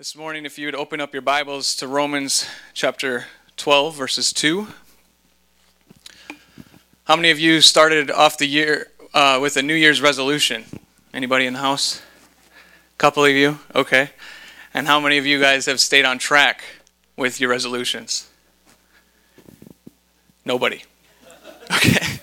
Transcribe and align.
This 0.00 0.16
morning, 0.16 0.46
if 0.46 0.58
you 0.58 0.66
would 0.66 0.74
open 0.74 0.98
up 0.98 1.12
your 1.12 1.20
Bibles 1.20 1.74
to 1.76 1.86
Romans 1.86 2.48
chapter 2.72 3.26
12, 3.58 3.94
verses 3.94 4.32
2. 4.32 4.66
How 7.04 7.16
many 7.16 7.30
of 7.30 7.38
you 7.38 7.60
started 7.60 8.10
off 8.10 8.38
the 8.38 8.46
year 8.46 8.92
uh, 9.12 9.38
with 9.42 9.58
a 9.58 9.62
New 9.62 9.74
Year's 9.74 10.00
resolution? 10.00 10.64
Anybody 11.12 11.44
in 11.44 11.52
the 11.52 11.58
house? 11.58 12.00
A 12.00 12.96
couple 12.96 13.26
of 13.26 13.32
you? 13.32 13.58
Okay. 13.74 14.08
And 14.72 14.86
how 14.86 15.00
many 15.00 15.18
of 15.18 15.26
you 15.26 15.38
guys 15.38 15.66
have 15.66 15.80
stayed 15.80 16.06
on 16.06 16.18
track 16.18 16.62
with 17.18 17.38
your 17.38 17.50
resolutions? 17.50 18.26
Nobody. 20.46 20.82
Okay. 21.72 22.20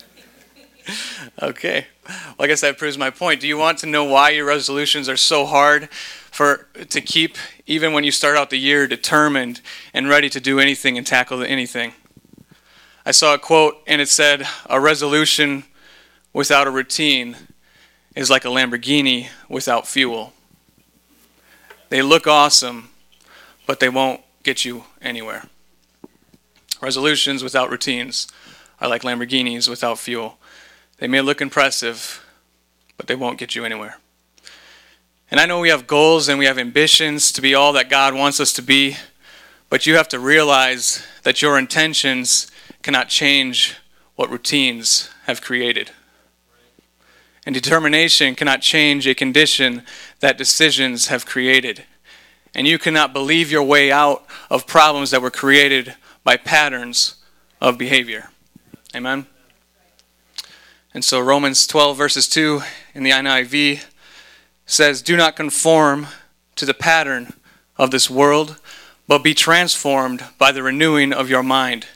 okay. 1.41 1.87
Well, 2.07 2.35
I 2.39 2.47
guess 2.47 2.61
that 2.61 2.77
proves 2.77 2.97
my 2.97 3.09
point. 3.09 3.41
Do 3.41 3.47
you 3.47 3.57
want 3.57 3.77
to 3.79 3.85
know 3.85 4.03
why 4.03 4.29
your 4.29 4.45
resolutions 4.45 5.09
are 5.09 5.17
so 5.17 5.45
hard 5.45 5.89
for 6.37 6.67
to 6.91 7.01
keep 7.01 7.35
even 7.65 7.93
when 7.93 8.03
you 8.03 8.11
start 8.11 8.37
out 8.37 8.51
the 8.51 8.59
year 8.59 8.85
determined 8.85 9.59
and 9.91 10.07
ready 10.07 10.29
to 10.29 10.39
do 10.39 10.59
anything 10.59 10.95
and 10.95 11.07
tackle 11.07 11.41
anything. 11.41 11.93
I 13.03 13.09
saw 13.09 13.33
a 13.33 13.39
quote 13.39 13.81
and 13.87 13.99
it 13.99 14.07
said 14.07 14.47
a 14.67 14.79
resolution 14.79 15.63
without 16.33 16.67
a 16.67 16.69
routine 16.69 17.37
is 18.15 18.29
like 18.29 18.45
a 18.45 18.49
Lamborghini 18.49 19.29
without 19.49 19.87
fuel. 19.87 20.31
They 21.89 22.03
look 22.03 22.27
awesome, 22.27 22.89
but 23.65 23.79
they 23.79 23.89
won't 23.89 24.21
get 24.43 24.63
you 24.63 24.83
anywhere. 25.01 25.45
Resolutions 26.79 27.41
without 27.41 27.71
routines 27.71 28.27
are 28.79 28.87
like 28.87 29.01
Lamborghinis 29.01 29.67
without 29.67 29.97
fuel. 29.97 30.37
They 30.99 31.07
may 31.07 31.21
look 31.21 31.41
impressive, 31.41 32.23
but 32.95 33.07
they 33.07 33.15
won't 33.15 33.39
get 33.39 33.55
you 33.55 33.65
anywhere. 33.65 33.97
And 35.29 35.41
I 35.41 35.45
know 35.45 35.59
we 35.59 35.69
have 35.69 35.87
goals 35.87 36.29
and 36.29 36.39
we 36.39 36.45
have 36.45 36.57
ambitions 36.57 37.33
to 37.33 37.41
be 37.41 37.53
all 37.53 37.73
that 37.73 37.89
God 37.89 38.13
wants 38.13 38.39
us 38.39 38.53
to 38.53 38.61
be, 38.61 38.95
but 39.69 39.85
you 39.85 39.95
have 39.95 40.07
to 40.09 40.19
realize 40.19 41.05
that 41.23 41.41
your 41.41 41.59
intentions 41.59 42.49
cannot 42.81 43.09
change 43.09 43.75
what 44.15 44.29
routines 44.29 45.09
have 45.25 45.41
created. 45.41 45.91
And 47.45 47.53
determination 47.53 48.35
cannot 48.35 48.61
change 48.61 49.05
a 49.05 49.13
condition 49.13 49.83
that 50.21 50.37
decisions 50.37 51.07
have 51.07 51.25
created. 51.25 51.83
And 52.55 52.65
you 52.65 52.79
cannot 52.79 53.11
believe 53.11 53.51
your 53.51 53.63
way 53.63 53.91
out 53.91 54.25
of 54.49 54.65
problems 54.65 55.11
that 55.11 55.21
were 55.21 55.31
created 55.31 55.95
by 56.23 56.37
patterns 56.37 57.15
of 57.59 57.77
behavior. 57.77 58.29
Amen? 58.95 59.27
And 60.93 61.03
so, 61.03 61.19
Romans 61.19 61.67
12, 61.67 61.97
verses 61.97 62.27
2 62.29 62.61
in 62.93 63.03
the 63.03 63.11
NIV 63.11 63.83
says, 64.67 65.01
Do 65.01 65.17
not 65.17 65.35
conform 65.35 66.07
to 66.57 66.65
the 66.65 66.75
pattern 66.75 67.33
of 67.77 67.89
this 67.89 68.09
world, 68.09 68.59
but 69.07 69.23
be 69.23 69.33
transformed 69.33 70.23
by 70.37 70.51
the 70.51 70.61
renewing 70.61 71.13
of 71.13 71.29
your 71.29 71.41
mind. 71.41 71.87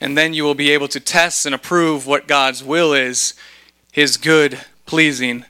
And 0.00 0.18
then 0.18 0.34
you 0.34 0.44
will 0.44 0.56
be 0.56 0.70
able 0.70 0.88
to 0.88 1.00
test 1.00 1.46
and 1.46 1.54
approve 1.54 2.06
what 2.06 2.26
God's 2.26 2.62
will 2.62 2.92
is, 2.92 3.34
his 3.92 4.16
good, 4.16 4.60
pleasing, 4.84 5.44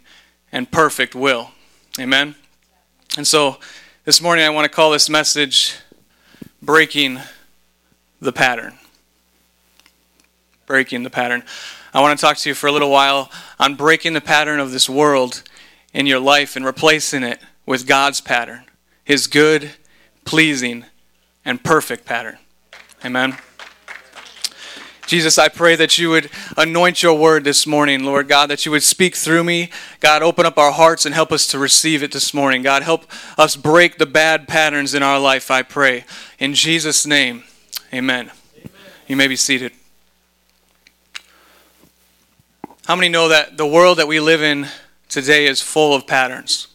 and 0.53 0.71
perfect 0.71 1.15
will. 1.15 1.51
Amen? 1.99 2.37
And 3.17 3.27
so 3.27 3.59
this 4.05 4.21
morning 4.21 4.45
I 4.45 4.51
want 4.51 4.67
to 4.67 4.75
call 4.75 4.91
this 4.91 5.09
message 5.09 5.77
Breaking 6.61 7.21
the 8.21 8.33
Pattern. 8.33 8.75
Breaking 10.67 11.03
the 11.03 11.11
Pattern. 11.11 11.43
I 11.95 12.01
want 12.01 12.19
to 12.19 12.25
talk 12.25 12.37
to 12.39 12.49
you 12.49 12.55
for 12.55 12.67
a 12.67 12.73
little 12.73 12.91
while 12.91 13.31
on 13.59 13.77
breaking 13.77 14.13
the 14.13 14.21
pattern 14.21 14.61
of 14.61 14.73
this 14.73 14.89
world 14.89 15.43
in 15.95 16.07
your 16.07 16.21
life 16.21 16.57
and 16.57 16.67
replacing 16.67 17.23
it 17.23 17.41
with 17.65 17.87
God's 17.87 18.21
pattern, 18.21 18.65
His 19.05 19.27
good, 19.27 19.71
pleasing, 20.25 20.85
and 21.45 21.63
perfect 21.63 22.05
pattern. 22.05 22.37
Amen. 23.05 23.39
Jesus, 25.07 25.39
I 25.39 25.49
pray 25.49 25.77
that 25.77 25.99
you 25.99 26.09
would 26.11 26.31
anoint 26.57 27.03
your 27.03 27.15
word 27.15 27.45
this 27.45 27.67
morning, 27.67 28.05
Lord 28.05 28.27
God, 28.27 28.49
that 28.49 28.65
you 28.65 28.73
would 28.73 28.83
speak 28.83 29.15
through 29.15 29.45
me. 29.45 29.71
God, 30.01 30.23
open 30.23 30.47
up 30.47 30.57
our 30.57 30.73
hearts 30.73 31.05
and 31.05 31.15
help 31.15 31.31
us 31.31 31.47
to 31.49 31.59
receive 31.59 32.03
it 32.03 32.11
this 32.11 32.33
morning. 32.33 32.63
God, 32.63 32.83
help 32.83 33.05
us 33.37 33.55
break 33.55 33.99
the 33.99 34.07
bad 34.07 34.49
patterns 34.49 34.95
in 34.95 35.03
our 35.03 35.21
life, 35.21 35.51
I 35.51 35.63
pray. 35.63 36.05
In 36.39 36.55
Jesus' 36.55 37.07
name, 37.07 37.45
amen. 37.93 38.31
amen. 38.57 38.71
You 39.07 39.17
may 39.17 39.29
be 39.29 39.37
seated. 39.37 39.73
How 42.87 42.97
many 42.97 43.11
know 43.11 43.29
that 43.29 43.59
the 43.59 43.67
world 43.67 43.99
that 43.99 44.09
we 44.09 44.21
live 44.21 44.43
in 44.43 44.69
today 45.15 45.47
is 45.47 45.61
full 45.61 45.95
of 45.95 46.09
patterns. 46.09 46.67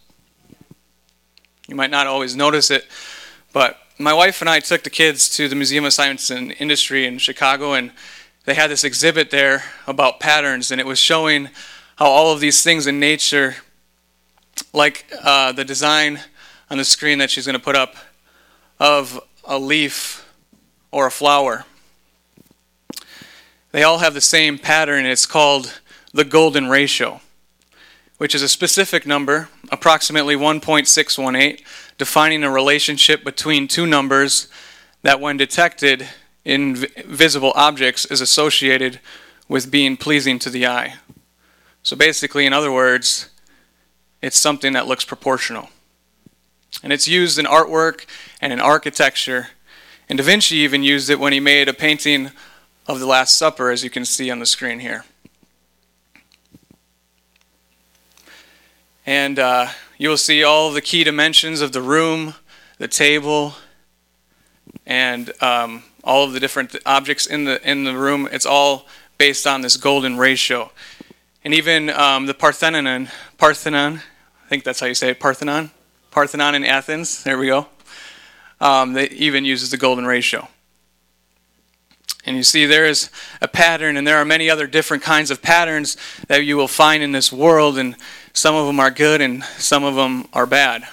You 1.67 1.75
might 1.75 1.91
not 1.91 2.07
always 2.07 2.37
notice 2.37 2.71
it, 2.71 2.87
but 3.51 3.77
my 3.97 4.13
wife 4.13 4.39
and 4.39 4.49
I 4.49 4.61
took 4.61 4.83
the 4.83 4.89
kids 4.89 5.27
to 5.35 5.49
the 5.49 5.55
Museum 5.55 5.83
of 5.83 5.91
Science 5.91 6.29
and 6.29 6.55
Industry 6.57 7.05
in 7.05 7.17
Chicago, 7.17 7.73
and 7.73 7.91
they 8.45 8.53
had 8.53 8.69
this 8.69 8.85
exhibit 8.85 9.29
there 9.29 9.65
about 9.87 10.21
patterns, 10.21 10.71
and 10.71 10.79
it 10.79 10.87
was 10.87 10.99
showing 10.99 11.49
how 11.97 12.05
all 12.05 12.31
of 12.31 12.39
these 12.39 12.63
things 12.63 12.87
in 12.87 12.97
nature, 12.97 13.57
like 14.71 15.05
uh, 15.21 15.51
the 15.51 15.65
design 15.65 16.21
on 16.69 16.77
the 16.77 16.85
screen 16.85 17.17
that 17.17 17.29
she's 17.29 17.45
going 17.45 17.59
to 17.59 17.61
put 17.61 17.75
up 17.75 17.95
of 18.79 19.19
a 19.43 19.59
leaf 19.59 20.25
or 20.91 21.07
a 21.07 21.11
flower, 21.11 21.65
they 23.73 23.83
all 23.83 23.97
have 23.97 24.13
the 24.13 24.21
same 24.21 24.57
pattern, 24.57 25.05
it's 25.05 25.25
called 25.25 25.81
the 26.13 26.23
golden 26.23 26.69
ratio 26.69 27.19
which 28.19 28.35
is 28.35 28.41
a 28.41 28.49
specific 28.49 29.07
number, 29.07 29.47
approximately 29.71 30.35
1.618, 30.35 31.63
defining 31.97 32.43
a 32.43 32.51
relationship 32.51 33.23
between 33.23 33.65
two 33.65 33.85
numbers 33.85 34.49
that, 35.03 35.21
when 35.21 35.37
detected 35.37 36.05
in 36.43 36.75
visible 36.75 37.53
objects, 37.55 38.03
is 38.05 38.19
associated 38.19 38.99
with 39.47 39.71
being 39.71 39.95
pleasing 39.95 40.37
to 40.37 40.49
the 40.49 40.67
eye. 40.67 40.95
So 41.81 41.95
basically, 41.95 42.45
in 42.45 42.51
other 42.51 42.73
words, 42.73 43.29
it's 44.21 44.37
something 44.37 44.73
that 44.73 44.85
looks 44.85 45.05
proportional. 45.05 45.69
And 46.83 46.91
it's 46.91 47.07
used 47.07 47.39
in 47.39 47.45
artwork 47.45 48.05
and 48.41 48.51
in 48.51 48.59
architecture. 48.59 49.47
And 50.09 50.17
Da 50.17 50.25
Vinci 50.25 50.57
even 50.57 50.83
used 50.83 51.09
it 51.09 51.21
when 51.21 51.31
he 51.31 51.39
made 51.39 51.69
a 51.69 51.73
painting 51.73 52.31
of 52.85 52.99
the 52.99 53.05
Last 53.05 53.37
Supper, 53.37 53.71
as 53.71 53.81
you 53.81 53.89
can 53.89 54.03
see 54.03 54.29
on 54.29 54.39
the 54.39 54.45
screen 54.45 54.79
here. 54.79 55.05
And 59.09 59.39
uh, 59.39 59.69
you 59.97 60.07
will 60.07 60.17
see 60.17 60.43
all 60.43 60.71
the 60.71 60.81
key 60.81 61.03
dimensions 61.03 61.61
of 61.61 61.71
the 61.71 61.81
room, 61.81 62.35
the 62.77 62.87
table, 62.87 63.55
and 64.85 65.31
um, 65.41 65.81
all 66.03 66.25
of 66.25 66.33
the 66.33 66.39
different 66.39 66.75
objects 66.85 67.25
in 67.25 67.45
the 67.45 67.59
in 67.67 67.85
the 67.85 67.97
room. 67.97 68.29
It's 68.31 68.45
all 68.45 68.85
based 69.17 69.47
on 69.47 69.61
this 69.61 69.77
golden 69.77 70.19
ratio. 70.19 70.71
And 71.43 71.55
even 71.55 71.89
um, 71.89 72.27
the 72.27 72.35
Parthenon, 72.35 73.09
Parthenon, 73.39 73.95
I 74.45 74.47
think 74.47 74.63
that's 74.63 74.79
how 74.79 74.85
you 74.85 74.93
say 74.93 75.09
it, 75.09 75.19
Parthenon, 75.19 75.71
Parthenon 76.11 76.53
in 76.53 76.63
Athens. 76.63 77.23
There 77.23 77.39
we 77.39 77.47
go. 77.47 77.65
Um, 78.61 78.93
they 78.93 79.09
even 79.09 79.43
uses 79.43 79.71
the 79.71 79.77
golden 79.77 80.05
ratio. 80.05 80.47
And 82.25 82.35
you 82.35 82.43
see, 82.43 82.65
there 82.65 82.85
is 82.85 83.09
a 83.41 83.47
pattern, 83.47 83.97
and 83.97 84.05
there 84.05 84.17
are 84.17 84.25
many 84.25 84.49
other 84.49 84.67
different 84.67 85.03
kinds 85.03 85.31
of 85.31 85.41
patterns 85.41 85.97
that 86.27 86.43
you 86.43 86.57
will 86.57 86.67
find 86.67 87.01
in 87.01 87.11
this 87.11 87.31
world. 87.31 87.77
And 87.77 87.95
some 88.33 88.55
of 88.55 88.67
them 88.67 88.79
are 88.79 88.91
good 88.91 89.21
and 89.21 89.43
some 89.57 89.83
of 89.83 89.95
them 89.95 90.27
are 90.33 90.45
bad. 90.45 90.87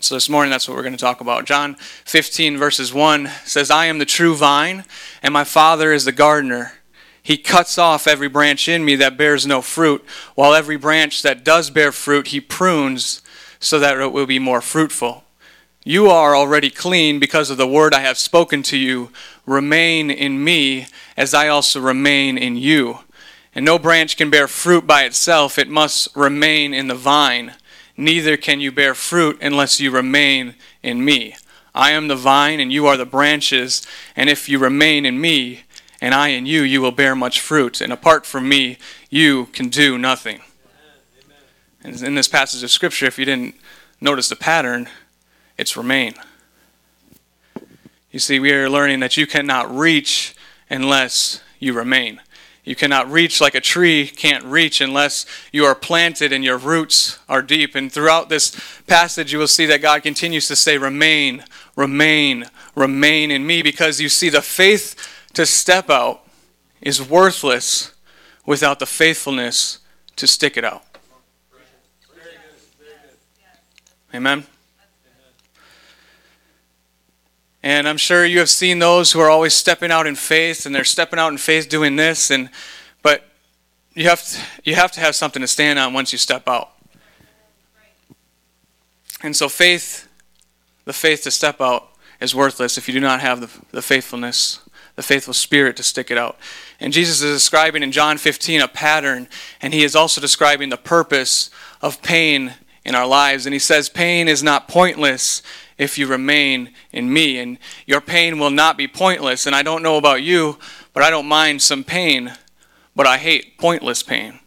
So 0.00 0.14
this 0.14 0.28
morning, 0.28 0.50
that's 0.50 0.68
what 0.68 0.76
we're 0.76 0.82
going 0.82 0.96
to 0.96 0.98
talk 0.98 1.20
about. 1.20 1.44
John 1.44 1.74
15, 1.74 2.56
verses 2.56 2.94
1 2.94 3.28
says, 3.44 3.70
I 3.70 3.86
am 3.86 3.98
the 3.98 4.04
true 4.04 4.36
vine, 4.36 4.84
and 5.22 5.34
my 5.34 5.44
Father 5.44 5.92
is 5.92 6.04
the 6.04 6.12
gardener. 6.12 6.72
He 7.20 7.36
cuts 7.36 7.78
off 7.78 8.06
every 8.06 8.28
branch 8.28 8.68
in 8.68 8.84
me 8.84 8.94
that 8.96 9.16
bears 9.18 9.46
no 9.46 9.60
fruit, 9.60 10.04
while 10.34 10.54
every 10.54 10.76
branch 10.76 11.22
that 11.22 11.44
does 11.44 11.70
bear 11.70 11.90
fruit, 11.90 12.28
he 12.28 12.40
prunes 12.40 13.22
so 13.58 13.80
that 13.80 13.98
it 13.98 14.12
will 14.12 14.26
be 14.26 14.38
more 14.38 14.60
fruitful. 14.60 15.24
You 15.84 16.10
are 16.10 16.34
already 16.34 16.70
clean 16.70 17.18
because 17.18 17.50
of 17.50 17.56
the 17.56 17.66
word 17.66 17.94
I 17.94 18.00
have 18.00 18.18
spoken 18.18 18.62
to 18.64 18.76
you. 18.76 19.10
Remain 19.46 20.10
in 20.10 20.42
me, 20.42 20.86
as 21.16 21.32
I 21.32 21.48
also 21.48 21.80
remain 21.80 22.36
in 22.36 22.56
you. 22.56 23.00
And 23.54 23.64
no 23.64 23.78
branch 23.78 24.16
can 24.16 24.28
bear 24.28 24.48
fruit 24.48 24.86
by 24.86 25.04
itself, 25.04 25.58
it 25.58 25.68
must 25.68 26.14
remain 26.14 26.74
in 26.74 26.88
the 26.88 26.94
vine. 26.94 27.54
Neither 27.96 28.36
can 28.36 28.60
you 28.60 28.70
bear 28.70 28.94
fruit 28.94 29.38
unless 29.40 29.80
you 29.80 29.90
remain 29.90 30.54
in 30.82 31.04
me. 31.04 31.36
I 31.74 31.92
am 31.92 32.08
the 32.08 32.16
vine, 32.16 32.60
and 32.60 32.72
you 32.72 32.86
are 32.86 32.96
the 32.96 33.06
branches, 33.06 33.86
and 34.14 34.28
if 34.28 34.48
you 34.48 34.58
remain 34.58 35.06
in 35.06 35.20
me, 35.20 35.62
and 36.00 36.14
I 36.14 36.28
in 36.28 36.46
you, 36.46 36.62
you 36.62 36.80
will 36.80 36.92
bear 36.92 37.14
much 37.16 37.40
fruit. 37.40 37.80
And 37.80 37.92
apart 37.92 38.26
from 38.26 38.48
me, 38.48 38.78
you 39.10 39.46
can 39.46 39.68
do 39.68 39.98
nothing. 39.98 40.40
And 41.82 42.00
in 42.02 42.14
this 42.14 42.28
passage 42.28 42.62
of 42.62 42.70
Scripture, 42.70 43.06
if 43.06 43.18
you 43.18 43.24
didn't 43.24 43.54
notice 44.00 44.28
the 44.28 44.36
pattern, 44.36 44.88
it's 45.58 45.76
remain. 45.76 46.14
You 48.10 48.18
see, 48.18 48.40
we 48.40 48.52
are 48.52 48.70
learning 48.70 49.00
that 49.00 49.16
you 49.16 49.26
cannot 49.26 49.74
reach 49.74 50.34
unless 50.70 51.42
you 51.58 51.74
remain. 51.74 52.20
You 52.64 52.76
cannot 52.76 53.10
reach 53.10 53.40
like 53.40 53.54
a 53.54 53.60
tree 53.60 54.06
can't 54.06 54.44
reach 54.44 54.80
unless 54.80 55.24
you 55.52 55.64
are 55.64 55.74
planted 55.74 56.32
and 56.32 56.44
your 56.44 56.58
roots 56.58 57.18
are 57.28 57.42
deep. 57.42 57.74
And 57.74 57.90
throughout 57.90 58.28
this 58.28 58.58
passage, 58.86 59.32
you 59.32 59.38
will 59.38 59.48
see 59.48 59.66
that 59.66 59.82
God 59.82 60.02
continues 60.02 60.48
to 60.48 60.56
say, 60.56 60.76
Remain, 60.76 61.44
remain, 61.76 62.44
remain 62.74 63.30
in 63.30 63.46
me, 63.46 63.62
because 63.62 64.00
you 64.00 64.08
see, 64.08 64.28
the 64.28 64.42
faith 64.42 64.94
to 65.32 65.46
step 65.46 65.88
out 65.88 66.26
is 66.82 67.02
worthless 67.02 67.94
without 68.44 68.78
the 68.78 68.86
faithfulness 68.86 69.78
to 70.16 70.26
stick 70.26 70.56
it 70.56 70.64
out. 70.64 70.84
Amen. 74.14 74.46
And 77.62 77.88
I'm 77.88 77.96
sure 77.96 78.24
you 78.24 78.38
have 78.38 78.50
seen 78.50 78.78
those 78.78 79.12
who 79.12 79.20
are 79.20 79.30
always 79.30 79.54
stepping 79.54 79.90
out 79.90 80.06
in 80.06 80.14
faith 80.14 80.64
and 80.64 80.74
they're 80.74 80.84
stepping 80.84 81.18
out 81.18 81.32
in 81.32 81.38
faith 81.38 81.68
doing 81.68 81.96
this 81.96 82.30
and 82.30 82.50
but 83.02 83.24
you 83.94 84.08
have 84.08 84.24
to, 84.24 84.40
you 84.64 84.74
have 84.74 84.92
to 84.92 85.00
have 85.00 85.16
something 85.16 85.40
to 85.42 85.48
stand 85.48 85.78
on 85.78 85.92
once 85.92 86.12
you 86.12 86.18
step 86.18 86.46
out. 86.46 86.70
And 89.22 89.34
so 89.34 89.48
faith 89.48 90.08
the 90.88 90.94
faith 90.94 91.22
to 91.24 91.30
step 91.30 91.60
out 91.60 91.90
is 92.18 92.34
worthless 92.34 92.78
if 92.78 92.88
you 92.88 92.94
do 92.94 93.00
not 93.00 93.20
have 93.20 93.42
the, 93.42 93.50
the 93.72 93.82
faithfulness, 93.82 94.60
the 94.96 95.02
faithful 95.02 95.34
spirit 95.34 95.76
to 95.76 95.82
stick 95.82 96.10
it 96.10 96.16
out. 96.16 96.38
And 96.80 96.94
Jesus 96.94 97.20
is 97.20 97.36
describing 97.36 97.82
in 97.82 97.92
John 97.92 98.16
15 98.16 98.62
a 98.62 98.68
pattern, 98.68 99.28
and 99.60 99.74
he 99.74 99.84
is 99.84 99.94
also 99.94 100.18
describing 100.18 100.70
the 100.70 100.78
purpose 100.78 101.50
of 101.82 102.00
pain 102.00 102.54
in 102.86 102.94
our 102.94 103.06
lives. 103.06 103.44
And 103.44 103.52
he 103.52 103.58
says, 103.58 103.90
Pain 103.90 104.28
is 104.28 104.42
not 104.42 104.66
pointless 104.66 105.42
if 105.78 105.96
you 105.96 106.06
remain 106.06 106.74
in 106.92 107.12
me. 107.12 107.38
And 107.38 107.58
your 107.86 108.00
pain 108.00 108.38
will 108.38 108.50
not 108.50 108.76
be 108.76 108.88
pointless. 108.88 109.46
And 109.46 109.54
I 109.54 109.62
don't 109.62 109.82
know 109.82 109.96
about 109.96 110.22
you, 110.22 110.58
but 110.92 111.02
I 111.02 111.10
don't 111.10 111.26
mind 111.26 111.62
some 111.62 111.84
pain, 111.84 112.32
but 112.94 113.06
I 113.06 113.16
hate 113.16 113.56
pointless 113.56 114.02
pain. 114.02 114.40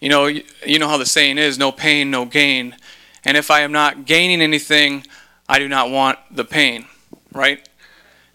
You 0.00 0.08
know, 0.08 0.26
you 0.26 0.78
know 0.78 0.88
how 0.88 0.98
the 0.98 1.06
saying 1.06 1.38
is 1.38 1.58
no 1.58 1.72
pain, 1.72 2.10
no 2.10 2.24
gain. 2.24 2.76
And 3.24 3.36
if 3.36 3.50
I 3.50 3.60
am 3.60 3.72
not 3.72 4.04
gaining 4.04 4.40
anything, 4.40 5.04
I 5.48 5.58
do 5.58 5.68
not 5.68 5.90
want 5.90 6.18
the 6.30 6.44
pain, 6.44 6.86
right? 7.32 7.66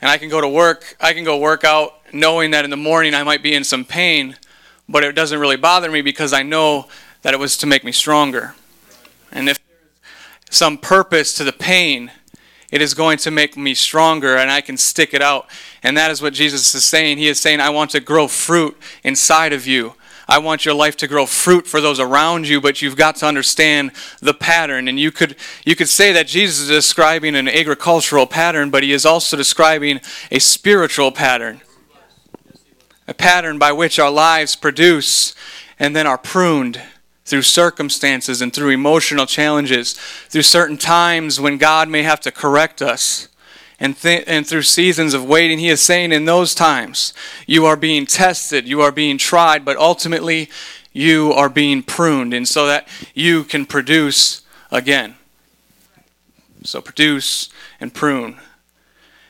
And 0.01 0.09
I 0.09 0.17
can 0.17 0.29
go 0.29 0.41
to 0.41 0.49
work, 0.49 0.97
I 0.99 1.13
can 1.13 1.23
go 1.23 1.37
work 1.37 1.63
out 1.63 1.93
knowing 2.11 2.51
that 2.51 2.65
in 2.65 2.71
the 2.71 2.77
morning 2.77 3.13
I 3.13 3.23
might 3.23 3.43
be 3.43 3.53
in 3.53 3.63
some 3.63 3.85
pain, 3.85 4.35
but 4.89 5.03
it 5.03 5.15
doesn't 5.15 5.39
really 5.39 5.55
bother 5.55 5.89
me 5.89 6.01
because 6.01 6.33
I 6.33 6.43
know 6.43 6.87
that 7.21 7.33
it 7.33 7.39
was 7.39 7.57
to 7.57 7.67
make 7.67 7.83
me 7.83 7.91
stronger. 7.91 8.55
And 9.31 9.49
if 9.49 9.59
there's 9.67 10.55
some 10.55 10.77
purpose 10.77 11.33
to 11.35 11.43
the 11.43 11.53
pain, 11.53 12.11
it 12.71 12.81
is 12.81 12.93
going 12.93 13.17
to 13.19 13.31
make 13.31 13.57
me 13.57 13.73
stronger 13.73 14.37
and 14.37 14.49
I 14.49 14.61
can 14.61 14.77
stick 14.77 15.13
it 15.13 15.21
out. 15.21 15.47
And 15.83 15.97
that 15.97 16.09
is 16.09 16.21
what 16.21 16.33
Jesus 16.33 16.73
is 16.73 16.85
saying. 16.85 17.17
He 17.17 17.27
is 17.27 17.39
saying, 17.39 17.59
I 17.59 17.69
want 17.69 17.91
to 17.91 17.99
grow 17.99 18.27
fruit 18.27 18.77
inside 19.03 19.53
of 19.53 19.67
you. 19.67 19.95
I 20.27 20.37
want 20.37 20.63
your 20.63 20.73
life 20.73 20.95
to 20.97 21.07
grow 21.07 21.25
fruit 21.25 21.67
for 21.67 21.81
those 21.81 21.99
around 21.99 22.47
you, 22.47 22.61
but 22.61 22.81
you've 22.81 22.95
got 22.95 23.17
to 23.17 23.25
understand 23.25 23.91
the 24.21 24.33
pattern. 24.33 24.87
And 24.87 24.97
you 24.97 25.11
could, 25.11 25.35
you 25.65 25.75
could 25.75 25.89
say 25.89 26.13
that 26.13 26.27
Jesus 26.27 26.61
is 26.61 26.69
describing 26.69 27.35
an 27.35 27.49
agricultural 27.49 28.27
pattern, 28.27 28.69
but 28.69 28.83
he 28.83 28.93
is 28.93 29.05
also 29.05 29.35
describing 29.35 29.99
a 30.31 30.39
spiritual 30.39 31.11
pattern. 31.11 31.59
A 33.09 33.13
pattern 33.13 33.59
by 33.59 33.73
which 33.73 33.99
our 33.99 34.11
lives 34.11 34.55
produce 34.55 35.35
and 35.77 35.93
then 35.93 36.07
are 36.07 36.17
pruned 36.17 36.81
through 37.31 37.41
circumstances 37.41 38.41
and 38.41 38.53
through 38.53 38.71
emotional 38.71 39.25
challenges, 39.25 39.93
through 39.93 40.41
certain 40.41 40.75
times 40.75 41.39
when 41.39 41.57
God 41.57 41.87
may 41.87 42.03
have 42.03 42.19
to 42.19 42.29
correct 42.29 42.81
us, 42.81 43.29
and, 43.79 43.95
th- 43.95 44.25
and 44.27 44.45
through 44.45 44.63
seasons 44.63 45.13
of 45.13 45.23
waiting. 45.23 45.57
He 45.57 45.69
is 45.69 45.79
saying 45.79 46.11
in 46.11 46.25
those 46.25 46.53
times, 46.53 47.13
you 47.47 47.65
are 47.65 47.77
being 47.77 48.05
tested, 48.05 48.67
you 48.67 48.81
are 48.81 48.91
being 48.91 49.17
tried, 49.17 49.63
but 49.63 49.77
ultimately 49.77 50.49
you 50.91 51.31
are 51.31 51.47
being 51.47 51.83
pruned, 51.83 52.33
and 52.33 52.45
so 52.45 52.67
that 52.67 52.85
you 53.13 53.45
can 53.45 53.65
produce 53.65 54.41
again. 54.69 55.15
So 56.65 56.81
produce 56.81 57.47
and 57.79 57.93
prune. 57.93 58.41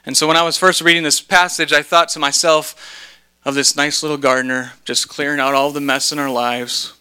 And 0.08 0.18
so 0.18 0.28
when 0.28 0.38
I 0.38 0.42
was 0.42 0.58
first 0.58 0.82
reading 0.82 1.04
this 1.04 1.22
passage, 1.22 1.72
I 1.72 1.84
thought 1.84 2.10
to 2.10 2.20
myself 2.20 3.14
of 3.46 3.54
this 3.54 3.76
nice 3.76 4.02
little 4.02 4.18
gardener 4.18 4.74
just 4.86 5.08
clearing 5.08 5.40
out 5.40 5.54
all 5.54 5.70
the 5.70 5.80
mess 5.80 6.12
in 6.12 6.18
our 6.18 6.32
lives 6.32 6.94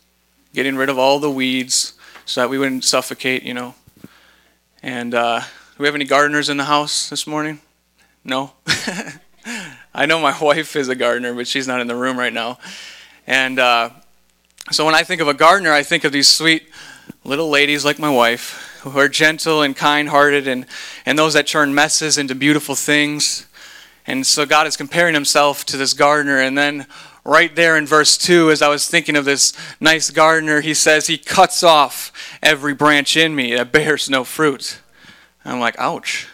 getting 0.54 0.76
rid 0.76 0.88
of 0.88 0.98
all 0.98 1.18
the 1.18 1.30
weeds 1.30 1.94
so 2.24 2.40
that 2.40 2.48
we 2.48 2.58
wouldn't 2.58 2.84
suffocate, 2.84 3.42
you 3.42 3.54
know. 3.54 3.74
And 4.82 5.14
uh, 5.14 5.40
do 5.40 5.46
we 5.78 5.86
have 5.86 5.94
any 5.94 6.04
gardeners 6.04 6.48
in 6.48 6.56
the 6.56 6.64
house 6.64 7.08
this 7.08 7.26
morning? 7.26 7.60
No? 8.24 8.52
I 9.94 10.06
know 10.06 10.20
my 10.20 10.36
wife 10.42 10.76
is 10.76 10.88
a 10.88 10.94
gardener, 10.94 11.34
but 11.34 11.46
she's 11.46 11.66
not 11.66 11.80
in 11.80 11.86
the 11.86 11.96
room 11.96 12.18
right 12.18 12.32
now. 12.32 12.58
And 13.26 13.58
uh, 13.58 13.90
so 14.70 14.84
when 14.84 14.94
I 14.94 15.02
think 15.02 15.20
of 15.20 15.28
a 15.28 15.34
gardener, 15.34 15.72
I 15.72 15.82
think 15.82 16.04
of 16.04 16.12
these 16.12 16.28
sweet 16.28 16.68
little 17.24 17.48
ladies 17.48 17.84
like 17.84 17.98
my 17.98 18.10
wife 18.10 18.78
who 18.82 18.98
are 18.98 19.08
gentle 19.08 19.62
and 19.62 19.76
kind 19.76 20.08
hearted 20.08 20.48
and, 20.48 20.66
and 21.04 21.18
those 21.18 21.34
that 21.34 21.46
turn 21.46 21.74
messes 21.74 22.16
into 22.16 22.34
beautiful 22.34 22.74
things. 22.74 23.46
And 24.06 24.26
so 24.26 24.46
God 24.46 24.66
is 24.66 24.76
comparing 24.76 25.14
himself 25.14 25.64
to 25.66 25.76
this 25.76 25.92
gardener. 25.92 26.38
And 26.38 26.56
then 26.56 26.86
right 27.24 27.54
there 27.54 27.76
in 27.76 27.86
verse 27.86 28.16
2, 28.18 28.50
as 28.50 28.62
I 28.62 28.68
was 28.68 28.86
thinking 28.86 29.16
of 29.16 29.24
this 29.24 29.52
nice 29.80 30.10
gardener, 30.10 30.60
he 30.60 30.74
says, 30.74 31.06
He 31.06 31.18
cuts 31.18 31.62
off 31.62 32.12
every 32.42 32.74
branch 32.74 33.16
in 33.16 33.34
me 33.34 33.54
that 33.54 33.72
bears 33.72 34.08
no 34.08 34.24
fruit. 34.24 34.80
And 35.44 35.54
I'm 35.54 35.60
like, 35.60 35.78
ouch. 35.78 36.28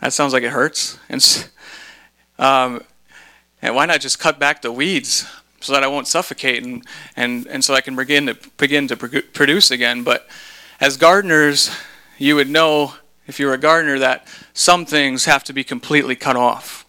That 0.00 0.12
sounds 0.12 0.32
like 0.32 0.42
it 0.42 0.50
hurts. 0.50 0.98
And, 1.08 1.48
um, 2.38 2.82
and 3.60 3.74
why 3.74 3.86
not 3.86 4.00
just 4.00 4.18
cut 4.18 4.38
back 4.38 4.62
the 4.62 4.72
weeds 4.72 5.26
so 5.60 5.72
that 5.72 5.84
I 5.84 5.86
won't 5.86 6.08
suffocate 6.08 6.64
and, 6.64 6.84
and, 7.14 7.46
and 7.46 7.64
so 7.64 7.74
I 7.74 7.80
can 7.80 7.94
begin 7.94 8.26
to, 8.26 8.36
begin 8.56 8.88
to 8.88 8.96
produce 8.96 9.70
again? 9.70 10.02
But 10.02 10.28
as 10.80 10.96
gardeners, 10.96 11.70
you 12.18 12.34
would 12.34 12.50
know, 12.50 12.94
if 13.28 13.38
you're 13.38 13.54
a 13.54 13.58
gardener, 13.58 14.00
that 14.00 14.26
some 14.52 14.84
things 14.84 15.26
have 15.26 15.44
to 15.44 15.52
be 15.52 15.62
completely 15.62 16.16
cut 16.16 16.34
off 16.34 16.81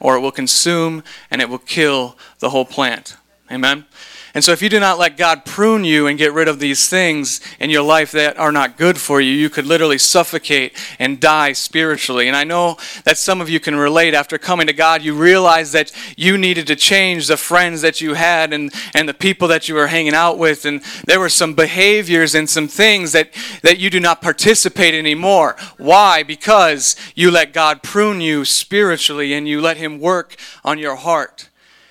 or 0.00 0.16
it 0.16 0.20
will 0.20 0.32
consume 0.32 1.02
and 1.30 1.40
it 1.40 1.48
will 1.48 1.58
kill 1.58 2.16
the 2.38 2.50
whole 2.50 2.64
plant. 2.64 3.16
Amen? 3.50 3.86
And 4.36 4.44
so, 4.44 4.52
if 4.52 4.60
you 4.60 4.68
do 4.68 4.78
not 4.78 4.98
let 4.98 5.16
God 5.16 5.46
prune 5.46 5.84
you 5.84 6.06
and 6.06 6.18
get 6.18 6.34
rid 6.34 6.46
of 6.46 6.58
these 6.58 6.90
things 6.90 7.40
in 7.58 7.70
your 7.70 7.80
life 7.80 8.12
that 8.12 8.36
are 8.36 8.52
not 8.52 8.76
good 8.76 8.98
for 8.98 9.18
you, 9.18 9.32
you 9.32 9.48
could 9.48 9.64
literally 9.64 9.96
suffocate 9.96 10.76
and 10.98 11.18
die 11.18 11.54
spiritually. 11.54 12.28
And 12.28 12.36
I 12.36 12.44
know 12.44 12.76
that 13.04 13.16
some 13.16 13.40
of 13.40 13.48
you 13.48 13.60
can 13.60 13.76
relate 13.76 14.12
after 14.12 14.36
coming 14.36 14.66
to 14.66 14.74
God, 14.74 15.00
you 15.00 15.14
realize 15.14 15.72
that 15.72 15.90
you 16.18 16.36
needed 16.36 16.66
to 16.66 16.76
change 16.76 17.28
the 17.28 17.38
friends 17.38 17.80
that 17.80 18.02
you 18.02 18.12
had 18.12 18.52
and, 18.52 18.74
and 18.94 19.08
the 19.08 19.14
people 19.14 19.48
that 19.48 19.70
you 19.70 19.74
were 19.74 19.86
hanging 19.86 20.12
out 20.12 20.36
with. 20.36 20.66
And 20.66 20.82
there 21.06 21.18
were 21.18 21.30
some 21.30 21.54
behaviors 21.54 22.34
and 22.34 22.46
some 22.46 22.68
things 22.68 23.12
that, 23.12 23.30
that 23.62 23.78
you 23.78 23.88
do 23.88 24.00
not 24.00 24.20
participate 24.20 24.92
anymore. 24.92 25.56
Why? 25.78 26.22
Because 26.22 26.94
you 27.14 27.30
let 27.30 27.54
God 27.54 27.82
prune 27.82 28.20
you 28.20 28.44
spiritually 28.44 29.32
and 29.32 29.48
you 29.48 29.62
let 29.62 29.78
Him 29.78 29.98
work 29.98 30.36
on 30.62 30.78
your 30.78 30.96
heart. 30.96 31.48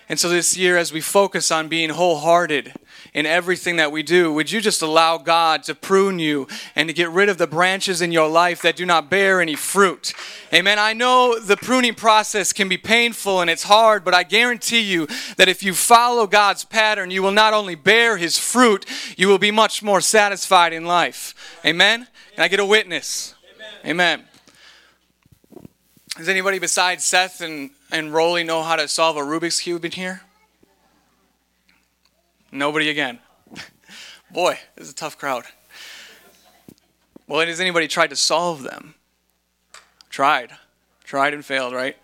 And 0.08 0.20
so 0.20 0.30
this 0.30 0.56
year, 0.56 0.78
as 0.78 0.94
we 0.94 1.02
focus 1.02 1.50
on 1.50 1.68
being 1.68 1.90
wholehearted 1.90 2.74
in 3.14 3.26
everything 3.26 3.78
that 3.78 3.92
we 3.92 4.04
do, 4.04 4.32
would 4.32 4.52
you 4.52 4.62
just 4.62 4.84
allow 4.84 5.18
God 5.18 5.64
to 5.64 5.74
prune 5.74 6.20
you 6.20 6.48
and 6.76 6.88
to 6.88 6.94
get 6.94 7.10
rid 7.10 7.28
of 7.28 7.40
the 7.40 7.48
branches 7.48 8.02
in 8.02 8.12
your 8.12 8.30
life 8.30 8.62
that 8.62 8.76
do 8.76 8.86
not 8.86 9.10
bear 9.10 9.42
any 9.42 9.56
fruit? 9.56 10.14
Amen. 10.54 10.78
I 10.78 10.94
know 10.94 11.40
the 11.40 11.58
pruning 11.58 11.96
process 11.96 12.54
can 12.54 12.70
be 12.70 12.78
painful 12.78 13.42
and 13.42 13.50
it's 13.50 13.64
hard, 13.64 14.04
but 14.04 14.14
I 14.14 14.22
guarantee 14.24 14.82
you 14.82 15.08
that 15.38 15.50
if 15.50 15.64
you 15.64 15.74
follow 15.74 16.28
God's 16.28 16.66
pattern, 16.66 17.10
you 17.10 17.24
will 17.24 17.32
not 17.32 17.54
only 17.54 17.74
bear 17.74 18.18
his 18.18 18.38
fruit, 18.38 18.86
you 19.18 19.28
will 19.28 19.40
be 19.40 19.52
much 19.52 19.82
more 19.82 20.02
satisfied 20.02 20.72
in 20.72 20.86
life. 20.86 21.34
Amen. 21.66 22.08
Can 22.36 22.44
I 22.44 22.48
get 22.48 22.60
a 22.60 22.66
witness? 22.66 23.34
Amen. 23.56 24.20
Amen. 24.20 24.35
Does 26.18 26.30
anybody 26.30 26.60
besides 26.60 27.04
Seth 27.04 27.42
and 27.42 27.72
and 27.92 28.14
Rolly 28.14 28.44
know 28.44 28.64
how 28.64 28.78
to 28.78 28.88
solve 28.88 29.18
a 29.18 29.22
Rubik's 29.22 29.60
Cube 29.60 29.84
in 29.84 29.92
here? 29.92 30.22
Nobody 32.52 32.90
again. 32.90 33.20
Boy, 34.32 34.60
this 34.76 34.88
is 34.88 34.94
a 34.94 34.96
tough 34.96 35.18
crowd. 35.18 35.44
Well, 37.28 37.46
has 37.46 37.60
anybody 37.60 37.88
tried 37.90 38.12
to 38.12 38.16
solve 38.16 38.64
them? 38.64 38.96
Tried. 40.10 40.52
Tried 41.04 41.34
and 41.34 41.44
failed, 41.44 41.74
right? 41.74 41.98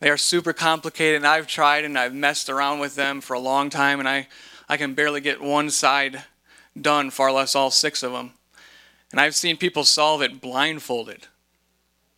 They 0.00 0.08
are 0.08 0.16
super 0.16 0.52
complicated, 0.52 1.16
and 1.16 1.26
I've 1.26 1.46
tried 1.46 1.84
and 1.84 1.98
I've 1.98 2.14
messed 2.14 2.48
around 2.48 2.78
with 2.78 2.94
them 2.94 3.20
for 3.20 3.34
a 3.34 3.40
long 3.40 3.68
time, 3.68 3.98
and 3.98 4.08
I, 4.08 4.28
I 4.68 4.76
can 4.76 4.94
barely 4.94 5.20
get 5.20 5.42
one 5.42 5.68
side 5.68 6.22
done, 6.80 7.10
far 7.10 7.32
less 7.32 7.54
all 7.54 7.70
six 7.70 8.02
of 8.02 8.12
them. 8.12 8.32
And 9.10 9.20
I've 9.20 9.34
seen 9.34 9.56
people 9.56 9.84
solve 9.84 10.22
it 10.22 10.40
blindfolded. 10.40 11.26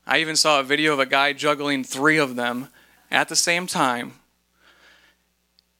I 0.08 0.20
even 0.20 0.36
saw 0.36 0.58
a 0.58 0.62
video 0.62 0.94
of 0.94 1.00
a 1.00 1.06
guy 1.06 1.34
juggling 1.34 1.84
three 1.84 2.16
of 2.16 2.34
them 2.34 2.68
at 3.10 3.28
the 3.28 3.36
same 3.36 3.66
time, 3.66 4.14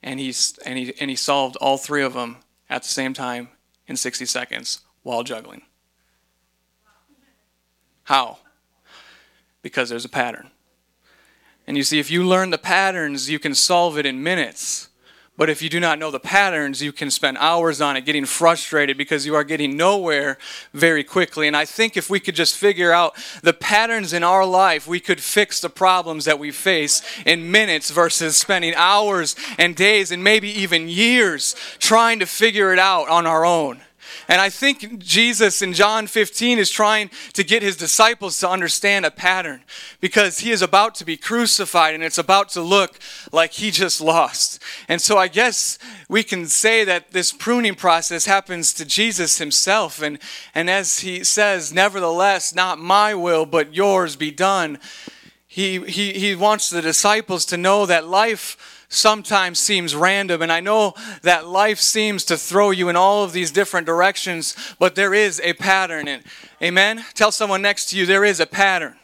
and, 0.02 0.20
he's, 0.20 0.58
and, 0.66 0.78
he, 0.78 0.92
and 1.00 1.08
he 1.08 1.16
solved 1.16 1.56
all 1.56 1.78
three 1.78 2.02
of 2.02 2.12
them 2.12 2.36
at 2.68 2.82
the 2.82 2.88
same 2.88 3.14
time 3.14 3.48
in 3.86 3.96
60 3.96 4.26
seconds 4.26 4.80
while 5.02 5.22
juggling. 5.22 5.62
How? 8.04 8.38
Because 9.62 9.88
there's 9.88 10.04
a 10.04 10.10
pattern. 10.10 10.50
And 11.66 11.78
you 11.78 11.82
see, 11.82 11.98
if 11.98 12.10
you 12.10 12.22
learn 12.22 12.50
the 12.50 12.58
patterns, 12.58 13.30
you 13.30 13.38
can 13.38 13.54
solve 13.54 13.96
it 13.96 14.04
in 14.04 14.22
minutes. 14.22 14.87
But 15.38 15.48
if 15.48 15.62
you 15.62 15.68
do 15.68 15.78
not 15.78 16.00
know 16.00 16.10
the 16.10 16.18
patterns, 16.18 16.82
you 16.82 16.90
can 16.90 17.12
spend 17.12 17.38
hours 17.38 17.80
on 17.80 17.96
it 17.96 18.04
getting 18.04 18.24
frustrated 18.24 18.98
because 18.98 19.24
you 19.24 19.36
are 19.36 19.44
getting 19.44 19.76
nowhere 19.76 20.36
very 20.74 21.04
quickly. 21.04 21.46
And 21.46 21.56
I 21.56 21.64
think 21.64 21.96
if 21.96 22.10
we 22.10 22.18
could 22.18 22.34
just 22.34 22.56
figure 22.56 22.90
out 22.90 23.14
the 23.40 23.52
patterns 23.52 24.12
in 24.12 24.24
our 24.24 24.44
life, 24.44 24.88
we 24.88 24.98
could 24.98 25.20
fix 25.20 25.60
the 25.60 25.70
problems 25.70 26.24
that 26.24 26.40
we 26.40 26.50
face 26.50 27.02
in 27.24 27.52
minutes 27.52 27.92
versus 27.92 28.36
spending 28.36 28.74
hours 28.74 29.36
and 29.58 29.76
days 29.76 30.10
and 30.10 30.24
maybe 30.24 30.48
even 30.48 30.88
years 30.88 31.54
trying 31.78 32.18
to 32.18 32.26
figure 32.26 32.72
it 32.72 32.80
out 32.80 33.08
on 33.08 33.24
our 33.24 33.46
own. 33.46 33.80
And 34.28 34.40
I 34.40 34.50
think 34.50 34.98
Jesus 34.98 35.62
in 35.62 35.72
John 35.72 36.06
15 36.06 36.58
is 36.58 36.70
trying 36.70 37.10
to 37.32 37.44
get 37.44 37.62
his 37.62 37.76
disciples 37.76 38.38
to 38.40 38.48
understand 38.48 39.06
a 39.06 39.10
pattern 39.10 39.62
because 40.00 40.40
he 40.40 40.50
is 40.50 40.62
about 40.62 40.94
to 40.96 41.04
be 41.04 41.16
crucified 41.16 41.94
and 41.94 42.02
it's 42.04 42.18
about 42.18 42.48
to 42.50 42.60
look 42.60 42.98
like 43.32 43.52
he 43.52 43.70
just 43.70 44.00
lost. 44.00 44.62
And 44.88 45.00
so 45.00 45.16
I 45.18 45.28
guess 45.28 45.78
we 46.08 46.22
can 46.22 46.46
say 46.46 46.84
that 46.84 47.12
this 47.12 47.32
pruning 47.32 47.74
process 47.74 48.26
happens 48.26 48.72
to 48.74 48.84
Jesus 48.84 49.38
himself. 49.38 50.02
And, 50.02 50.18
and 50.54 50.68
as 50.68 51.00
he 51.00 51.24
says, 51.24 51.72
Nevertheless, 51.72 52.54
not 52.54 52.78
my 52.78 53.14
will, 53.14 53.46
but 53.46 53.74
yours 53.74 54.16
be 54.16 54.30
done, 54.30 54.78
he, 55.46 55.80
he, 55.86 56.12
he 56.12 56.34
wants 56.34 56.70
the 56.70 56.82
disciples 56.82 57.44
to 57.46 57.56
know 57.56 57.86
that 57.86 58.06
life 58.06 58.77
sometimes 58.88 59.58
seems 59.58 59.94
random. 59.94 60.42
And 60.42 60.50
I 60.50 60.60
know 60.60 60.94
that 61.22 61.46
life 61.46 61.78
seems 61.78 62.24
to 62.26 62.36
throw 62.36 62.70
you 62.70 62.88
in 62.88 62.96
all 62.96 63.24
of 63.24 63.32
these 63.32 63.50
different 63.50 63.86
directions, 63.86 64.56
but 64.78 64.94
there 64.94 65.14
is 65.14 65.40
a 65.42 65.52
pattern. 65.52 66.08
And 66.08 66.22
amen. 66.62 67.04
Tell 67.14 67.32
someone 67.32 67.62
next 67.62 67.90
to 67.90 67.98
you 67.98 68.06
there 68.06 68.24
is 68.24 68.40
a 68.40 68.46
pattern. 68.46 68.96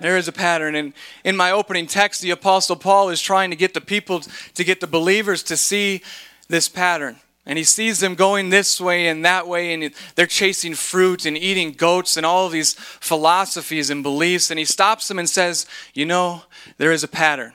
There 0.00 0.16
is 0.16 0.28
a 0.28 0.32
pattern. 0.32 0.74
And 0.74 0.92
in 1.24 1.36
my 1.36 1.50
opening 1.50 1.86
text, 1.86 2.22
the 2.22 2.30
Apostle 2.30 2.76
Paul 2.76 3.10
is 3.10 3.20
trying 3.20 3.50
to 3.50 3.56
get 3.56 3.74
the 3.74 3.80
people, 3.80 4.20
to 4.54 4.64
get 4.64 4.80
the 4.80 4.86
believers 4.86 5.42
to 5.44 5.56
see 5.56 6.02
this 6.48 6.68
pattern. 6.68 7.16
And 7.44 7.56
he 7.56 7.64
sees 7.64 7.98
them 7.98 8.14
going 8.14 8.50
this 8.50 8.78
way 8.78 9.08
and 9.08 9.24
that 9.24 9.48
way, 9.48 9.72
and 9.72 9.92
they're 10.14 10.26
chasing 10.26 10.74
fruit 10.74 11.24
and 11.24 11.36
eating 11.36 11.72
goats 11.72 12.18
and 12.18 12.26
all 12.26 12.44
of 12.44 12.52
these 12.52 12.74
philosophies 12.74 13.88
and 13.88 14.02
beliefs. 14.02 14.50
And 14.50 14.58
he 14.58 14.66
stops 14.66 15.08
them 15.08 15.18
and 15.18 15.28
says, 15.28 15.66
You 15.94 16.04
know, 16.04 16.42
there 16.76 16.92
is 16.92 17.02
a 17.02 17.08
pattern. 17.08 17.54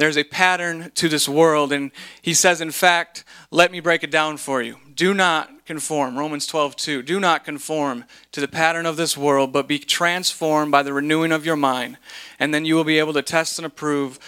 There's 0.00 0.16
a 0.16 0.24
pattern 0.24 0.92
to 0.94 1.10
this 1.10 1.28
world. 1.28 1.74
And 1.74 1.90
he 2.22 2.32
says, 2.32 2.62
in 2.62 2.70
fact, 2.70 3.22
let 3.50 3.70
me 3.70 3.80
break 3.80 4.02
it 4.02 4.10
down 4.10 4.38
for 4.38 4.62
you. 4.62 4.78
Do 4.94 5.12
not 5.12 5.66
conform, 5.66 6.18
Romans 6.18 6.46
12, 6.46 6.74
2. 6.74 7.02
Do 7.02 7.20
not 7.20 7.44
conform 7.44 8.06
to 8.32 8.40
the 8.40 8.48
pattern 8.48 8.86
of 8.86 8.96
this 8.96 9.14
world, 9.14 9.52
but 9.52 9.68
be 9.68 9.78
transformed 9.78 10.72
by 10.72 10.82
the 10.82 10.94
renewing 10.94 11.32
of 11.32 11.44
your 11.44 11.54
mind. 11.54 11.98
And 12.38 12.54
then 12.54 12.64
you 12.64 12.76
will 12.76 12.84
be 12.84 12.98
able 12.98 13.12
to 13.12 13.20
test 13.20 13.58
and 13.58 13.66
approve 13.66 14.18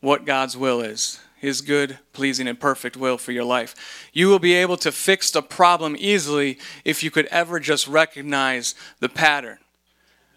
what 0.00 0.24
God's 0.24 0.56
will 0.56 0.80
is 0.80 1.20
his 1.36 1.60
good, 1.60 1.98
pleasing, 2.12 2.48
and 2.48 2.58
perfect 2.58 2.96
will 2.96 3.18
for 3.18 3.30
your 3.30 3.44
life. 3.44 4.08
You 4.12 4.28
will 4.28 4.40
be 4.40 4.54
able 4.54 4.76
to 4.78 4.90
fix 4.90 5.30
the 5.30 5.42
problem 5.42 5.94
easily 5.98 6.58
if 6.84 7.04
you 7.04 7.12
could 7.12 7.26
ever 7.26 7.60
just 7.60 7.86
recognize 7.86 8.74
the 8.98 9.08
pattern. 9.08 9.58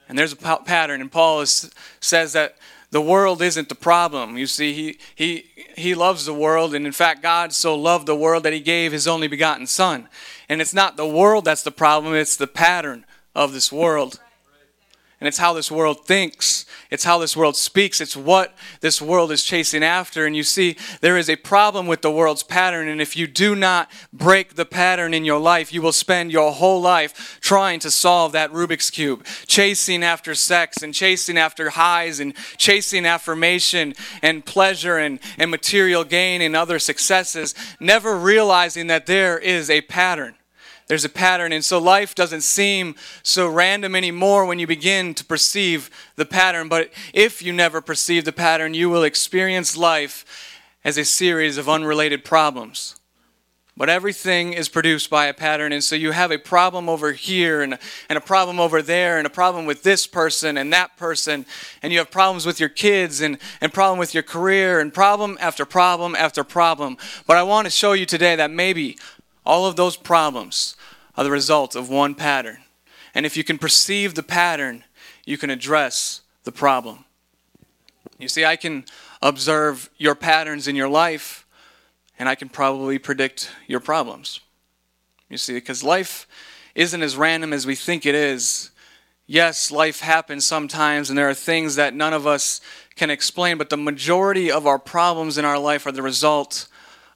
And 0.08 0.18
there's 0.18 0.34
a 0.34 0.36
pattern, 0.36 1.02
and 1.02 1.12
Paul 1.12 1.42
is, 1.42 1.72
says 2.00 2.34
that 2.34 2.58
the 2.96 3.02
world 3.02 3.42
isn't 3.42 3.68
the 3.68 3.76
problem. 3.76 4.38
You 4.38 4.48
see, 4.48 4.72
he, 4.72 4.98
he, 5.16 5.50
he 5.76 5.94
loves 5.94 6.26
the 6.26 6.34
world, 6.34 6.74
and 6.74 6.86
in 6.86 6.94
fact, 6.94 7.22
God 7.22 7.52
so 7.52 7.76
loved 7.76 8.06
the 8.06 8.16
world 8.16 8.44
that 8.44 8.54
he 8.54 8.62
gave 8.62 8.94
his 8.94 9.06
only 9.06 9.28
begotten 9.28 9.68
Son. 9.68 10.08
And 10.48 10.62
it's 10.62 10.74
not 10.74 10.96
the 10.96 11.06
world 11.06 11.44
that's 11.44 11.64
the 11.64 11.72
problem, 11.72 12.16
it's 12.16 12.38
the 12.38 12.48
pattern 12.48 13.06
of 13.36 13.52
this 13.52 13.70
world 13.70 14.22
and 15.26 15.30
it's 15.30 15.40
how 15.40 15.54
this 15.54 15.72
world 15.72 16.06
thinks. 16.06 16.68
It's 16.92 17.04
how 17.04 17.18
this 17.18 17.36
world 17.36 17.56
speaks. 17.56 18.00
It's 18.00 18.16
what 18.16 18.56
this 18.82 19.02
world 19.02 19.32
is 19.32 19.44
chasing 19.44 19.82
after. 19.82 20.28
And 20.28 20.36
you 20.36 20.44
see, 20.44 20.78
there 21.02 21.18
is 21.18 21.32
a 21.32 21.36
problem 21.36 21.88
with 21.88 22.04
the 22.04 22.12
world's 22.12 22.44
pattern. 22.44 22.88
And 22.88 23.02
if 23.02 23.18
you 23.18 23.26
do 23.26 23.56
not 23.56 23.90
break 24.14 24.54
the 24.54 24.66
pattern 24.66 25.16
in 25.16 25.26
your 25.26 25.40
life, 25.40 25.74
you 25.74 25.82
will 25.82 25.94
spend 25.94 26.32
your 26.32 26.52
whole 26.52 26.80
life 26.80 27.40
trying 27.42 27.80
to 27.80 27.90
solve 27.90 28.34
that 28.34 28.52
Rubik's 28.52 28.92
Cube, 28.92 29.26
chasing 29.48 30.04
after 30.04 30.36
sex 30.36 30.84
and 30.84 30.94
chasing 30.94 31.40
after 31.40 31.72
highs 31.72 32.20
and 32.20 32.36
chasing 32.58 33.08
affirmation 33.08 33.96
and 34.22 34.46
pleasure 34.46 35.00
and, 35.00 35.20
and 35.40 35.50
material 35.50 36.04
gain 36.04 36.40
and 36.40 36.56
other 36.56 36.78
successes, 36.78 37.56
never 37.80 38.16
realizing 38.16 38.86
that 38.86 39.08
there 39.08 39.40
is 39.40 39.72
a 39.72 39.82
pattern. 39.82 40.36
There's 40.88 41.06
a 41.06 41.10
pattern. 41.10 41.52
And 41.52 41.66
so 41.66 41.80
life 41.80 42.14
doesn't 42.14 42.42
seem 42.42 42.96
so 43.24 43.48
random 43.48 43.96
anymore 43.96 44.46
when 44.46 44.60
you 44.60 44.68
begin 44.68 45.14
to 45.16 45.26
perceive 45.26 45.90
the 46.16 46.26
pattern. 46.26 46.70
But 46.70 46.92
if 47.14 47.42
you 47.42 47.54
never 47.54 47.82
perceive 47.82 48.26
the 48.26 48.32
pattern, 48.32 48.74
you 48.74 48.90
will 48.90 49.04
experience 49.04 49.76
life 49.76 50.26
as 50.84 50.98
a 50.98 51.06
series 51.06 51.58
of 51.58 51.68
unrelated 51.68 52.24
problems. 52.24 53.00
But 53.78 53.90
everything 53.90 54.54
is 54.54 54.70
produced 54.70 55.10
by 55.10 55.26
a 55.26 55.34
pattern. 55.34 55.74
And 55.74 55.84
so 55.84 55.96
you 55.96 56.12
have 56.12 56.32
a 56.32 56.38
problem 56.38 56.88
over 56.88 57.12
here 57.12 57.62
and, 57.62 57.78
and 58.08 58.18
a 58.18 58.22
problem 58.22 58.58
over 58.58 58.82
there 58.82 59.18
and 59.18 59.28
a 59.28 59.30
problem 59.30 59.66
with 59.66 59.84
this 59.84 60.08
person 60.08 60.58
and 60.58 60.72
that 60.72 60.96
person. 60.96 61.46
And 61.82 61.92
you 61.92 62.00
have 62.00 62.10
problems 62.10 62.46
with 62.46 62.60
your 62.60 62.70
kids 62.70 63.20
and, 63.20 63.38
and 63.60 63.74
problem 63.74 64.00
with 64.00 64.14
your 64.14 64.24
career 64.24 64.80
and 64.80 64.94
problem 64.94 65.38
after 65.42 65.66
problem 65.66 66.16
after 66.16 66.46
problem. 66.46 66.96
But 67.28 67.36
I 67.36 67.44
want 67.44 67.66
to 67.66 67.72
show 67.72 67.92
you 67.92 68.06
today 68.06 68.38
that 68.38 68.50
maybe 68.50 68.98
all 69.46 69.66
of 69.66 69.76
those 69.76 69.98
problems 69.98 70.76
are 71.16 71.24
the 71.24 71.32
result 71.32 71.76
of 71.76 71.90
one 71.90 72.16
pattern. 72.16 72.58
And 73.14 73.26
if 73.26 73.38
you 73.38 73.44
can 73.44 73.58
perceive 73.58 74.16
the 74.16 74.24
pattern, 74.24 74.84
you 75.26 75.38
can 75.38 75.50
address 75.50 76.22
the 76.44 76.52
problem. 76.52 77.06
You 78.20 78.28
see, 78.28 78.46
I 78.46 78.56
can 78.56 78.86
observe 79.22 79.90
your 79.98 80.16
patterns 80.16 80.68
in 80.68 80.76
your 80.76 80.90
life, 80.90 81.46
and 82.18 82.30
I 82.30 82.36
can 82.36 82.50
probably 82.50 83.00
predict 83.00 83.52
your 83.68 83.80
problems. 83.80 84.40
You 85.30 85.38
see, 85.38 85.54
because 85.54 85.84
life 85.84 86.28
isn't 86.76 87.02
as 87.02 87.18
random 87.18 87.54
as 87.54 87.66
we 87.66 87.76
think 87.76 88.06
it 88.06 88.16
is. 88.16 88.72
Yes, 89.28 89.72
life 89.72 90.02
happens 90.02 90.46
sometimes, 90.46 91.10
and 91.10 91.18
there 91.18 91.30
are 91.30 91.34
things 91.34 91.76
that 91.76 91.96
none 91.96 92.14
of 92.14 92.28
us 92.28 92.62
can 92.96 93.10
explain, 93.10 93.58
but 93.58 93.70
the 93.70 93.78
majority 93.78 94.52
of 94.52 94.68
our 94.68 94.78
problems 94.78 95.38
in 95.38 95.46
our 95.46 95.58
life 95.58 95.86
are 95.88 95.92
the 95.92 96.02
result 96.02 96.68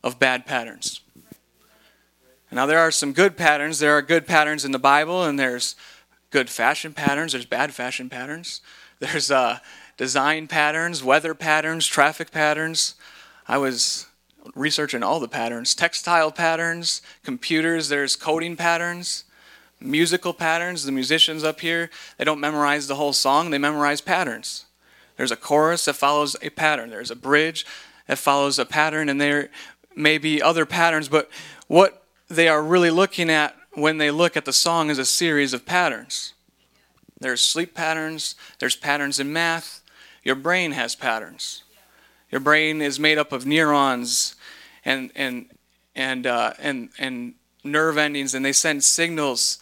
of 0.03 0.17
bad 0.17 0.45
patterns. 0.45 1.01
Now, 2.51 2.65
there 2.65 2.79
are 2.79 2.91
some 2.91 3.13
good 3.13 3.37
patterns. 3.37 3.79
There 3.79 3.95
are 3.95 4.01
good 4.01 4.25
patterns 4.25 4.65
in 4.65 4.71
the 4.71 4.79
Bible, 4.79 5.23
and 5.23 5.39
there's 5.39 5.75
good 6.31 6.49
fashion 6.49 6.93
patterns, 6.93 7.31
there's 7.31 7.45
bad 7.45 7.73
fashion 7.73 8.09
patterns, 8.09 8.61
there's 8.99 9.31
uh, 9.31 9.59
design 9.97 10.47
patterns, 10.47 11.03
weather 11.03 11.33
patterns, 11.33 11.85
traffic 11.85 12.31
patterns. 12.31 12.95
I 13.47 13.57
was 13.57 14.07
researching 14.55 15.03
all 15.03 15.19
the 15.19 15.27
patterns 15.27 15.75
textile 15.75 16.31
patterns, 16.31 17.01
computers, 17.23 17.89
there's 17.89 18.15
coding 18.15 18.55
patterns, 18.55 19.25
musical 19.79 20.33
patterns. 20.33 20.83
The 20.83 20.91
musicians 20.91 21.43
up 21.43 21.59
here, 21.59 21.89
they 22.17 22.25
don't 22.25 22.39
memorize 22.39 22.87
the 22.87 22.95
whole 22.95 23.13
song, 23.13 23.49
they 23.49 23.57
memorize 23.57 24.01
patterns. 24.01 24.65
There's 25.17 25.31
a 25.31 25.35
chorus 25.35 25.85
that 25.85 25.95
follows 25.95 26.35
a 26.41 26.49
pattern, 26.49 26.89
there's 26.89 27.11
a 27.11 27.15
bridge 27.15 27.65
that 28.07 28.17
follows 28.17 28.57
a 28.59 28.65
pattern, 28.65 29.09
and 29.09 29.19
there 29.19 29.49
may 29.95 30.17
be 30.17 30.41
other 30.41 30.65
patterns, 30.65 31.09
but 31.09 31.29
what 31.67 31.98
they 32.29 32.47
are 32.47 32.61
really 32.61 32.91
looking 32.91 33.29
at 33.29 33.55
when 33.73 33.97
they 33.97 34.11
look 34.11 34.37
at 34.37 34.45
the 34.45 34.53
song 34.53 34.89
as 34.89 34.97
a 34.97 35.05
series 35.05 35.53
of 35.53 35.65
patterns. 35.65 36.33
There's 37.19 37.41
sleep 37.41 37.73
patterns, 37.73 38.35
there's 38.59 38.75
patterns 38.75 39.19
in 39.19 39.33
math. 39.33 39.81
Your 40.23 40.35
brain 40.35 40.71
has 40.71 40.95
patterns. 40.95 41.63
Your 42.31 42.39
brain 42.39 42.81
is 42.81 42.99
made 42.99 43.17
up 43.17 43.31
of 43.31 43.45
neurons 43.45 44.35
and 44.85 45.11
and 45.15 45.47
and 45.95 46.27
uh, 46.27 46.53
and 46.59 46.89
and 46.99 47.33
nerve 47.63 47.97
endings, 47.97 48.33
and 48.33 48.45
they 48.45 48.53
send 48.53 48.83
signals 48.83 49.57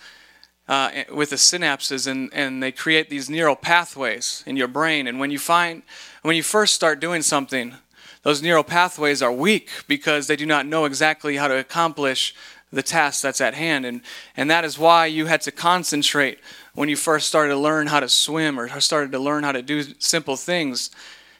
uh, 0.67 0.91
with 1.12 1.29
the 1.29 1.38
synapses, 1.38 2.05
and 2.05 2.29
and 2.33 2.62
they 2.62 2.71
create 2.71 3.09
these 3.09 3.29
neural 3.29 3.55
pathways 3.55 4.43
in 4.45 4.57
your 4.57 4.67
brain. 4.67 5.07
And 5.07 5.19
when 5.19 5.31
you 5.31 5.39
find 5.39 5.83
when 6.21 6.36
you 6.36 6.43
first 6.43 6.74
start 6.74 7.00
doing 7.00 7.21
something, 7.21 7.75
those 8.24 8.41
neural 8.41 8.63
pathways 8.63 9.21
are 9.21 9.31
weak 9.31 9.69
because 9.88 10.27
they 10.27 10.36
do 10.36 10.45
not 10.45 10.65
know 10.65 10.86
exactly 10.86 11.38
how 11.38 11.47
to 11.47 11.57
accomplish 11.57 12.36
the 12.71 12.83
task 12.83 13.21
that's 13.21 13.41
at 13.41 13.53
hand. 13.53 13.86
And, 13.86 14.01
and 14.36 14.51
that 14.51 14.65
is 14.65 14.77
why 14.77 15.05
you 15.05 15.25
had 15.25 15.41
to 15.41 15.51
concentrate 15.51 16.39
when 16.74 16.89
you 16.89 16.95
first 16.95 17.27
started 17.27 17.53
to 17.53 17.59
learn 17.59 17.88
how 17.88 18.00
to 18.00 18.09
swim 18.09 18.59
or 18.59 18.67
started 18.79 19.12
to 19.13 19.19
learn 19.19 19.43
how 19.43 19.51
to 19.51 19.62
do 19.62 19.83
simple 20.00 20.36
things. 20.36 20.91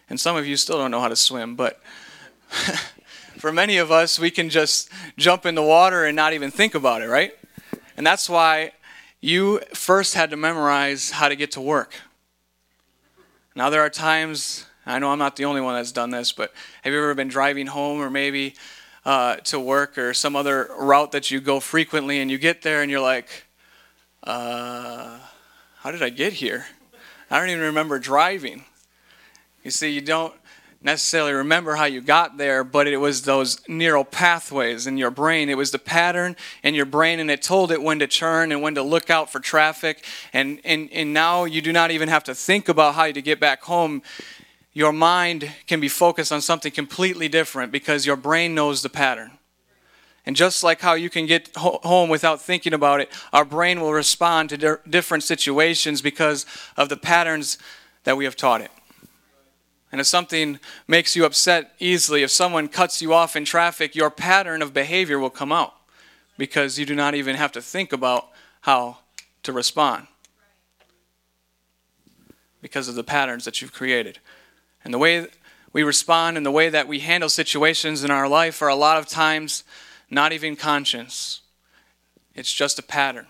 And 0.10 0.20
some 0.20 0.36
of 0.36 0.48
you 0.48 0.56
still 0.56 0.78
don't 0.78 0.92
know 0.92 1.02
how 1.02 1.10
to 1.10 1.16
swim, 1.16 1.56
but 1.56 1.82
for 3.38 3.52
many 3.52 3.78
of 3.78 3.92
us, 3.92 4.20
we 4.20 4.32
can 4.32 4.50
just 4.50 4.90
jump 5.18 5.46
in 5.46 5.56
the 5.56 5.64
water 5.64 6.06
and 6.06 6.16
not 6.16 6.34
even 6.34 6.50
think 6.50 6.76
about 6.76 7.02
it, 7.02 7.08
right? 7.08 7.34
And 7.98 8.06
that's 8.06 8.30
why 8.30 8.72
you 9.20 9.60
first 9.74 10.14
had 10.14 10.30
to 10.30 10.38
memorize 10.38 11.12
how 11.12 11.28
to 11.28 11.36
get 11.36 11.52
to 11.54 11.62
work. 11.62 11.94
Now, 13.56 13.70
there 13.70 13.82
are 13.82 13.90
times, 13.90 14.66
I 14.86 15.00
know 15.00 15.12
I'm 15.12 15.20
not 15.20 15.36
the 15.36 15.46
only 15.46 15.62
one 15.62 15.76
that's 15.76 15.92
done 15.92 16.12
this, 16.12 16.32
but 16.32 16.54
have 16.84 16.94
you 16.94 17.00
ever 17.00 17.16
been 17.16 17.28
driving 17.28 17.68
home 17.68 18.00
or 18.00 18.10
maybe 18.10 18.54
uh, 19.08 19.38
to 19.38 19.58
work 19.58 19.98
or 19.98 20.14
some 20.14 20.36
other 20.36 20.70
route 20.78 21.14
that 21.14 21.32
you 21.32 21.40
go 21.40 21.62
frequently, 21.62 22.20
and 22.20 22.30
you 22.30 22.38
get 22.38 22.62
there 22.62 22.82
and 22.82 22.92
you're 22.92 23.00
like, 23.00 23.46
uh, 24.24 25.18
how 25.78 25.92
did 25.92 26.04
I 26.04 26.10
get 26.10 26.34
here? 26.34 26.66
I 27.32 27.40
don't 27.40 27.50
even 27.50 27.64
remember 27.64 28.00
driving. 28.00 28.66
You 29.64 29.72
see, 29.72 29.92
you 29.92 30.02
don't 30.02 30.34
necessarily 30.82 31.32
remember 31.32 31.76
how 31.76 31.86
you 31.86 32.02
got 32.02 32.38
there, 32.38 32.66
but 32.66 32.86
it 32.86 32.98
was 32.98 33.22
those 33.22 33.66
neural 33.70 34.04
pathways 34.04 34.86
in 34.88 34.98
your 34.98 35.10
brain. 35.10 35.48
It 35.48 35.58
was 35.58 35.72
the 35.72 35.80
pattern 35.80 36.36
in 36.62 36.76
your 36.76 36.86
brain, 36.86 37.22
and 37.22 37.32
it 37.32 37.42
told 37.42 37.72
it 37.72 37.82
when 37.82 38.00
to 38.00 38.08
turn 38.08 38.52
and 38.52 38.62
when 38.62 38.76
to 38.76 38.84
look 38.84 39.10
out 39.10 39.32
for 39.32 39.40
traffic. 39.40 40.04
And, 40.34 40.60
and, 40.66 40.90
and 40.92 41.14
now 41.14 41.46
you 41.46 41.62
do 41.62 41.72
not 41.72 41.92
even 41.92 42.10
have 42.10 42.26
to 42.26 42.36
think 42.36 42.68
about 42.68 42.96
how 42.96 43.10
to 43.10 43.22
get 43.22 43.40
back 43.40 43.64
home. 43.64 44.02
Your 44.78 44.94
mind 44.94 45.52
can 45.66 45.80
be 45.80 45.88
focused 45.88 46.32
on 46.32 46.40
something 46.40 46.72
completely 46.72 47.28
different 47.28 47.72
because 47.72 48.06
your 48.06 48.16
brain 48.16 48.54
knows 48.54 48.84
the 48.84 48.90
pattern. 48.90 49.32
And 50.24 50.36
just 50.36 50.64
like 50.64 50.82
how 50.82 50.94
you 50.94 51.10
can 51.10 51.26
get 51.26 51.50
home 51.56 52.10
without 52.10 52.40
thinking 52.40 52.76
about 52.76 53.02
it, 53.02 53.10
our 53.34 53.44
brain 53.44 53.82
will 53.82 53.92
respond 53.92 54.50
to 54.50 54.58
di- 54.58 54.76
different 54.88 55.24
situations 55.24 56.04
because 56.04 56.46
of 56.78 56.90
the 56.90 56.96
patterns 56.96 57.58
that 58.04 58.18
we 58.18 58.26
have 58.26 58.36
taught 58.36 58.62
it. 58.62 58.70
And 59.92 60.00
if 60.00 60.06
something 60.06 60.60
makes 60.88 61.16
you 61.16 61.26
upset 61.26 61.72
easily, 61.80 62.22
if 62.22 62.30
someone 62.30 62.68
cuts 62.68 63.02
you 63.02 63.16
off 63.16 63.36
in 63.36 63.46
traffic, 63.46 63.96
your 63.96 64.12
pattern 64.12 64.62
of 64.62 64.76
behavior 64.76 65.18
will 65.18 65.32
come 65.32 65.52
out 65.52 65.74
because 66.38 66.78
you 66.78 66.86
do 66.86 66.94
not 66.94 67.16
even 67.16 67.36
have 67.36 67.54
to 67.54 67.64
think 67.64 67.92
about 67.92 68.28
how 68.62 69.00
to 69.42 69.52
respond 69.52 70.06
because 72.62 72.88
of 72.88 72.94
the 72.94 73.04
patterns 73.04 73.44
that 73.44 73.60
you've 73.60 73.74
created. 73.74 74.20
And 74.88 74.94
the 74.94 75.00
way 75.00 75.28
we 75.74 75.84
respond 75.84 76.38
and 76.38 76.46
the 76.46 76.52
way 76.52 76.70
that 76.70 76.88
we 76.88 77.00
handle 77.00 77.28
situations 77.28 78.06
in 78.06 78.10
our 78.10 78.26
life 78.26 78.62
are 78.62 78.70
a 78.70 78.76
lot 78.76 78.96
of 78.96 79.06
times 79.06 79.66
not 80.10 80.32
even 80.32 80.56
conscious. 80.56 81.42
It's 82.34 82.54
just 82.54 82.80
a 82.80 82.82
pattern. 82.82 83.28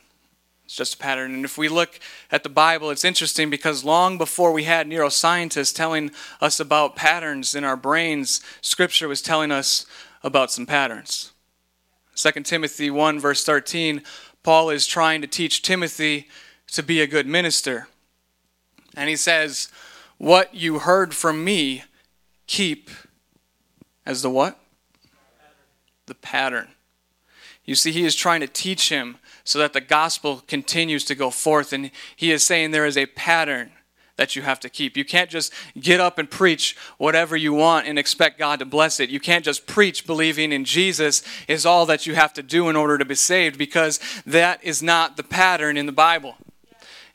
It's 0.65 0.75
just 0.75 0.93
a 0.93 0.97
pattern. 0.99 1.33
And 1.33 1.43
if 1.43 1.57
we 1.57 1.67
look 1.67 1.99
at 2.31 2.43
the 2.43 2.49
Bible, 2.49 2.91
it's 2.91 3.03
interesting 3.03 3.49
because 3.49 3.83
long 3.83 4.19
before 4.19 4.51
we 4.51 4.65
had 4.65 4.87
neuroscientists 4.87 5.73
telling 5.73 6.11
us 6.39 6.59
about 6.59 6.95
patterns 6.95 7.55
in 7.55 7.63
our 7.63 7.75
brains, 7.75 8.39
Scripture 8.61 9.07
was 9.07 9.23
telling 9.23 9.51
us 9.51 9.87
about 10.21 10.51
some 10.51 10.67
patterns. 10.67 11.31
2 12.17 12.43
Timothy 12.43 12.91
1, 12.91 13.19
verse 13.19 13.43
13, 13.43 14.03
Paul 14.43 14.69
is 14.69 14.85
trying 14.85 15.21
to 15.21 15.27
teach 15.27 15.63
Timothy 15.63 16.27
to 16.73 16.83
be 16.83 17.01
a 17.01 17.07
good 17.07 17.25
minister. 17.25 17.87
And 18.95 19.09
he 19.09 19.15
says, 19.15 19.69
What 20.17 20.53
you 20.55 20.79
heard 20.79 21.13
from 21.13 21.43
me, 21.43 21.83
keep 22.47 22.89
as 24.05 24.21
the 24.21 24.29
what? 24.29 24.59
The 26.05 26.15
pattern. 26.15 26.69
You 27.65 27.75
see, 27.75 27.91
he 27.91 28.05
is 28.05 28.15
trying 28.15 28.39
to 28.39 28.47
teach 28.47 28.89
him 28.89 29.17
so 29.43 29.59
that 29.59 29.73
the 29.73 29.81
gospel 29.81 30.43
continues 30.47 31.03
to 31.05 31.15
go 31.15 31.29
forth. 31.29 31.73
And 31.73 31.91
he 32.15 32.31
is 32.31 32.45
saying 32.45 32.71
there 32.71 32.85
is 32.85 32.97
a 32.97 33.05
pattern 33.07 33.71
that 34.15 34.35
you 34.35 34.41
have 34.41 34.59
to 34.61 34.69
keep. 34.69 34.97
You 34.97 35.05
can't 35.05 35.29
just 35.29 35.53
get 35.79 35.99
up 35.99 36.17
and 36.17 36.29
preach 36.29 36.75
whatever 36.97 37.37
you 37.37 37.53
want 37.53 37.87
and 37.87 37.99
expect 37.99 38.39
God 38.39 38.59
to 38.59 38.65
bless 38.65 38.99
it. 38.99 39.09
You 39.09 39.19
can't 39.19 39.45
just 39.45 39.67
preach 39.67 40.07
believing 40.07 40.51
in 40.51 40.65
Jesus 40.65 41.21
is 41.47 41.65
all 41.65 41.85
that 41.85 42.07
you 42.07 42.15
have 42.15 42.33
to 42.33 42.43
do 42.43 42.67
in 42.69 42.75
order 42.75 42.97
to 42.97 43.05
be 43.05 43.15
saved 43.15 43.57
because 43.57 43.99
that 44.25 44.63
is 44.63 44.81
not 44.81 45.17
the 45.17 45.23
pattern 45.23 45.77
in 45.77 45.85
the 45.85 45.91
Bible. 45.91 46.35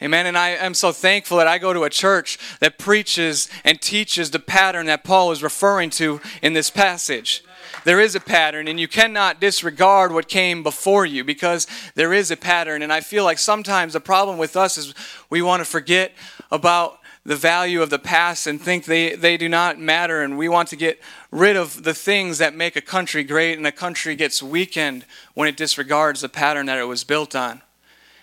Amen. 0.03 0.27
And 0.27 0.37
I 0.37 0.51
am 0.51 0.75
so 0.75 0.93
thankful 0.93 1.39
that 1.39 1.47
I 1.47 1.59
go 1.59 1.73
to 1.73 1.85
a 1.85 1.91
church 1.91 2.39
that 2.61 2.79
preaches 2.79 3.49
and 3.65 3.81
teaches 3.81 4.31
the 4.31 4.39
pattern 4.39 4.87
that 4.87 5.05
Paul 5.05 5.31
is 5.31 5.43
referring 5.43 5.91
to 5.91 6.21
in 6.43 6.53
this 6.53 6.71
passage 6.71 7.45
there 7.85 8.01
is 8.01 8.15
a 8.15 8.21
pattern, 8.21 8.69
and 8.69 8.79
you 8.79 8.89
cannot 8.89 9.41
disregard 9.41 10.13
what 10.13 10.29
came 10.29 10.63
before 10.63 11.07
you 11.07 11.25
because 11.25 11.67
there 11.95 12.13
is 12.13 12.31
a 12.31 12.37
pattern. 12.37 12.83
And 12.83 12.93
I 12.93 13.01
feel 13.01 13.25
like 13.25 13.39
sometimes 13.39 13.93
the 13.93 14.01
problem 14.01 14.39
with 14.39 14.57
us 14.57 14.79
is 14.79 14.95
we 15.31 15.43
want 15.43 15.61
to 15.61 15.65
forget 15.65 16.13
about 16.51 16.99
the 17.25 17.37
value 17.37 17.83
of 17.83 17.91
the 17.91 17.99
past 17.99 18.47
and 18.47 18.61
think 18.61 18.85
they, 18.85 19.15
they 19.15 19.37
do 19.37 19.49
not 19.49 19.79
matter, 19.79 20.23
and 20.23 20.37
we 20.37 20.49
want 20.49 20.69
to 20.69 20.77
get 20.77 21.01
rid 21.31 21.57
of 21.57 21.85
the 21.85 21.95
things 21.95 22.39
that 22.39 22.55
make 22.55 22.77
a 22.77 22.81
country 22.81 23.23
great, 23.23 23.57
and 23.57 23.67
a 23.67 23.73
country 23.73 24.17
gets 24.17 24.43
weakened 24.43 25.05
when 25.35 25.49
it 25.49 25.57
disregards 25.57 26.21
the 26.21 26.29
pattern 26.29 26.67
that 26.67 26.79
it 26.79 26.85
was 26.85 27.05
built 27.05 27.35
on. 27.35 27.63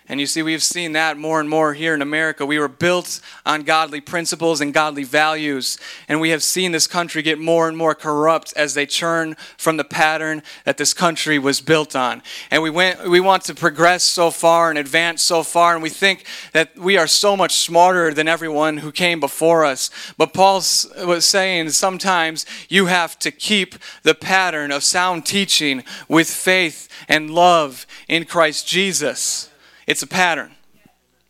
And 0.10 0.20
you 0.20 0.26
see, 0.26 0.42
we've 0.42 0.64
seen 0.64 0.94
that 0.94 1.18
more 1.20 1.40
and 1.40 1.48
more 1.48 1.76
here 1.76 1.94
in 1.94 2.02
America. 2.02 2.44
We 2.44 2.58
were 2.58 2.68
built 2.68 3.22
on 3.46 3.62
godly 3.62 4.02
principles 4.02 4.60
and 4.60 4.74
godly 4.74 5.04
values. 5.04 5.78
And 6.08 6.20
we 6.20 6.32
have 6.32 6.42
seen 6.42 6.72
this 6.72 6.88
country 6.88 7.22
get 7.22 7.38
more 7.38 7.68
and 7.68 7.78
more 7.78 7.94
corrupt 7.94 8.52
as 8.56 8.74
they 8.74 8.88
churn 8.88 9.36
from 9.56 9.78
the 9.78 9.84
pattern 9.84 10.42
that 10.66 10.78
this 10.78 10.96
country 10.96 11.38
was 11.38 11.62
built 11.62 11.96
on. 11.96 12.24
And 12.50 12.64
we, 12.64 12.72
went, 12.72 13.08
we 13.08 13.20
want 13.20 13.44
to 13.46 13.54
progress 13.54 14.04
so 14.04 14.32
far 14.32 14.72
and 14.72 14.80
advance 14.80 15.22
so 15.22 15.44
far. 15.44 15.76
And 15.76 15.84
we 15.84 15.90
think 15.90 16.26
that 16.54 16.76
we 16.76 16.98
are 16.98 17.06
so 17.06 17.38
much 17.38 17.58
smarter 17.58 18.12
than 18.12 18.28
everyone 18.28 18.78
who 18.78 18.92
came 18.92 19.20
before 19.20 19.64
us. 19.64 19.92
But 20.18 20.34
Paul 20.34 20.56
was 20.56 21.26
saying 21.26 21.70
sometimes 21.70 22.48
you 22.68 22.88
have 22.88 23.20
to 23.20 23.30
keep 23.30 23.76
the 24.02 24.16
pattern 24.16 24.72
of 24.72 24.84
sound 24.84 25.28
teaching 25.28 25.84
with 26.08 26.32
faith 26.32 26.90
and 27.08 27.30
love 27.30 27.86
in 28.08 28.26
Christ 28.26 28.68
Jesus. 28.68 29.49
It's 29.90 30.04
a 30.04 30.08
pattern. 30.08 30.52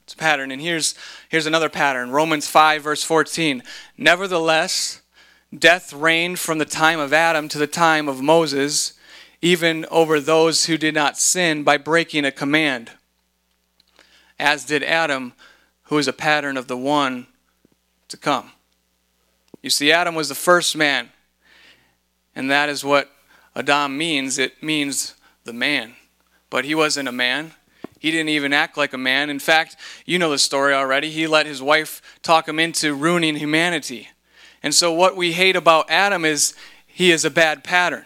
It's 0.03 0.13
a 0.13 0.17
pattern. 0.17 0.51
And 0.51 0.61
here's, 0.61 0.93
here's 1.29 1.45
another 1.45 1.69
pattern 1.69 2.11
Romans 2.11 2.45
5, 2.45 2.83
verse 2.83 3.05
14. 3.05 3.63
Nevertheless, 3.97 5.01
death 5.57 5.93
reigned 5.93 6.39
from 6.39 6.57
the 6.57 6.65
time 6.65 6.99
of 6.99 7.13
Adam 7.13 7.47
to 7.47 7.57
the 7.57 7.67
time 7.67 8.09
of 8.09 8.21
Moses, 8.21 8.99
even 9.41 9.85
over 9.89 10.19
those 10.19 10.65
who 10.65 10.77
did 10.77 10.93
not 10.93 11.17
sin 11.17 11.63
by 11.63 11.77
breaking 11.77 12.25
a 12.25 12.33
command, 12.33 12.91
as 14.37 14.65
did 14.65 14.83
Adam, 14.83 15.31
who 15.83 15.97
is 15.97 16.09
a 16.09 16.13
pattern 16.13 16.57
of 16.57 16.67
the 16.67 16.75
one 16.75 17.27
to 18.09 18.17
come. 18.17 18.51
You 19.63 19.69
see, 19.69 19.89
Adam 19.89 20.15
was 20.15 20.27
the 20.27 20.35
first 20.35 20.75
man, 20.75 21.11
and 22.35 22.51
that 22.51 22.67
is 22.67 22.83
what 22.83 23.09
Adam 23.55 23.97
means. 23.97 24.37
It 24.37 24.61
means 24.61 25.15
the 25.45 25.53
man. 25.53 25.93
But 26.49 26.65
he 26.65 26.75
wasn't 26.75 27.07
a 27.07 27.13
man. 27.13 27.53
He 27.99 28.11
didn't 28.11 28.29
even 28.29 28.53
act 28.53 28.77
like 28.77 28.93
a 28.93 28.97
man. 28.97 29.29
In 29.29 29.39
fact, 29.39 29.75
you 30.05 30.17
know 30.17 30.31
the 30.31 30.39
story 30.39 30.73
already. 30.73 31.11
He 31.11 31.27
let 31.27 31.45
his 31.45 31.61
wife 31.61 32.01
talk 32.23 32.47
him 32.47 32.57
into 32.57 32.95
ruining 32.95 33.35
humanity. 33.35 34.09
And 34.63 34.73
so, 34.73 34.91
what 34.91 35.17
we 35.17 35.33
hate 35.33 35.57
about 35.57 35.89
Adam 35.89 36.23
is 36.23 36.53
he 36.87 37.11
is 37.11 37.25
a 37.25 37.29
bad 37.29 37.63
pattern 37.63 38.05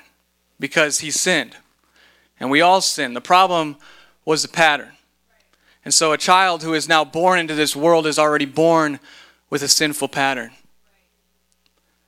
because 0.59 0.99
he 0.99 1.11
sinned. 1.11 1.55
And 2.39 2.49
we 2.49 2.59
all 2.59 2.81
sin. 2.81 3.13
The 3.13 3.21
problem 3.21 3.77
was 4.25 4.41
the 4.41 4.49
pattern. 4.49 4.91
And 5.85 5.93
so, 5.93 6.11
a 6.11 6.17
child 6.17 6.63
who 6.63 6.73
is 6.73 6.89
now 6.89 7.05
born 7.05 7.39
into 7.39 7.55
this 7.55 7.75
world 7.75 8.07
is 8.07 8.17
already 8.17 8.45
born 8.45 8.99
with 9.49 9.61
a 9.61 9.67
sinful 9.67 10.07
pattern. 10.07 10.51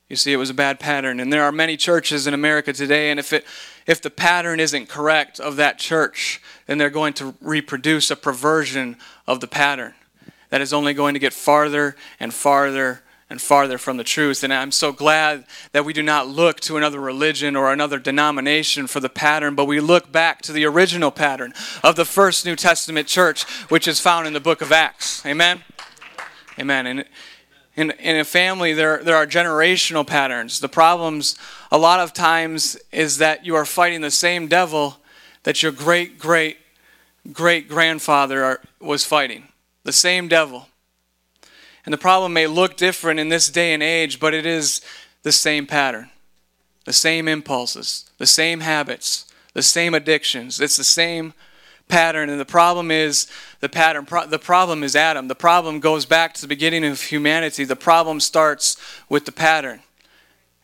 You 0.08 0.16
see, 0.16 0.32
it 0.32 0.36
was 0.36 0.50
a 0.50 0.54
bad 0.54 0.78
pattern. 0.78 1.18
And 1.18 1.32
there 1.32 1.42
are 1.42 1.52
many 1.52 1.76
churches 1.76 2.26
in 2.26 2.34
America 2.34 2.72
today, 2.72 3.10
and 3.10 3.18
if, 3.18 3.32
it, 3.32 3.44
if 3.86 4.00
the 4.00 4.10
pattern 4.10 4.60
isn't 4.60 4.88
correct 4.88 5.40
of 5.40 5.56
that 5.56 5.78
church, 5.78 6.40
then 6.66 6.78
they're 6.78 6.90
going 6.90 7.12
to 7.14 7.34
reproduce 7.40 8.10
a 8.10 8.16
perversion 8.16 8.96
of 9.26 9.40
the 9.40 9.48
pattern 9.48 9.94
that 10.50 10.60
is 10.60 10.72
only 10.72 10.94
going 10.94 11.14
to 11.14 11.20
get 11.20 11.32
farther 11.32 11.96
and 12.20 12.32
farther 12.32 13.02
and 13.28 13.40
farther 13.40 13.76
from 13.76 13.96
the 13.96 14.04
truth. 14.04 14.44
And 14.44 14.52
I'm 14.52 14.70
so 14.70 14.92
glad 14.92 15.46
that 15.72 15.84
we 15.84 15.92
do 15.92 16.02
not 16.02 16.28
look 16.28 16.60
to 16.60 16.76
another 16.76 17.00
religion 17.00 17.56
or 17.56 17.72
another 17.72 17.98
denomination 17.98 18.86
for 18.86 19.00
the 19.00 19.08
pattern, 19.08 19.56
but 19.56 19.64
we 19.64 19.80
look 19.80 20.12
back 20.12 20.42
to 20.42 20.52
the 20.52 20.64
original 20.64 21.10
pattern 21.10 21.52
of 21.82 21.96
the 21.96 22.04
first 22.04 22.46
New 22.46 22.54
Testament 22.54 23.08
church, 23.08 23.42
which 23.68 23.88
is 23.88 23.98
found 23.98 24.28
in 24.28 24.32
the 24.32 24.40
book 24.40 24.62
of 24.62 24.70
Acts. 24.70 25.26
Amen? 25.26 25.64
Amen. 26.58 26.86
And 26.86 27.04
in, 27.76 27.90
in 27.92 28.16
a 28.16 28.24
family, 28.24 28.72
there, 28.72 29.02
there 29.02 29.16
are 29.16 29.26
generational 29.26 30.06
patterns. 30.06 30.60
The 30.60 30.68
problems, 30.68 31.36
a 31.70 31.76
lot 31.76 32.00
of 32.00 32.14
times, 32.14 32.76
is 32.90 33.18
that 33.18 33.44
you 33.44 33.54
are 33.54 33.66
fighting 33.66 34.00
the 34.00 34.10
same 34.10 34.48
devil 34.48 34.96
that 35.42 35.62
your 35.62 35.72
great, 35.72 36.18
great, 36.18 36.56
great 37.32 37.68
grandfather 37.68 38.60
was 38.80 39.04
fighting. 39.04 39.48
The 39.84 39.92
same 39.92 40.26
devil. 40.26 40.68
And 41.84 41.92
the 41.92 41.98
problem 41.98 42.32
may 42.32 42.46
look 42.46 42.76
different 42.76 43.20
in 43.20 43.28
this 43.28 43.48
day 43.48 43.74
and 43.74 43.82
age, 43.82 44.18
but 44.18 44.34
it 44.34 44.46
is 44.46 44.80
the 45.22 45.30
same 45.30 45.66
pattern, 45.66 46.10
the 46.84 46.92
same 46.92 47.28
impulses, 47.28 48.10
the 48.18 48.26
same 48.26 48.60
habits, 48.60 49.26
the 49.52 49.62
same 49.62 49.94
addictions. 49.94 50.60
It's 50.60 50.76
the 50.76 50.84
same 50.84 51.34
pattern. 51.88 52.28
And 52.28 52.40
the 52.40 52.44
problem 52.44 52.90
is 52.90 53.28
the 53.60 53.68
pattern. 53.68 54.06
the 54.28 54.38
problem 54.38 54.82
is 54.82 54.96
Adam. 54.96 55.28
The 55.28 55.34
problem 55.34 55.80
goes 55.80 56.04
back 56.04 56.34
to 56.34 56.40
the 56.40 56.48
beginning 56.48 56.84
of 56.84 57.00
humanity. 57.00 57.64
The 57.64 57.76
problem 57.76 58.20
starts 58.20 58.76
with 59.08 59.24
the 59.24 59.32
pattern. 59.32 59.80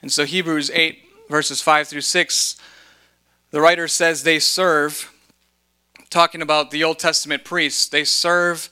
And 0.00 0.12
so 0.12 0.24
Hebrews 0.24 0.70
8, 0.70 0.98
verses 1.28 1.60
5 1.62 1.88
through 1.88 2.00
6, 2.00 2.56
the 3.50 3.60
writer 3.60 3.86
says 3.86 4.22
they 4.22 4.38
serve, 4.38 5.12
talking 6.10 6.42
about 6.42 6.70
the 6.70 6.82
Old 6.82 6.98
Testament 6.98 7.44
priests, 7.44 7.88
they 7.88 8.04
serve 8.04 8.68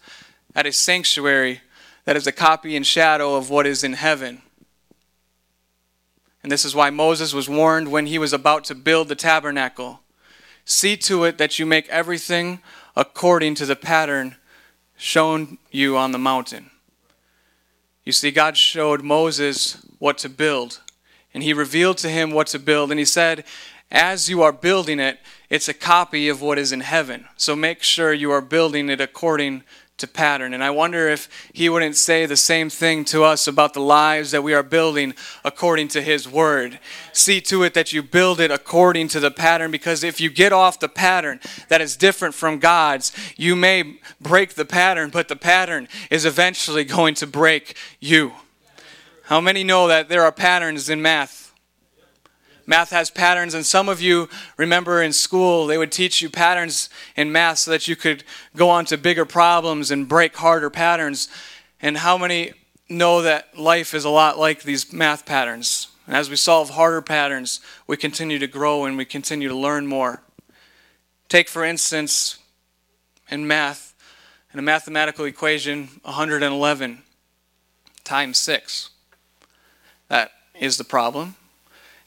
at 0.55 0.67
a 0.67 0.73
sanctuary 0.73 1.61
that 2.05 2.17
is 2.17 2.27
a 2.27 2.33
copy 2.33 2.75
and 2.77 2.87
shadow 2.87 3.37
of 3.37 3.51
what 3.51 3.67
is 3.67 3.85
in 3.85 3.93
heaven. 3.93 4.43
And 6.43 6.51
this 6.51 6.65
is 6.65 6.75
why 6.75 6.91
Moses 6.91 7.35
was 7.35 7.49
warned 7.49 7.91
when 7.91 8.07
he 8.07 8.19
was 8.19 8.33
about 8.33 8.65
to 8.65 8.75
build 8.75 9.09
the 9.09 9.15
tabernacle. 9.15 10.01
See 10.65 10.97
to 10.99 11.25
it 11.25 11.39
that 11.39 11.59
you 11.59 11.67
make 11.67 11.89
everything 11.89 12.61
according 12.97 13.55
to 13.57 13.67
the 13.67 13.77
pattern 13.77 14.37
shown 14.97 15.59
you 15.71 15.97
on 15.97 16.13
the 16.13 16.19
mountain. 16.19 16.71
You 18.05 18.13
see, 18.13 18.31
God 18.31 18.57
showed 18.57 19.03
Moses 19.03 19.85
what 19.99 20.19
to 20.19 20.29
build, 20.29 20.81
and 21.33 21.43
he 21.43 21.53
revealed 21.53 21.99
to 21.99 22.09
him 22.09 22.33
what 22.33 22.49
to 22.49 22.59
build, 22.59 22.91
and 22.91 22.99
he 22.99 23.05
said, 23.05 23.45
As 23.91 24.29
you 24.29 24.43
are 24.43 24.53
building 24.53 24.99
it, 24.99 25.19
it's 25.49 25.69
a 25.69 25.75
copy 25.75 26.29
of 26.29 26.43
what 26.43 26.59
is 26.59 26.73
in 26.73 26.81
heaven. 26.81 27.27
So 27.37 27.57
make 27.57 27.83
sure 27.83 28.13
you 28.13 28.31
are 28.31 28.41
building 28.41 28.89
it 28.89 29.01
according 29.01 29.65
to 30.01 30.07
pattern. 30.07 30.53
And 30.53 30.63
I 30.63 30.71
wonder 30.71 31.09
if 31.09 31.29
he 31.53 31.69
wouldn't 31.69 31.97
say 31.97 32.27
the 32.27 32.37
same 32.37 32.69
thing 32.69 33.05
to 33.07 33.25
us 33.25 33.47
about 33.47 33.75
the 33.75 33.81
lives 33.81 34.33
that 34.33 34.43
we 34.43 34.53
are 34.53 34.63
building 34.63 35.15
according 35.45 35.89
to 35.89 36.03
his 36.03 36.29
word. 36.29 36.79
See 37.13 37.41
to 37.43 37.63
it 37.63 37.75
that 37.75 37.93
you 37.93 38.03
build 38.03 38.41
it 38.41 38.51
according 38.51 39.09
to 39.09 39.21
the 39.21 39.31
pattern 39.31 39.71
because 39.71 40.05
if 40.05 40.21
you 40.21 40.31
get 40.31 40.53
off 40.53 40.81
the 40.81 40.89
pattern 40.89 41.41
that 41.69 41.81
is 41.81 41.97
different 41.97 42.35
from 42.35 42.59
God's, 42.59 43.13
you 43.37 43.57
may 43.57 43.99
break 44.21 44.55
the 44.55 44.65
pattern, 44.65 45.11
but 45.11 45.29
the 45.29 45.37
pattern 45.37 45.89
is 46.11 46.25
eventually 46.25 46.85
going 46.97 47.15
to 47.15 47.27
break 47.27 47.77
you. 48.01 48.33
How 49.25 49.41
many 49.41 49.63
know 49.63 49.87
that 49.87 50.09
there 50.09 50.23
are 50.23 50.33
patterns 50.33 50.91
in 50.91 51.01
math? 51.01 51.50
Math 52.71 52.91
has 52.91 53.11
patterns, 53.11 53.53
and 53.53 53.67
some 53.67 53.89
of 53.89 54.01
you 54.01 54.29
remember 54.57 55.03
in 55.03 55.13
school 55.13 55.67
they 55.67 55.77
would 55.77 55.91
teach 55.91 56.23
you 56.23 56.31
patterns 56.31 56.89
in 57.17 57.33
math 57.33 57.59
so 57.59 57.73
that 57.73 57.89
you 57.89 57.97
could 57.97 58.23
go 58.55 58.71
on 58.71 58.85
to 58.85 58.97
bigger 58.97 59.25
problems 59.25 59.91
and 59.91 60.07
break 60.07 60.37
harder 60.37 60.71
patterns. 60.71 61.29
And 61.83 61.97
how 61.97 62.17
many 62.17 62.53
know 62.89 63.23
that 63.23 63.59
life 63.59 63.93
is 63.93 64.05
a 64.05 64.09
lot 64.09 64.39
like 64.39 64.63
these 64.63 64.93
math 64.93 65.27
patterns? 65.27 65.89
And 66.07 66.15
as 66.15 66.31
we 66.31 66.37
solve 66.37 66.71
harder 66.71 67.03
patterns, 67.03 67.59
we 67.89 67.97
continue 67.97 68.39
to 68.39 68.47
grow 68.47 68.85
and 68.85 68.97
we 68.97 69.05
continue 69.05 69.49
to 69.49 69.57
learn 69.57 69.89
more. 69.89 70.23
Take, 71.29 71.49
for 71.49 71.65
instance, 71.65 72.39
in 73.29 73.49
math, 73.49 73.97
in 74.53 74.61
a 74.61 74.63
mathematical 74.63 75.25
equation, 75.25 75.89
111 76.05 77.03
times 78.05 78.39
6. 78.39 78.91
That 80.07 80.31
is 80.55 80.77
the 80.77 80.85
problem. 80.85 81.35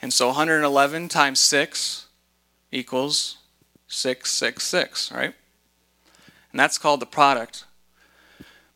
And 0.04 0.12
so 0.12 0.28
111 0.28 1.08
times 1.08 1.40
6 1.40 2.08
equals 2.74 3.38
666, 3.88 5.14
right? 5.14 5.34
And 6.52 6.60
that's 6.60 6.78
called 6.78 7.00
the 7.00 7.06
product. 7.06 7.64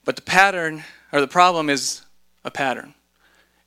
But 0.06 0.16
the 0.16 0.22
pattern, 0.22 0.86
or 1.12 1.20
the 1.20 1.28
problem 1.28 1.70
is 1.70 2.04
a 2.46 2.50
pattern. 2.50 2.94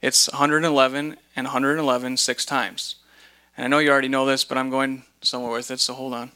It's 0.01 0.31
111 0.31 1.19
and 1.37 1.45
111 1.45 2.17
six 2.17 2.47
times. 2.47 2.95
And 3.59 3.67
I 3.67 3.69
know 3.69 3.79
you 3.79 3.91
already 3.91 4.09
know 4.09 4.25
this, 4.25 4.43
but 4.43 4.57
I'm 4.57 4.71
going 4.71 5.03
somewhere 5.21 5.53
with 5.53 5.71
it, 5.71 5.81
so 5.81 5.93
hold 5.93 6.15
on. 6.15 6.33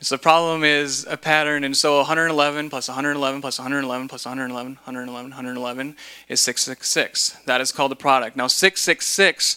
So 0.00 0.14
the 0.14 0.22
problem 0.22 0.62
is 0.62 1.04
a 1.10 1.16
pattern, 1.16 1.64
and 1.64 1.76
so 1.76 1.96
111 1.96 2.70
plus 2.70 2.86
111 2.86 3.40
plus 3.40 3.58
111 3.58 4.06
plus 4.06 4.26
111, 4.26 4.74
111, 4.84 5.30
111 5.30 5.96
is 6.28 6.40
666. 6.40 7.38
That 7.46 7.60
is 7.60 7.72
called 7.72 7.90
the 7.90 7.96
product. 7.96 8.36
Now 8.36 8.46
666 8.46 9.56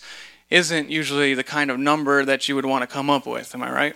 isn't 0.49 0.89
usually 0.89 1.33
the 1.33 1.43
kind 1.43 1.69
of 1.69 1.79
number 1.79 2.23
that 2.25 2.47
you 2.47 2.55
would 2.55 2.65
want 2.65 2.81
to 2.81 2.87
come 2.87 3.09
up 3.09 3.25
with. 3.25 3.53
Am 3.53 3.63
I 3.63 3.71
right? 3.71 3.95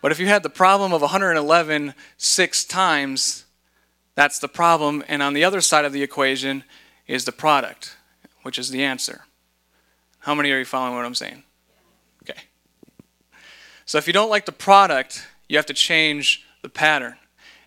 But 0.00 0.10
if 0.10 0.18
you 0.18 0.26
had 0.26 0.42
the 0.42 0.50
problem 0.50 0.92
of 0.92 1.00
111 1.00 1.94
six 2.16 2.64
times, 2.64 3.44
that's 4.14 4.38
the 4.38 4.48
problem. 4.48 5.04
And 5.08 5.22
on 5.22 5.32
the 5.32 5.44
other 5.44 5.60
side 5.60 5.84
of 5.84 5.92
the 5.92 6.02
equation 6.02 6.64
is 7.06 7.24
the 7.24 7.32
product, 7.32 7.96
which 8.42 8.58
is 8.58 8.70
the 8.70 8.82
answer. 8.82 9.26
How 10.20 10.34
many 10.34 10.50
are 10.50 10.58
you 10.58 10.64
following 10.64 10.96
what 10.96 11.04
I'm 11.04 11.14
saying? 11.14 11.42
Okay. 12.22 12.40
So 13.84 13.98
if 13.98 14.06
you 14.06 14.12
don't 14.12 14.30
like 14.30 14.46
the 14.46 14.52
product, 14.52 15.26
you 15.48 15.56
have 15.56 15.66
to 15.66 15.74
change 15.74 16.44
the 16.62 16.68
pattern. 16.68 17.16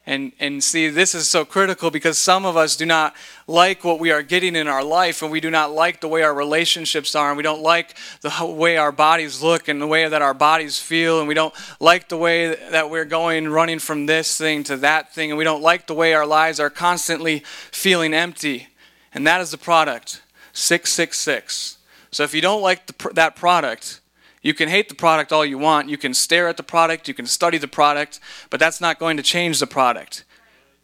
And, 0.08 0.34
and 0.40 0.64
see, 0.64 0.90
this 0.90 1.16
is 1.16 1.28
so 1.28 1.46
critical 1.46 1.90
because 1.90 2.20
some 2.20 2.46
of 2.46 2.56
us 2.56 2.76
do 2.76 2.86
not 2.86 3.16
like 3.48 3.84
what 3.84 4.00
we 4.00 4.12
are 4.12 4.22
getting 4.22 4.56
in 4.56 4.68
our 4.68 4.84
life, 4.84 5.24
and 5.24 5.32
we 5.32 5.40
do 5.40 5.50
not 5.50 5.72
like 5.72 6.00
the 6.00 6.08
way 6.08 6.22
our 6.22 6.34
relationships 6.34 7.16
are, 7.16 7.30
and 7.30 7.38
we 7.38 7.44
don't 7.44 7.64
like 7.64 7.96
the 8.22 8.46
way 8.46 8.78
our 8.78 8.92
bodies 8.92 9.42
look 9.42 9.68
and 9.68 9.82
the 9.82 9.88
way 9.88 10.08
that 10.08 10.22
our 10.22 10.36
bodies 10.36 10.80
feel, 10.80 11.20
and 11.20 11.28
we 11.28 11.34
don't 11.34 11.56
like 11.80 12.08
the 12.10 12.18
way 12.18 12.54
that 12.70 12.92
we're 12.92 13.06
going 13.06 13.50
running 13.50 13.80
from 13.80 14.06
this 14.06 14.38
thing 14.38 14.64
to 14.66 14.78
that 14.78 15.12
thing, 15.14 15.32
and 15.32 15.40
we 15.40 15.44
don't 15.44 15.64
like 15.64 15.88
the 15.88 15.96
way 15.96 16.14
our 16.14 16.28
lives 16.28 16.60
are 16.60 16.70
constantly 16.70 17.40
feeling 17.72 18.14
empty. 18.14 18.68
And 19.12 19.26
that 19.26 19.42
is 19.42 19.50
the 19.50 19.58
product 19.58 20.22
666. 20.54 21.78
So 22.12 22.24
if 22.24 22.34
you 22.36 22.42
don't 22.42 22.62
like 22.62 22.86
the, 22.86 23.10
that 23.14 23.36
product, 23.36 24.02
you 24.46 24.54
can 24.54 24.70
hate 24.70 24.90
the 24.90 24.96
product 24.96 25.34
all 25.34 25.44
you 25.44 25.58
want. 25.58 25.90
You 25.90 25.98
can 25.98 26.14
stare 26.14 26.48
at 26.48 26.56
the 26.56 26.62
product. 26.62 27.08
You 27.08 27.16
can 27.16 27.26
study 27.26 27.58
the 27.58 27.68
product. 27.68 28.20
But 28.52 28.60
that's 28.60 28.80
not 28.80 29.00
going 29.00 29.18
to 29.18 29.24
change 29.24 29.60
the 29.60 29.66
product. 29.66 30.24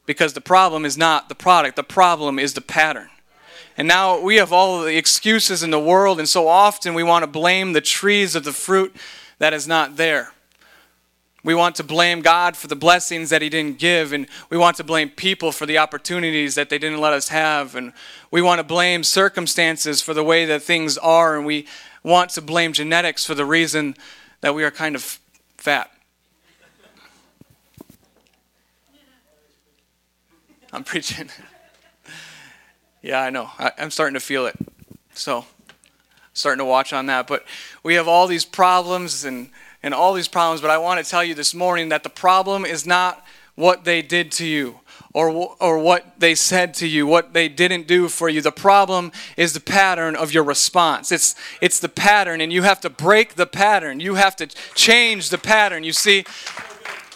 Because 0.07 0.33
the 0.33 0.41
problem 0.41 0.83
is 0.83 0.97
not 0.97 1.29
the 1.29 1.35
product, 1.35 1.75
the 1.75 1.83
problem 1.83 2.39
is 2.39 2.55
the 2.55 2.61
pattern. 2.61 3.09
And 3.77 3.87
now 3.87 4.19
we 4.19 4.37
have 4.37 4.51
all 4.51 4.81
the 4.81 4.97
excuses 4.97 5.61
in 5.61 5.69
the 5.69 5.79
world, 5.79 6.17
and 6.17 6.27
so 6.27 6.47
often 6.47 6.95
we 6.95 7.03
want 7.03 7.21
to 7.21 7.27
blame 7.27 7.73
the 7.73 7.81
trees 7.81 8.35
of 8.35 8.45
the 8.45 8.51
fruit 8.51 8.95
that 9.37 9.53
is 9.53 9.67
not 9.67 9.95
there. 9.95 10.33
We 11.43 11.55
want 11.55 11.75
to 11.77 11.83
blame 11.83 12.21
God 12.21 12.55
for 12.55 12.67
the 12.67 12.75
blessings 12.75 13.31
that 13.31 13.41
He 13.41 13.49
didn't 13.49 13.79
give, 13.79 14.13
and 14.13 14.27
we 14.49 14.57
want 14.57 14.77
to 14.77 14.83
blame 14.83 15.09
people 15.09 15.51
for 15.51 15.65
the 15.65 15.79
opportunities 15.79 16.53
that 16.55 16.69
they 16.69 16.77
didn't 16.77 17.01
let 17.01 17.13
us 17.13 17.29
have, 17.29 17.75
and 17.75 17.93
we 18.29 18.41
want 18.41 18.59
to 18.59 18.63
blame 18.63 19.03
circumstances 19.03 20.01
for 20.01 20.13
the 20.13 20.23
way 20.23 20.45
that 20.45 20.61
things 20.61 20.99
are, 20.99 21.35
and 21.35 21.45
we 21.45 21.67
want 22.03 22.29
to 22.31 22.41
blame 22.41 22.73
genetics 22.73 23.25
for 23.25 23.33
the 23.33 23.45
reason 23.45 23.95
that 24.41 24.53
we 24.53 24.63
are 24.63 24.71
kind 24.71 24.95
of 24.95 25.19
fat. 25.57 25.89
I'm 30.71 30.83
preaching. 30.83 31.29
yeah, 33.01 33.21
I 33.21 33.29
know. 33.29 33.49
I, 33.57 33.71
am 33.79 33.91
starting 33.91 34.13
to 34.13 34.19
feel 34.19 34.45
it. 34.45 34.55
So, 35.13 35.45
starting 36.33 36.59
to 36.59 36.65
watch 36.65 36.93
on 36.93 37.07
that. 37.07 37.27
But 37.27 37.45
we 37.83 37.95
have 37.95 38.07
all 38.07 38.27
these 38.27 38.45
problems 38.45 39.25
and, 39.25 39.49
and 39.83 39.93
all 39.93 40.13
these 40.13 40.27
problems. 40.27 40.61
But 40.61 40.69
I 40.69 40.77
want 40.77 41.03
to 41.03 41.09
tell 41.09 41.23
you 41.23 41.33
this 41.33 41.53
morning 41.53 41.89
that 41.89 42.03
the 42.03 42.09
problem 42.09 42.65
is 42.65 42.85
not 42.85 43.25
what 43.55 43.83
they 43.83 44.01
did 44.01 44.31
to 44.31 44.45
you 44.45 44.79
or, 45.13 45.55
or 45.59 45.77
what 45.77 46.19
they 46.19 46.35
said 46.35 46.73
to 46.75 46.87
you, 46.87 47.05
what 47.05 47.33
they 47.33 47.49
didn't 47.49 47.87
do 47.87 48.07
for 48.07 48.29
you. 48.29 48.41
The 48.41 48.51
problem 48.51 49.11
is 49.35 49.53
the 49.53 49.59
pattern 49.59 50.15
of 50.15 50.33
your 50.33 50.43
response. 50.43 51.11
It's, 51.11 51.35
it's 51.59 51.79
the 51.79 51.89
pattern, 51.89 52.39
and 52.41 52.53
you 52.53 52.63
have 52.63 52.79
to 52.81 52.89
break 52.89 53.35
the 53.35 53.45
pattern. 53.45 53.99
You 53.99 54.15
have 54.15 54.35
to 54.37 54.47
change 54.47 55.29
the 55.29 55.37
pattern. 55.37 55.83
You 55.83 55.91
see, 55.91 56.23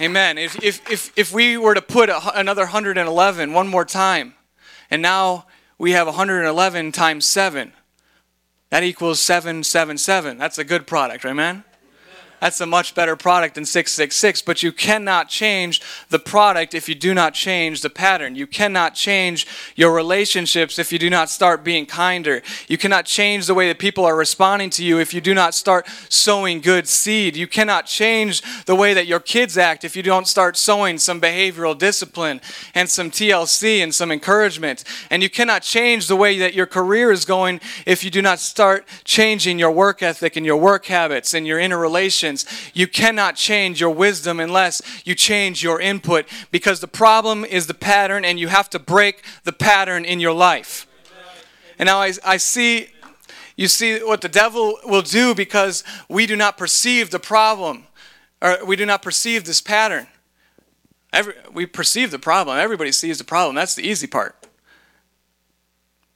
amen. 0.01 0.38
If, 0.38 0.62
if, 0.62 0.89
if, 0.91 1.17
if 1.17 1.34
we 1.34 1.58
were 1.58 1.73
to 1.73 1.82
put 1.82 2.10
a, 2.10 2.38
another 2.38 2.63
111 2.63 3.54
one 3.54 3.67
more 3.67 3.86
time, 3.86 4.34
and 4.91 5.01
now 5.01 5.45
we 5.78 5.91
have 5.91 6.08
111 6.08 6.91
times 6.91 7.25
7, 7.25 7.71
that 8.71 8.84
equals 8.84 9.21
777. 9.21 10.38
That's 10.38 10.58
a 10.58 10.63
good 10.65 10.86
product, 10.86 11.23
right, 11.23 11.34
man? 11.34 11.63
That's 12.39 12.62
a 12.62 12.65
much 12.65 12.95
better 12.95 13.15
product 13.15 13.56
than 13.56 13.65
666. 13.65 14.41
But 14.41 14.62
you 14.63 14.71
cannot 14.71 15.30
change 15.30 15.82
the 16.10 16.19
product 16.19 16.74
if 16.74 16.89
you 16.89 16.95
do 16.95 17.13
not 17.13 17.34
change 17.34 17.82
the 17.82 17.89
pattern. 17.89 18.36
You 18.36 18.48
cannot 18.48 18.95
change 18.95 19.48
your 19.76 19.93
relationships 19.93 20.78
if 20.78 20.91
you 20.91 21.00
do 21.00 21.10
not 21.10 21.30
start 21.30 21.63
being 21.63 21.86
kinder. 21.86 22.41
You 22.67 22.78
cannot 22.78 23.06
change 23.06 23.48
the 23.48 23.54
way 23.54 23.67
that 23.67 23.80
people 23.80 24.06
are 24.06 24.15
responding 24.15 24.69
to 24.71 24.84
you 24.84 25.00
if 25.00 25.13
you 25.13 25.21
do 25.21 25.34
not 25.34 25.54
start 25.54 25.88
sowing 26.10 26.62
good 26.62 26.88
seed. 26.88 27.36
You 27.36 27.48
cannot 27.48 27.86
change 27.86 28.41
the 28.65 28.76
way 28.76 28.93
that 28.93 29.08
your 29.08 29.19
kids 29.19 29.58
act 29.58 29.84
if 29.84 29.95
you 29.95 30.04
don't 30.04 30.28
start 30.28 30.58
sowing 30.58 30.98
some 30.98 31.21
behavioral 31.21 31.78
discipline 31.78 32.41
and 32.74 32.89
some 32.89 33.12
TLC 33.12 33.82
and 33.82 33.93
some 33.93 34.12
encouragement. 34.12 34.84
And 35.10 35.24
you 35.24 35.30
cannot 35.30 35.62
change 35.62 36.08
the 36.08 36.15
way 36.15 36.38
that 36.39 36.54
your 36.54 36.65
career 36.65 37.12
is 37.12 37.26
going 37.26 37.62
if 37.86 38.04
you 38.04 38.12
do 38.12 38.21
not 38.21 38.39
start 38.39 38.86
changing 39.04 39.60
your 39.60 39.71
work 39.71 40.04
ethic 40.04 40.36
and 40.36 40.45
your 40.45 40.58
work 40.58 40.86
habits 40.86 41.34
and 41.34 41.48
your 41.48 41.60
interrelations 42.25 42.71
you 42.73 42.88
cannot 42.88 43.35
change 43.35 43.79
your 43.79 43.89
wisdom 43.89 44.39
unless 44.39 44.81
you 45.05 45.15
change 45.15 45.63
your 45.63 45.79
input 45.79 46.25
because 46.51 46.79
the 46.79 46.88
problem 46.88 47.45
is 47.45 47.67
the 47.67 47.73
pattern 47.73 48.25
and 48.25 48.39
you 48.39 48.47
have 48.47 48.69
to 48.69 48.79
break 48.79 49.23
the 49.43 49.53
pattern 49.53 50.05
in 50.05 50.19
your 50.19 50.33
life. 50.33 50.88
And 51.77 51.88
now 51.88 51.99
I, 51.99 52.13
I 52.25 52.38
see, 52.38 52.89
you 53.55 53.67
see 53.67 53.99
what 53.99 54.21
the 54.21 54.29
devil 54.29 54.77
will 54.85 55.01
do 55.01 55.35
because 55.35 55.83
we 56.09 56.25
do 56.25 56.35
not 56.35 56.57
perceive 56.57 57.09
the 57.09 57.19
problem 57.19 57.85
or 58.41 58.57
we 58.65 58.75
do 58.75 58.85
not 58.85 59.01
perceive 59.01 59.45
this 59.45 59.61
pattern. 59.61 60.07
Every, 61.11 61.33
we 61.53 61.65
perceive 61.65 62.11
the 62.11 62.19
problem. 62.19 62.57
Everybody 62.57 62.91
sees 62.91 63.17
the 63.17 63.23
problem. 63.23 63.55
That's 63.55 63.75
the 63.75 63.83
easy 63.83 64.07
part. 64.07 64.44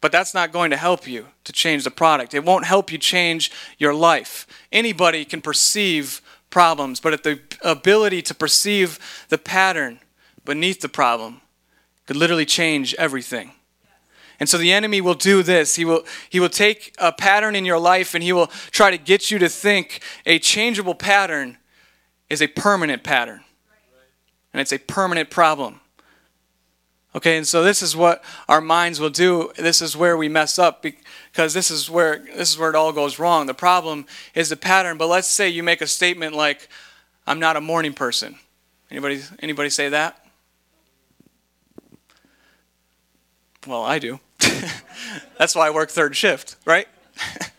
But 0.01 0.11
that's 0.11 0.33
not 0.33 0.51
going 0.51 0.71
to 0.71 0.77
help 0.77 1.07
you 1.07 1.27
to 1.43 1.51
change 1.51 1.83
the 1.83 1.91
product. 1.91 2.33
It 2.33 2.45
won't 2.45 2.65
help 2.65 2.91
you 2.91 2.97
change 2.97 3.51
your 3.77 3.93
life. 3.93 4.47
Anybody 4.71 5.25
can 5.25 5.41
perceive 5.41 6.21
problems, 6.49 6.99
but 6.99 7.23
the 7.23 7.39
ability 7.61 8.21
to 8.23 8.33
perceive 8.33 9.25
the 9.29 9.37
pattern 9.37 9.99
beneath 10.45 10.81
the 10.81 10.89
problem 10.89 11.41
could 12.05 12.15
literally 12.15 12.45
change 12.45 12.95
everything. 12.95 13.51
And 14.39 14.47
so 14.47 14.57
the 14.57 14.71
enemy 14.71 15.01
will 15.01 15.15
do 15.15 15.43
this. 15.43 15.75
He 15.75 15.83
will, 15.83 16.05
he 16.29 16.39
will 16.39 16.49
take 16.49 16.95
a 16.97 17.11
pattern 17.11 17.55
in 17.55 17.65
your 17.65 17.77
life 17.77 18.15
and 18.15 18.23
he 18.23 18.31
will 18.31 18.47
try 18.71 18.89
to 18.89 18.97
get 18.97 19.29
you 19.29 19.37
to 19.39 19.49
think 19.49 20.01
a 20.25 20.39
changeable 20.39 20.95
pattern 20.95 21.57
is 22.29 22.41
a 22.41 22.47
permanent 22.47 23.03
pattern. 23.03 23.41
And 24.53 24.61
it's 24.61 24.71
a 24.71 24.79
permanent 24.79 25.29
problem. 25.29 25.81
Okay, 27.15 27.37
and 27.37 27.47
so 27.47 27.63
this 27.63 27.81
is 27.81 27.95
what 27.95 28.23
our 28.47 28.61
minds 28.61 28.99
will 28.99 29.09
do. 29.09 29.51
This 29.57 29.81
is 29.81 29.97
where 29.97 30.15
we 30.15 30.29
mess 30.29 30.59
up 30.59 30.83
because 30.83 31.53
this 31.55 31.71
is 31.71 31.89
where 31.89 32.19
this 32.35 32.51
is 32.51 32.57
where 32.57 32.69
it 32.69 32.75
all 32.75 32.91
goes 32.91 33.17
wrong. 33.17 33.47
The 33.47 33.55
problem 33.55 34.05
is 34.35 34.49
the 34.49 34.55
pattern. 34.55 34.97
But 34.97 35.07
let's 35.07 35.27
say 35.27 35.49
you 35.49 35.63
make 35.63 35.81
a 35.81 35.87
statement 35.87 36.35
like, 36.35 36.69
"I'm 37.25 37.39
not 37.39 37.57
a 37.57 37.61
morning 37.61 37.93
person." 37.93 38.37
Anybody 38.91 39.23
anybody 39.39 39.71
say 39.71 39.89
that? 39.89 40.23
Well, 43.65 43.83
I 43.83 43.97
do. 43.97 44.19
That's 45.37 45.55
why 45.55 45.67
I 45.67 45.69
work 45.71 45.89
third 45.89 46.15
shift, 46.15 46.57
right? 46.65 46.87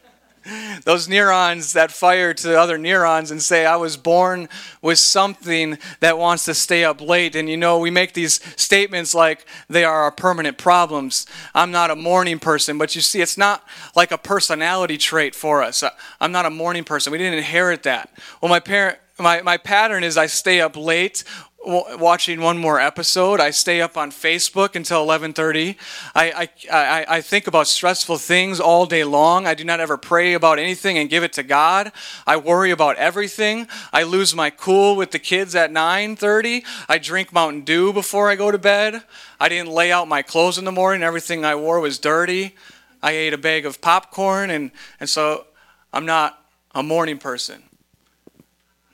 those 0.84 1.08
neurons 1.08 1.72
that 1.72 1.92
fire 1.92 2.34
to 2.34 2.58
other 2.58 2.78
neurons 2.78 3.30
and 3.30 3.42
say, 3.42 3.66
I 3.66 3.76
was 3.76 3.96
born 3.96 4.48
with 4.82 4.98
something 4.98 5.78
that 6.00 6.18
wants 6.18 6.44
to 6.44 6.54
stay 6.54 6.84
up 6.84 7.00
late. 7.00 7.34
And 7.36 7.48
you 7.48 7.56
know, 7.56 7.78
we 7.78 7.90
make 7.90 8.12
these 8.12 8.40
statements 8.60 9.14
like 9.14 9.46
they 9.68 9.84
are 9.84 10.02
our 10.02 10.12
permanent 10.12 10.58
problems. 10.58 11.26
I'm 11.54 11.70
not 11.70 11.90
a 11.90 11.96
morning 11.96 12.38
person, 12.38 12.78
but 12.78 12.94
you 12.94 13.00
see, 13.00 13.20
it's 13.20 13.38
not 13.38 13.64
like 13.94 14.12
a 14.12 14.18
personality 14.18 14.98
trait 14.98 15.34
for 15.34 15.62
us. 15.62 15.82
Uh, 15.82 15.90
I'm 16.20 16.32
not 16.32 16.46
a 16.46 16.50
morning 16.50 16.84
person. 16.84 17.12
We 17.12 17.18
didn't 17.18 17.38
inherit 17.38 17.82
that. 17.84 18.10
Well, 18.40 18.48
my 18.48 18.60
parent, 18.60 18.98
my, 19.18 19.42
my 19.42 19.56
pattern 19.56 20.02
is 20.02 20.16
I 20.16 20.26
stay 20.26 20.60
up 20.60 20.76
late 20.76 21.24
watching 21.64 22.40
one 22.40 22.58
more 22.58 22.80
episode. 22.80 23.38
I 23.38 23.50
stay 23.50 23.80
up 23.80 23.96
on 23.96 24.10
Facebook 24.10 24.74
until 24.74 25.04
11:30. 25.06 25.76
I, 26.14 26.30
I, 26.32 26.48
I, 26.72 27.16
I 27.16 27.20
think 27.20 27.46
about 27.46 27.66
stressful 27.66 28.18
things 28.18 28.60
all 28.60 28.86
day 28.86 29.04
long. 29.04 29.46
I 29.46 29.54
do 29.54 29.64
not 29.64 29.80
ever 29.80 29.96
pray 29.96 30.32
about 30.32 30.58
anything 30.58 30.96
and 30.96 31.10
give 31.10 31.22
it 31.22 31.32
to 31.34 31.42
God. 31.42 31.92
I 32.26 32.36
worry 32.36 32.70
about 32.70 32.96
everything. 32.96 33.68
I 33.92 34.04
lose 34.04 34.34
my 34.34 34.50
cool 34.50 34.96
with 34.96 35.10
the 35.10 35.18
kids 35.18 35.54
at 35.54 35.70
9:30. 35.70 36.64
I 36.88 36.98
drink 36.98 37.32
Mountain 37.32 37.62
Dew 37.62 37.92
before 37.92 38.30
I 38.30 38.36
go 38.36 38.50
to 38.50 38.58
bed. 38.58 39.02
I 39.38 39.48
didn't 39.48 39.70
lay 39.72 39.92
out 39.92 40.08
my 40.08 40.22
clothes 40.22 40.58
in 40.58 40.64
the 40.64 40.72
morning. 40.72 41.02
Everything 41.02 41.44
I 41.44 41.54
wore 41.54 41.80
was 41.80 41.98
dirty. 41.98 42.54
I 43.02 43.12
ate 43.12 43.32
a 43.32 43.38
bag 43.38 43.64
of 43.64 43.80
popcorn 43.80 44.50
and, 44.50 44.70
and 44.98 45.08
so 45.08 45.46
I'm 45.92 46.04
not 46.04 46.42
a 46.74 46.82
morning 46.82 47.18
person. 47.18 47.62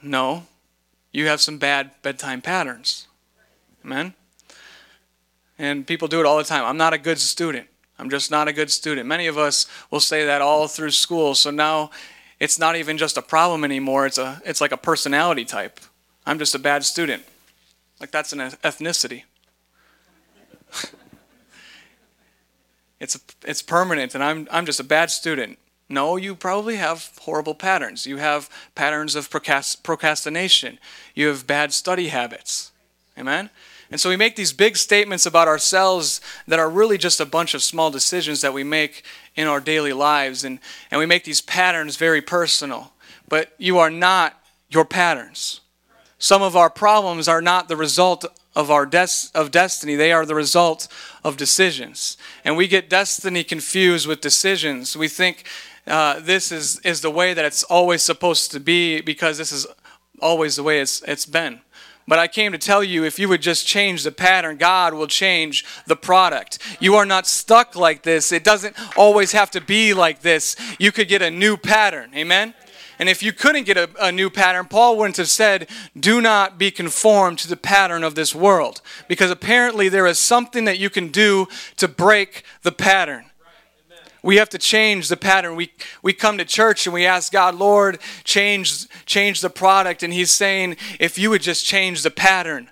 No, 0.02 0.46
you 1.16 1.26
have 1.28 1.40
some 1.40 1.56
bad 1.56 1.92
bedtime 2.02 2.42
patterns. 2.42 3.06
Amen? 3.82 4.12
And 5.58 5.86
people 5.86 6.08
do 6.08 6.20
it 6.20 6.26
all 6.26 6.36
the 6.36 6.44
time. 6.44 6.62
I'm 6.62 6.76
not 6.76 6.92
a 6.92 6.98
good 6.98 7.18
student. 7.18 7.68
I'm 7.98 8.10
just 8.10 8.30
not 8.30 8.48
a 8.48 8.52
good 8.52 8.70
student. 8.70 9.08
Many 9.08 9.26
of 9.26 9.38
us 9.38 9.64
will 9.90 10.00
say 10.00 10.26
that 10.26 10.42
all 10.42 10.68
through 10.68 10.90
school. 10.90 11.34
So 11.34 11.50
now 11.50 11.90
it's 12.38 12.58
not 12.58 12.76
even 12.76 12.98
just 12.98 13.16
a 13.16 13.22
problem 13.22 13.64
anymore. 13.64 14.04
It's 14.04 14.18
a 14.18 14.42
it's 14.44 14.60
like 14.60 14.72
a 14.72 14.76
personality 14.76 15.46
type. 15.46 15.80
I'm 16.26 16.38
just 16.38 16.54
a 16.54 16.58
bad 16.58 16.84
student. 16.84 17.24
Like 17.98 18.10
that's 18.10 18.34
an 18.34 18.40
ethnicity. 18.40 19.22
it's 23.00 23.16
a, 23.16 23.20
it's 23.42 23.62
permanent 23.62 24.14
and 24.14 24.22
I'm 24.22 24.48
I'm 24.50 24.66
just 24.66 24.80
a 24.80 24.84
bad 24.84 25.10
student. 25.10 25.58
No, 25.88 26.16
you 26.16 26.34
probably 26.34 26.76
have 26.76 27.12
horrible 27.20 27.54
patterns. 27.54 28.06
You 28.06 28.16
have 28.16 28.50
patterns 28.74 29.14
of 29.14 29.30
procrastination. 29.30 30.78
You 31.14 31.28
have 31.28 31.46
bad 31.46 31.72
study 31.72 32.08
habits. 32.08 32.72
Amen? 33.16 33.50
And 33.90 34.00
so 34.00 34.08
we 34.08 34.16
make 34.16 34.34
these 34.34 34.52
big 34.52 34.76
statements 34.76 35.26
about 35.26 35.46
ourselves 35.46 36.20
that 36.48 36.58
are 36.58 36.68
really 36.68 36.98
just 36.98 37.20
a 37.20 37.26
bunch 37.26 37.54
of 37.54 37.62
small 37.62 37.90
decisions 37.90 38.40
that 38.40 38.52
we 38.52 38.64
make 38.64 39.04
in 39.36 39.46
our 39.46 39.60
daily 39.60 39.92
lives. 39.92 40.42
And, 40.42 40.58
and 40.90 40.98
we 40.98 41.06
make 41.06 41.22
these 41.22 41.40
patterns 41.40 41.96
very 41.96 42.20
personal. 42.20 42.92
But 43.28 43.54
you 43.58 43.78
are 43.78 43.90
not 43.90 44.40
your 44.68 44.84
patterns. 44.84 45.60
Some 46.18 46.42
of 46.42 46.56
our 46.56 46.70
problems 46.70 47.28
are 47.28 47.42
not 47.42 47.68
the 47.68 47.76
result 47.76 48.24
of 48.56 48.70
our 48.70 48.86
des- 48.86 49.28
of 49.34 49.50
destiny, 49.50 49.96
they 49.96 50.12
are 50.12 50.24
the 50.24 50.34
result 50.34 50.88
of 51.22 51.36
decisions. 51.36 52.16
And 52.42 52.56
we 52.56 52.66
get 52.66 52.88
destiny 52.88 53.44
confused 53.44 54.06
with 54.06 54.22
decisions. 54.22 54.96
We 54.96 55.08
think 55.08 55.44
uh, 55.86 56.20
this 56.20 56.50
is, 56.50 56.80
is 56.80 57.00
the 57.00 57.10
way 57.10 57.34
that 57.34 57.44
it's 57.44 57.62
always 57.64 58.02
supposed 58.02 58.50
to 58.52 58.60
be 58.60 59.00
because 59.00 59.38
this 59.38 59.52
is 59.52 59.66
always 60.20 60.56
the 60.56 60.62
way 60.62 60.80
it's, 60.80 61.02
it's 61.02 61.26
been. 61.26 61.60
But 62.08 62.18
I 62.20 62.28
came 62.28 62.52
to 62.52 62.58
tell 62.58 62.84
you 62.84 63.04
if 63.04 63.18
you 63.18 63.28
would 63.28 63.42
just 63.42 63.66
change 63.66 64.04
the 64.04 64.12
pattern, 64.12 64.56
God 64.58 64.94
will 64.94 65.08
change 65.08 65.64
the 65.86 65.96
product. 65.96 66.58
You 66.80 66.94
are 66.94 67.06
not 67.06 67.26
stuck 67.26 67.74
like 67.74 68.02
this. 68.02 68.30
It 68.30 68.44
doesn't 68.44 68.76
always 68.96 69.32
have 69.32 69.50
to 69.52 69.60
be 69.60 69.92
like 69.92 70.20
this. 70.20 70.54
You 70.78 70.92
could 70.92 71.08
get 71.08 71.22
a 71.22 71.30
new 71.30 71.56
pattern. 71.56 72.12
Amen? 72.14 72.54
And 72.98 73.08
if 73.08 73.22
you 73.22 73.32
couldn't 73.32 73.64
get 73.64 73.76
a, 73.76 73.90
a, 74.00 74.12
new 74.12 74.30
pattern, 74.30 74.66
Paul 74.66 74.96
wouldn't 74.96 75.18
have 75.18 75.28
said, 75.28 75.68
Do 75.98 76.20
not 76.20 76.58
be 76.58 76.70
conformed 76.70 77.38
to 77.40 77.48
the 77.48 77.56
pattern 77.56 78.02
of 78.04 78.14
this 78.14 78.34
world. 78.34 78.80
Because 79.08 79.30
apparently 79.30 79.88
there 79.88 80.06
is 80.06 80.18
something 80.18 80.64
that 80.64 80.78
you 80.78 80.88
can 80.88 81.08
do 81.08 81.46
to 81.76 81.88
break 81.88 82.44
the 82.62 82.72
pattern. 82.72 83.26
We 84.26 84.38
have 84.38 84.48
to 84.48 84.58
change 84.58 85.08
the 85.08 85.16
pattern. 85.16 85.54
We, 85.54 85.72
we 86.02 86.12
come 86.12 86.36
to 86.38 86.44
church 86.44 86.84
and 86.84 86.92
we 86.92 87.06
ask 87.06 87.32
God, 87.32 87.54
Lord, 87.54 88.00
change, 88.24 88.88
change 89.06 89.40
the 89.40 89.48
product. 89.48 90.02
And 90.02 90.12
He's 90.12 90.32
saying, 90.32 90.78
if 90.98 91.16
you 91.16 91.30
would 91.30 91.42
just 91.42 91.64
change 91.64 92.02
the 92.02 92.10
pattern, 92.10 92.68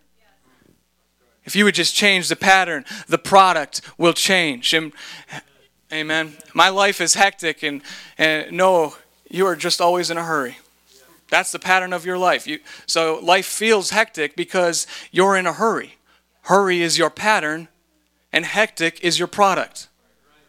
if 1.44 1.54
you 1.54 1.64
would 1.64 1.76
just 1.76 1.94
change 1.94 2.28
the 2.28 2.34
pattern, 2.34 2.84
the 3.06 3.18
product 3.18 3.82
will 3.96 4.14
change. 4.14 4.74
And, 4.74 4.92
amen. 5.92 6.32
My 6.54 6.70
life 6.70 7.00
is 7.00 7.14
hectic, 7.14 7.62
and, 7.62 7.82
and 8.18 8.50
no, 8.50 8.96
you 9.30 9.46
are 9.46 9.54
just 9.54 9.80
always 9.80 10.10
in 10.10 10.18
a 10.18 10.24
hurry. 10.24 10.58
That's 11.30 11.52
the 11.52 11.60
pattern 11.60 11.92
of 11.92 12.04
your 12.04 12.18
life. 12.18 12.48
You, 12.48 12.58
so 12.84 13.20
life 13.22 13.46
feels 13.46 13.90
hectic 13.90 14.34
because 14.34 14.88
you're 15.12 15.36
in 15.36 15.46
a 15.46 15.52
hurry. 15.52 15.98
Hurry 16.42 16.82
is 16.82 16.98
your 16.98 17.10
pattern, 17.10 17.68
and 18.32 18.44
hectic 18.44 18.98
is 19.04 19.20
your 19.20 19.28
product. 19.28 19.86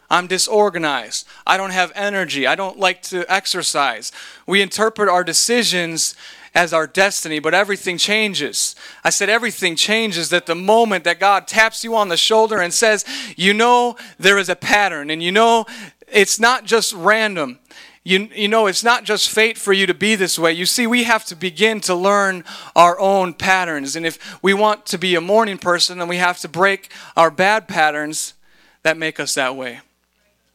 I'm 0.09 0.27
disorganized. 0.27 1.27
I 1.45 1.57
don't 1.57 1.71
have 1.71 1.91
energy. 1.95 2.45
I 2.45 2.55
don't 2.55 2.79
like 2.79 3.01
to 3.03 3.25
exercise. 3.31 4.11
We 4.45 4.61
interpret 4.61 5.09
our 5.09 5.23
decisions 5.23 6.15
as 6.53 6.71
our 6.71 6.87
destiny, 6.87 7.39
but 7.39 7.53
everything 7.53 7.97
changes. 7.97 8.75
I 9.03 9.09
said 9.09 9.29
everything 9.29 9.75
changes 9.75 10.29
that 10.29 10.45
the 10.45 10.55
moment 10.55 11.03
that 11.03 11.19
God 11.19 11.47
taps 11.47 11.83
you 11.83 11.95
on 11.95 12.07
the 12.07 12.17
shoulder 12.17 12.61
and 12.61 12.73
says, 12.73 13.03
You 13.35 13.53
know, 13.53 13.97
there 14.17 14.37
is 14.37 14.47
a 14.47 14.55
pattern, 14.55 15.09
and 15.09 15.21
you 15.21 15.31
know, 15.31 15.65
it's 16.07 16.39
not 16.39 16.65
just 16.65 16.93
random. 16.93 17.59
You, 18.07 18.29
you 18.35 18.47
know, 18.47 18.67
it's 18.67 18.83
not 18.83 19.03
just 19.03 19.31
fate 19.31 19.57
for 19.57 19.73
you 19.73 19.87
to 19.87 19.93
be 19.95 20.15
this 20.15 20.37
way. 20.37 20.53
You 20.53 20.67
see, 20.67 20.85
we 20.85 21.05
have 21.05 21.25
to 21.25 21.35
begin 21.35 21.81
to 21.81 21.95
learn 21.95 22.43
our 22.75 22.99
own 22.99 23.33
patterns. 23.33 23.95
And 23.95 24.05
if 24.05 24.43
we 24.43 24.53
want 24.53 24.85
to 24.87 24.99
be 24.99 25.15
a 25.15 25.21
morning 25.21 25.57
person, 25.57 25.97
then 25.97 26.07
we 26.07 26.17
have 26.17 26.37
to 26.41 26.47
break 26.47 26.91
our 27.17 27.31
bad 27.31 27.67
patterns 27.67 28.35
that 28.83 28.95
make 28.95 29.19
us 29.19 29.33
that 29.33 29.55
way. 29.55 29.79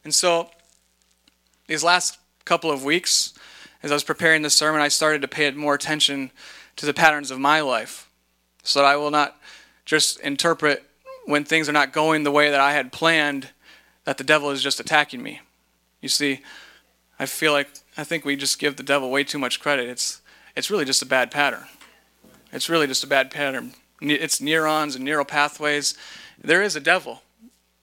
And 0.03 0.13
so, 0.13 0.49
these 1.67 1.83
last 1.83 2.17
couple 2.45 2.71
of 2.71 2.83
weeks, 2.83 3.33
as 3.83 3.91
I 3.91 3.93
was 3.93 4.03
preparing 4.03 4.41
this 4.41 4.55
sermon, 4.55 4.81
I 4.81 4.87
started 4.87 5.21
to 5.21 5.27
pay 5.27 5.49
more 5.51 5.73
attention 5.73 6.31
to 6.75 6.85
the 6.85 6.93
patterns 6.93 7.31
of 7.31 7.39
my 7.39 7.61
life 7.61 8.09
so 8.63 8.79
that 8.79 8.85
I 8.85 8.95
will 8.95 9.11
not 9.11 9.39
just 9.85 10.19
interpret 10.19 10.83
when 11.25 11.43
things 11.43 11.69
are 11.69 11.73
not 11.73 11.93
going 11.93 12.23
the 12.23 12.31
way 12.31 12.49
that 12.49 12.59
I 12.59 12.73
had 12.73 12.91
planned 12.91 13.49
that 14.03 14.17
the 14.17 14.23
devil 14.23 14.49
is 14.49 14.63
just 14.63 14.79
attacking 14.79 15.21
me. 15.21 15.41
You 16.01 16.09
see, 16.09 16.41
I 17.19 17.25
feel 17.25 17.51
like 17.51 17.69
I 17.97 18.03
think 18.03 18.25
we 18.25 18.35
just 18.35 18.59
give 18.59 18.75
the 18.75 18.83
devil 18.83 19.11
way 19.11 19.23
too 19.23 19.37
much 19.37 19.59
credit. 19.59 19.87
It's 19.87 20.21
it's 20.55 20.69
really 20.69 20.85
just 20.85 21.01
a 21.01 21.05
bad 21.05 21.31
pattern. 21.31 21.65
It's 22.51 22.69
really 22.69 22.87
just 22.87 23.03
a 23.03 23.07
bad 23.07 23.31
pattern. 23.31 23.73
It's 24.01 24.41
neurons 24.41 24.95
and 24.95 25.05
neural 25.05 25.25
pathways. 25.25 25.95
There 26.43 26.61
is 26.61 26.75
a 26.75 26.79
devil, 26.79 27.21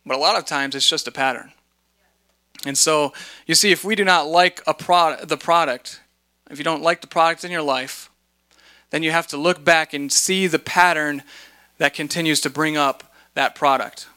but 0.04 0.16
a 0.16 0.20
lot 0.20 0.36
of 0.36 0.44
times 0.44 0.74
it's 0.74 0.88
just 0.88 1.08
a 1.08 1.12
pattern. 1.12 1.52
And 2.66 2.76
so, 2.76 3.12
you 3.46 3.54
see, 3.54 3.70
if 3.70 3.84
we 3.84 3.94
do 3.94 4.04
not 4.04 4.26
like 4.26 4.62
a 4.66 4.74
product, 4.74 5.28
the 5.28 5.36
product, 5.36 6.00
if 6.50 6.58
you 6.58 6.64
don't 6.64 6.82
like 6.82 7.00
the 7.00 7.06
product 7.06 7.44
in 7.44 7.50
your 7.50 7.62
life, 7.62 8.10
then 8.90 9.02
you 9.02 9.10
have 9.10 9.26
to 9.28 9.36
look 9.36 9.64
back 9.64 9.94
and 9.94 10.10
see 10.10 10.46
the 10.46 10.58
pattern 10.58 11.22
that 11.78 11.94
continues 11.94 12.40
to 12.40 12.50
bring 12.50 12.76
up 12.76 13.14
that 13.34 13.54
product. 13.54 14.08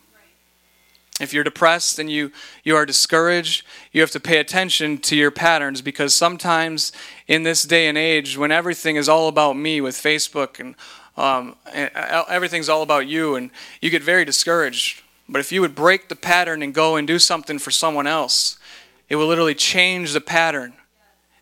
If 1.19 1.33
you're 1.33 1.43
depressed 1.43 1.99
and 1.99 2.09
you, 2.09 2.31
you 2.63 2.75
are 2.75 2.85
discouraged, 2.85 3.63
you 3.91 4.01
have 4.01 4.09
to 4.11 4.19
pay 4.19 4.39
attention 4.39 4.97
to 4.99 5.15
your 5.15 5.29
patterns 5.29 5.81
because 5.83 6.15
sometimes 6.15 6.91
in 7.27 7.43
this 7.43 7.61
day 7.63 7.87
and 7.87 7.97
age, 7.97 8.37
when 8.37 8.51
everything 8.51 8.95
is 8.95 9.07
all 9.07 9.27
about 9.27 9.55
me 9.55 9.81
with 9.81 9.95
Facebook 9.95 10.59
and 10.59 10.73
um, 11.17 11.55
everything's 11.73 12.69
all 12.69 12.81
about 12.81 13.05
you, 13.07 13.35
and 13.35 13.51
you 13.81 13.91
get 13.91 14.01
very 14.01 14.25
discouraged 14.25 15.03
but 15.31 15.39
if 15.39 15.51
you 15.51 15.61
would 15.61 15.73
break 15.73 16.09
the 16.09 16.15
pattern 16.15 16.61
and 16.61 16.73
go 16.73 16.97
and 16.97 17.07
do 17.07 17.17
something 17.17 17.57
for 17.57 17.71
someone 17.71 18.05
else, 18.05 18.59
it 19.09 19.15
will 19.15 19.27
literally 19.27 19.55
change 19.55 20.11
the 20.11 20.21
pattern. 20.21 20.73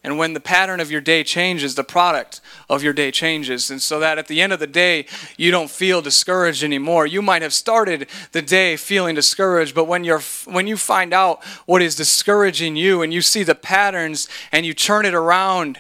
And 0.04 0.17
when 0.17 0.34
the 0.34 0.39
pattern 0.39 0.80
of 0.80 0.89
your 0.89 1.02
day 1.02 1.23
changes, 1.23 1.75
the 1.75 1.84
product 1.84 2.39
of 2.69 2.84
your 2.84 2.93
day 2.93 3.12
changes. 3.12 3.69
And 3.69 3.82
so 3.82 3.99
that 3.99 4.17
at 4.17 4.28
the 4.28 4.41
end 4.41 4.54
of 4.54 4.60
the 4.60 4.67
day, 4.67 5.06
you 5.38 5.52
don't 5.52 5.69
feel 5.69 6.02
discouraged 6.02 6.63
anymore. 6.63 7.06
You 7.06 7.21
might 7.21 7.41
have 7.41 7.54
started 7.54 8.08
the 8.32 8.41
day 8.41 8.78
feeling 8.78 9.15
discouraged, 9.15 9.75
but 9.75 9.86
when, 9.86 10.06
you're, 10.06 10.21
when 10.45 10.67
you 10.67 10.78
find 10.78 11.13
out 11.13 11.43
what 11.65 11.82
is 11.82 11.95
discouraging 11.95 12.78
you 12.78 13.02
and 13.02 13.13
you 13.13 13.21
see 13.21 13.43
the 13.43 13.56
patterns 13.56 14.30
and 14.54 14.65
you 14.65 14.73
turn 14.73 15.06
it 15.06 15.13
around, 15.13 15.80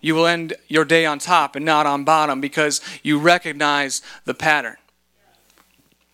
you 0.00 0.14
will 0.14 0.26
end 0.26 0.54
your 0.68 0.84
day 0.84 1.04
on 1.04 1.18
top 1.18 1.56
and 1.56 1.64
not 1.64 1.86
on 1.86 2.04
bottom 2.04 2.40
because 2.40 2.80
you 3.02 3.18
recognize 3.18 4.00
the 4.26 4.34
pattern. 4.34 4.76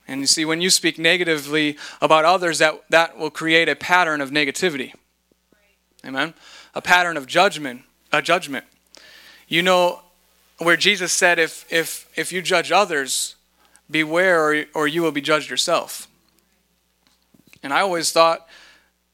And 0.09 0.21
you 0.21 0.27
see, 0.27 0.45
when 0.45 0.61
you 0.61 0.71
speak 0.71 0.99
negatively 0.99 1.77
about 2.01 2.25
others, 2.25 2.59
that, 2.59 2.81
that 2.91 3.19
will 3.19 3.31
create 3.31 3.69
a 3.69 3.75
pattern 3.75 4.21
of 4.21 4.31
negativity. 4.31 4.93
Amen? 6.05 6.35
A 6.75 6.83
pattern 6.83 7.17
of 7.17 7.27
judgment. 7.27 7.83
A 8.13 8.23
judgment. 8.23 8.65
You 9.49 9.63
know, 9.63 10.03
where 10.59 10.77
Jesus 10.77 11.13
said, 11.13 11.39
if, 11.39 11.71
if, 11.73 12.09
if 12.17 12.33
you 12.33 12.41
judge 12.41 12.71
others, 12.71 13.35
beware 13.91 14.43
or, 14.43 14.65
or 14.75 14.89
you 14.89 15.03
will 15.03 15.13
be 15.13 15.21
judged 15.21 15.51
yourself. 15.51 16.09
And 17.63 17.73
I 17.73 17.81
always 17.81 18.13
thought 18.13 18.47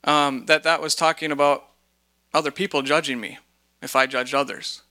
um, 0.04 0.44
that 0.46 0.62
that 0.64 0.82
was 0.82 0.94
talking 0.94 1.32
about 1.32 1.64
other 2.34 2.50
people 2.50 2.82
judging 2.82 3.20
me 3.20 3.38
if 3.80 3.96
I 3.96 4.06
judged 4.06 4.34
others. 4.34 4.82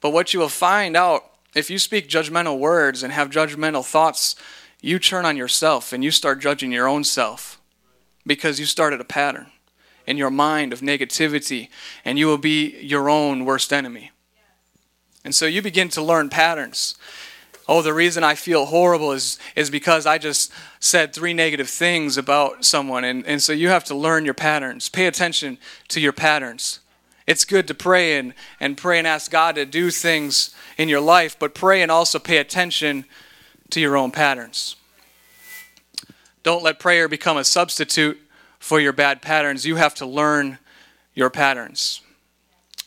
But 0.00 0.10
what 0.10 0.32
you 0.32 0.40
will 0.40 0.48
find 0.48 0.96
out 0.96 1.24
if 1.54 1.70
you 1.70 1.78
speak 1.78 2.08
judgmental 2.08 2.58
words 2.58 3.02
and 3.02 3.12
have 3.12 3.30
judgmental 3.30 3.84
thoughts, 3.84 4.36
you 4.80 4.98
turn 4.98 5.24
on 5.24 5.36
yourself 5.36 5.92
and 5.92 6.04
you 6.04 6.10
start 6.10 6.40
judging 6.40 6.72
your 6.72 6.88
own 6.88 7.04
self 7.04 7.60
because 8.26 8.60
you 8.60 8.66
started 8.66 9.00
a 9.00 9.04
pattern 9.04 9.46
in 10.06 10.16
your 10.16 10.30
mind 10.30 10.72
of 10.72 10.80
negativity 10.80 11.68
and 12.04 12.18
you 12.18 12.26
will 12.26 12.38
be 12.38 12.78
your 12.80 13.08
own 13.08 13.44
worst 13.44 13.72
enemy. 13.72 14.12
And 15.24 15.34
so 15.34 15.46
you 15.46 15.60
begin 15.60 15.88
to 15.90 16.02
learn 16.02 16.28
patterns. 16.28 16.94
Oh, 17.68 17.82
the 17.82 17.92
reason 17.92 18.22
I 18.22 18.36
feel 18.36 18.66
horrible 18.66 19.10
is, 19.10 19.40
is 19.56 19.70
because 19.70 20.06
I 20.06 20.18
just 20.18 20.52
said 20.78 21.12
three 21.12 21.34
negative 21.34 21.68
things 21.68 22.16
about 22.16 22.64
someone. 22.64 23.02
And, 23.02 23.26
and 23.26 23.42
so 23.42 23.52
you 23.52 23.68
have 23.68 23.82
to 23.84 23.94
learn 23.94 24.24
your 24.24 24.34
patterns. 24.34 24.88
Pay 24.88 25.06
attention 25.06 25.58
to 25.88 26.00
your 26.00 26.12
patterns. 26.12 26.78
It's 27.26 27.44
good 27.44 27.66
to 27.66 27.74
pray 27.74 28.18
and, 28.18 28.34
and 28.60 28.76
pray 28.76 28.98
and 28.98 29.06
ask 29.06 29.32
God 29.32 29.56
to 29.56 29.66
do 29.66 29.90
things 29.90 30.54
in 30.78 30.88
your 30.88 31.00
life, 31.00 31.36
but 31.36 31.56
pray 31.56 31.82
and 31.82 31.90
also 31.90 32.20
pay 32.20 32.36
attention 32.36 33.04
to 33.70 33.80
your 33.80 33.96
own 33.96 34.10
patterns. 34.10 34.76
Don't 36.42 36.62
let 36.62 36.78
prayer 36.78 37.08
become 37.08 37.36
a 37.36 37.44
substitute 37.44 38.18
for 38.58 38.80
your 38.80 38.92
bad 38.92 39.20
patterns. 39.20 39.66
You 39.66 39.76
have 39.76 39.94
to 39.96 40.06
learn 40.06 40.58
your 41.14 41.30
patterns. 41.30 42.00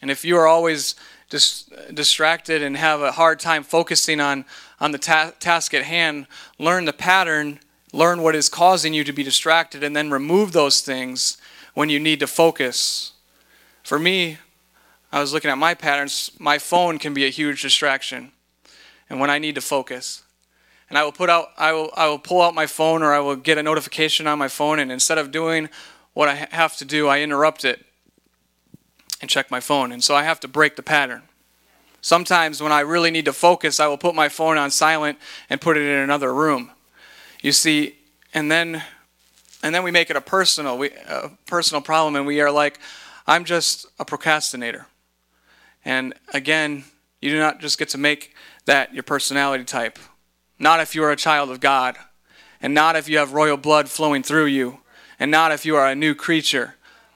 And 0.01 0.09
if 0.09 0.23
you 0.23 0.37
are 0.37 0.47
always 0.47 0.95
dis- 1.29 1.69
distracted 1.93 2.63
and 2.63 2.77
have 2.77 3.01
a 3.01 3.11
hard 3.11 3.39
time 3.39 3.63
focusing 3.63 4.21
on, 4.21 4.45
on 4.79 4.91
the 4.91 4.97
ta- 4.97 5.33
task 5.39 5.73
at 5.73 5.83
hand, 5.83 6.27
learn 6.57 6.85
the 6.85 6.93
pattern, 6.93 7.59
learn 7.91 8.21
what 8.21 8.35
is 8.35 8.47
causing 8.47 8.93
you 8.93 9.03
to 9.03 9.11
be 9.11 9.23
distracted, 9.23 9.83
and 9.83 9.95
then 9.95 10.09
remove 10.09 10.53
those 10.53 10.81
things 10.81 11.37
when 11.73 11.89
you 11.89 11.99
need 11.99 12.19
to 12.21 12.27
focus 12.27 13.13
for 13.89 13.97
me, 13.97 14.37
I 15.11 15.19
was 15.19 15.33
looking 15.33 15.49
at 15.49 15.57
my 15.57 15.73
patterns. 15.73 16.29
My 16.37 16.59
phone 16.59 16.99
can 16.99 17.15
be 17.15 17.25
a 17.25 17.29
huge 17.29 17.63
distraction, 17.63 18.31
and 19.09 19.19
when 19.19 19.31
I 19.31 19.39
need 19.39 19.55
to 19.55 19.61
focus, 19.61 20.21
and 20.89 20.97
I 20.97 21.03
will 21.03 21.11
put 21.11 21.29
out, 21.29 21.49
I 21.57 21.71
will, 21.71 21.91
I 21.95 22.07
will 22.07 22.19
pull 22.19 22.41
out 22.41 22.53
my 22.53 22.65
phone, 22.65 23.03
or 23.03 23.13
I 23.13 23.19
will 23.19 23.35
get 23.35 23.57
a 23.57 23.63
notification 23.63 24.27
on 24.27 24.39
my 24.39 24.47
phone, 24.47 24.79
and 24.79 24.91
instead 24.91 25.17
of 25.17 25.31
doing 25.31 25.69
what 26.13 26.27
I 26.27 26.35
have 26.51 26.75
to 26.77 26.85
do, 26.85 27.07
I 27.07 27.21
interrupt 27.21 27.63
it 27.63 27.85
and 29.21 29.29
check 29.29 29.51
my 29.51 29.59
phone, 29.59 29.91
and 29.91 30.03
so 30.03 30.15
I 30.15 30.23
have 30.23 30.39
to 30.41 30.47
break 30.47 30.75
the 30.75 30.83
pattern. 30.83 31.23
Sometimes 32.01 32.61
when 32.61 32.71
I 32.71 32.79
really 32.79 33.11
need 33.11 33.25
to 33.25 33.33
focus, 33.33 33.79
I 33.79 33.87
will 33.87 33.97
put 33.97 34.15
my 34.15 34.29
phone 34.29 34.57
on 34.57 34.71
silent 34.71 35.17
and 35.49 35.59
put 35.59 35.77
it 35.77 35.83
in 35.83 35.99
another 35.99 36.33
room. 36.33 36.71
You 37.41 37.51
see, 37.51 37.95
and 38.33 38.51
then 38.51 38.83
and 39.61 39.75
then 39.75 39.83
we 39.83 39.91
make 39.91 40.09
it 40.09 40.15
a 40.15 40.21
personal 40.21 40.77
we, 40.77 40.91
a 41.07 41.31
personal 41.45 41.81
problem 41.81 42.15
and 42.15 42.25
we 42.25 42.39
are 42.41 42.51
like 42.51 42.79
I'm 43.27 43.45
just 43.45 43.85
a 43.99 44.05
procrastinator. 44.05 44.87
And 45.85 46.13
again, 46.33 46.85
you 47.21 47.29
do 47.31 47.39
not 47.39 47.59
just 47.59 47.77
get 47.77 47.89
to 47.89 47.97
make 47.97 48.33
that 48.65 48.93
your 48.93 49.03
personality 49.03 49.63
type. 49.63 49.99
Not 50.59 50.79
if 50.79 50.93
you 50.93 51.03
are 51.03 51.11
a 51.11 51.15
child 51.15 51.49
of 51.49 51.59
God, 51.59 51.97
and 52.61 52.73
not 52.73 52.95
if 52.95 53.07
you 53.07 53.17
have 53.17 53.33
royal 53.33 53.57
blood 53.57 53.89
flowing 53.89 54.21
through 54.21 54.45
you, 54.45 54.81
and 55.19 55.31
not 55.31 55.51
if 55.51 55.65
you 55.65 55.75
are 55.75 55.87
a 55.87 55.95
new 55.95 56.13
creature. 56.13 56.75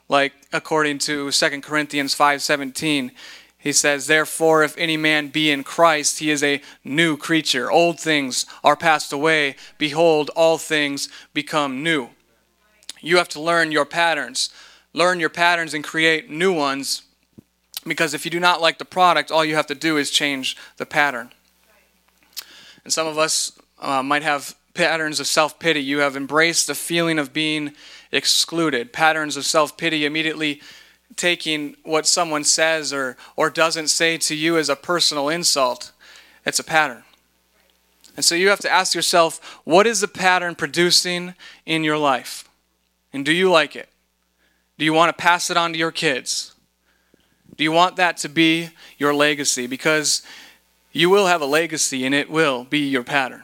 Like 0.10 0.34
according 0.52 1.00
to 1.00 1.32
2 1.32 1.62
Corinthians 1.62 2.16
5:17, 2.16 3.12
he 3.58 3.72
says, 3.72 4.08
"Therefore 4.08 4.64
if 4.64 4.78
any 4.78 4.98
man 4.98 5.28
be 5.28 5.52
in 5.52 5.64
Christ, 5.64 6.20
he 6.20 6.32
is 6.32 6.44
a 6.44 6.62
new 6.84 7.18
creature. 7.18 7.70
Old 7.70 8.00
things 8.00 8.46
are 8.64 8.76
passed 8.76 9.14
away; 9.14 9.56
behold, 9.78 10.30
all 10.36 10.58
things 10.58 11.10
become 11.34 11.84
new." 11.84 12.10
You 13.02 13.18
have 13.18 13.30
to 13.30 13.42
learn 13.42 13.72
your 13.72 13.86
patterns 13.86 14.50
learn 14.94 15.20
your 15.20 15.30
patterns 15.30 15.74
and 15.74 15.84
create 15.84 16.30
new 16.30 16.54
ones 16.54 17.02
because 17.86 18.14
if 18.14 18.24
you 18.24 18.32
do 18.32 18.40
not 18.40 18.62
like 18.62 18.78
the 18.78 18.86
product, 18.86 19.32
all 19.32 19.44
you 19.44 19.56
have 19.56 19.68
to 19.68 19.76
do 19.76 19.98
is 19.98 20.10
change 20.10 20.56
the 20.78 20.86
pattern. 20.86 21.32
And 22.84 22.92
some 22.92 23.08
of 23.08 23.18
us 23.18 23.58
uh, 23.80 24.04
might 24.04 24.24
have 24.24 24.56
patterns 24.74 25.20
of 25.20 25.28
self 25.28 25.60
pity. 25.60 25.82
You 25.82 26.00
have 26.00 26.16
embraced 26.16 26.68
the 26.68 26.76
feeling 26.76 27.20
of 27.20 27.34
being 27.34 27.74
excluded, 28.12 28.94
patterns 28.94 29.38
of 29.38 29.46
self 29.46 29.78
pity, 29.78 30.06
immediately 30.06 30.62
taking 31.16 31.76
what 31.84 32.08
someone 32.08 32.44
says 32.44 32.92
or, 32.92 33.18
or 33.36 33.50
doesn't 33.50 33.88
say 33.88 34.18
to 34.18 34.36
you 34.36 34.58
as 34.58 34.70
a 34.70 34.76
personal 34.76 35.30
insult. 35.30 35.92
It's 36.46 36.60
a 36.60 36.64
pattern. 36.64 37.04
And 38.16 38.26
so 38.26 38.36
you 38.36 38.50
have 38.50 38.60
to 38.60 38.72
ask 38.72 38.94
yourself 38.94 39.62
what 39.64 39.88
is 39.88 40.02
the 40.02 40.08
pattern 40.08 40.56
producing 40.56 41.36
in 41.66 41.84
your 41.84 41.98
life? 41.98 42.48
And 43.12 43.26
do 43.26 43.32
you 43.32 43.50
like 43.50 43.76
it? 43.76 43.90
Do 44.78 44.86
you 44.86 44.94
want 44.94 45.16
to 45.16 45.22
pass 45.22 45.50
it 45.50 45.58
on 45.58 45.74
to 45.74 45.80
your 45.80 45.92
kids? 45.92 46.54
Do 47.56 47.64
you 47.64 47.72
want 47.72 47.98
that 47.98 48.18
to 48.18 48.30
be 48.30 48.70
your 48.98 49.14
legacy? 49.14 49.68
Because 49.68 50.24
you 50.94 51.10
will 51.10 51.26
have 51.28 51.42
a 51.42 51.46
legacy 51.46 52.06
and 52.06 52.16
it 52.16 52.30
will 52.30 52.64
be 52.64 52.80
your 52.80 53.04
pattern. 53.04 53.44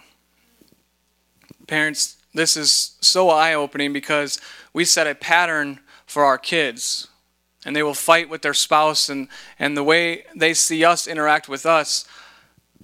Parents, 1.68 2.18
this 2.34 2.56
is 2.56 2.96
so 3.02 3.30
eye 3.30 3.54
opening 3.54 3.92
because 3.92 4.40
we 4.72 4.86
set 4.86 5.08
a 5.08 5.16
pattern 5.16 5.80
for 6.06 6.24
our 6.24 6.38
kids 6.38 7.08
and 7.66 7.76
they 7.76 7.84
will 7.84 7.96
fight 7.96 8.30
with 8.30 8.44
their 8.44 8.54
spouse 8.54 9.10
and, 9.10 9.28
and 9.58 9.76
the 9.76 9.84
way 9.84 10.24
they 10.36 10.54
see 10.54 10.86
us 10.86 11.08
interact 11.08 11.50
with 11.50 11.66
us 11.66 12.06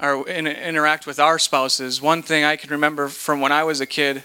or 0.01 0.27
in, 0.27 0.47
interact 0.47 1.07
with 1.07 1.19
our 1.19 1.39
spouses. 1.39 2.01
One 2.01 2.21
thing 2.21 2.43
I 2.43 2.55
can 2.55 2.71
remember 2.71 3.07
from 3.07 3.39
when 3.39 3.51
I 3.51 3.63
was 3.63 3.79
a 3.79 3.85
kid 3.85 4.23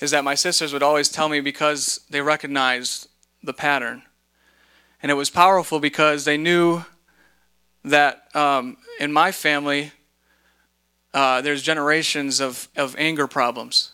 is 0.00 0.10
that 0.10 0.24
my 0.24 0.34
sisters 0.34 0.72
would 0.72 0.82
always 0.82 1.08
tell 1.08 1.28
me 1.28 1.40
because 1.40 2.00
they 2.10 2.20
recognized 2.20 3.08
the 3.42 3.52
pattern. 3.52 4.02
And 5.02 5.12
it 5.12 5.14
was 5.14 5.30
powerful 5.30 5.78
because 5.78 6.24
they 6.24 6.36
knew 6.36 6.84
that 7.84 8.34
um, 8.34 8.76
in 9.00 9.12
my 9.12 9.32
family, 9.32 9.92
uh, 11.14 11.40
there's 11.40 11.62
generations 11.62 12.40
of, 12.40 12.68
of 12.76 12.94
anger 12.98 13.26
problems. 13.26 13.92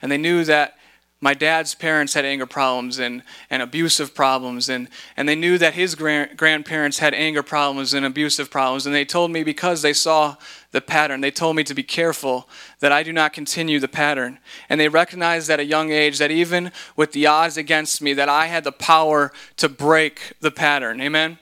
And 0.00 0.10
they 0.10 0.18
knew 0.18 0.44
that 0.44 0.76
my 1.22 1.34
dad's 1.34 1.76
parents 1.76 2.14
had 2.14 2.24
anger 2.24 2.46
problems 2.46 2.98
and, 2.98 3.22
and 3.48 3.62
abusive 3.62 4.12
problems, 4.12 4.68
and, 4.68 4.88
and 5.16 5.28
they 5.28 5.36
knew 5.36 5.56
that 5.56 5.72
his 5.72 5.94
grand, 5.94 6.36
grandparents 6.36 6.98
had 6.98 7.14
anger 7.14 7.44
problems 7.44 7.94
and 7.94 8.04
abusive 8.04 8.50
problems. 8.50 8.86
And 8.86 8.94
they 8.94 9.04
told 9.04 9.30
me 9.30 9.44
because 9.44 9.82
they 9.82 9.92
saw 9.92 10.34
the 10.72 10.80
pattern, 10.80 11.20
they 11.20 11.30
told 11.30 11.54
me 11.54 11.62
to 11.62 11.74
be 11.74 11.84
careful 11.84 12.48
that 12.80 12.90
I 12.90 13.04
do 13.04 13.12
not 13.12 13.32
continue 13.32 13.78
the 13.78 13.86
pattern. 13.86 14.40
And 14.68 14.80
they 14.80 14.88
recognized 14.88 15.48
at 15.48 15.60
a 15.60 15.64
young 15.64 15.92
age 15.92 16.18
that 16.18 16.32
even 16.32 16.72
with 16.96 17.12
the 17.12 17.28
odds 17.28 17.56
against 17.56 18.02
me, 18.02 18.14
that 18.14 18.28
I 18.28 18.46
had 18.46 18.64
the 18.64 18.72
power 18.72 19.30
to 19.58 19.68
break 19.68 20.32
the 20.40 20.50
pattern. 20.50 21.00
Amen? 21.00 21.38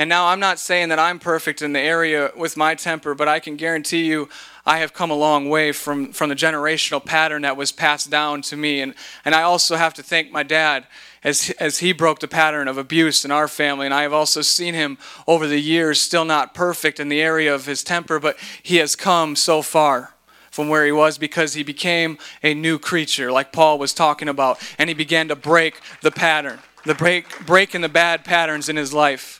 And 0.00 0.08
now 0.08 0.28
I'm 0.28 0.40
not 0.40 0.58
saying 0.58 0.88
that 0.88 0.98
I'm 0.98 1.18
perfect 1.18 1.60
in 1.60 1.74
the 1.74 1.78
area 1.78 2.32
with 2.34 2.56
my 2.56 2.74
temper, 2.74 3.14
but 3.14 3.28
I 3.28 3.38
can 3.38 3.56
guarantee 3.56 4.06
you 4.06 4.30
I 4.64 4.78
have 4.78 4.94
come 4.94 5.10
a 5.10 5.14
long 5.14 5.50
way 5.50 5.72
from, 5.72 6.14
from 6.14 6.30
the 6.30 6.34
generational 6.34 7.04
pattern 7.04 7.42
that 7.42 7.58
was 7.58 7.70
passed 7.70 8.08
down 8.08 8.40
to 8.44 8.56
me. 8.56 8.80
And, 8.80 8.94
and 9.26 9.34
I 9.34 9.42
also 9.42 9.76
have 9.76 9.92
to 9.92 10.02
thank 10.02 10.32
my 10.32 10.42
dad 10.42 10.86
as, 11.22 11.50
as 11.60 11.80
he 11.80 11.92
broke 11.92 12.20
the 12.20 12.28
pattern 12.28 12.66
of 12.66 12.78
abuse 12.78 13.26
in 13.26 13.30
our 13.30 13.46
family. 13.46 13.84
And 13.84 13.92
I 13.92 14.00
have 14.00 14.14
also 14.14 14.40
seen 14.40 14.72
him 14.72 14.96
over 15.26 15.46
the 15.46 15.60
years, 15.60 16.00
still 16.00 16.24
not 16.24 16.54
perfect 16.54 16.98
in 16.98 17.10
the 17.10 17.20
area 17.20 17.54
of 17.54 17.66
his 17.66 17.84
temper, 17.84 18.18
but 18.18 18.38
he 18.62 18.76
has 18.76 18.96
come 18.96 19.36
so 19.36 19.60
far 19.60 20.14
from 20.50 20.70
where 20.70 20.86
he 20.86 20.92
was 20.92 21.18
because 21.18 21.52
he 21.52 21.62
became 21.62 22.16
a 22.42 22.54
new 22.54 22.78
creature, 22.78 23.30
like 23.30 23.52
Paul 23.52 23.78
was 23.78 23.92
talking 23.92 24.30
about. 24.30 24.66
And 24.78 24.88
he 24.88 24.94
began 24.94 25.28
to 25.28 25.36
break 25.36 25.78
the 26.00 26.10
pattern, 26.10 26.58
the 26.86 26.94
break, 26.94 27.44
breaking 27.44 27.82
the 27.82 27.90
bad 27.90 28.24
patterns 28.24 28.70
in 28.70 28.76
his 28.76 28.94
life. 28.94 29.39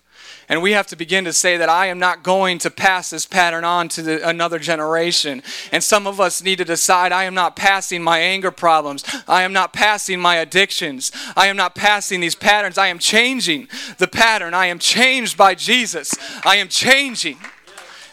And 0.51 0.61
we 0.63 0.73
have 0.73 0.89
to 0.89 0.97
begin 0.97 1.25
to 1.27 1.33
say 1.33 1.57
that 1.59 1.69
I 1.69 1.87
am 1.87 2.01
not 2.01 2.25
going 2.25 2.59
to 2.59 2.71
pass 2.71 3.11
this 3.11 3.25
pattern 3.25 3.63
on 3.63 3.89
to 3.91 4.03
the, 4.03 4.29
another 4.29 4.59
generation. 4.59 5.45
And 5.71 5.83
some 5.83 6.09
of 6.09 6.21
us 6.21 6.43
need 6.43 6.57
to 6.57 6.65
decide 6.65 7.13
I 7.13 7.23
am 7.23 7.35
not 7.35 7.55
passing 7.55 8.03
my 8.03 8.19
anger 8.19 8.51
problems. 8.51 9.05
I 9.29 9.45
am 9.45 9.53
not 9.53 9.73
passing 9.73 10.19
my 10.19 10.35
addictions. 10.35 11.13
I 11.37 11.47
am 11.47 11.57
not 11.57 11.77
passing 11.77 12.19
these 12.19 12.35
patterns. 12.35 12.79
I 12.79 12.89
am 12.89 12.99
changing 12.99 13.69
the 13.99 14.09
pattern. 14.09 14.53
I 14.53 14.67
am 14.67 14.81
changed 14.81 15.39
by 15.39 15.55
Jesus. 15.55 16.17
I 16.45 16.57
am 16.57 16.67
changing. 16.67 17.39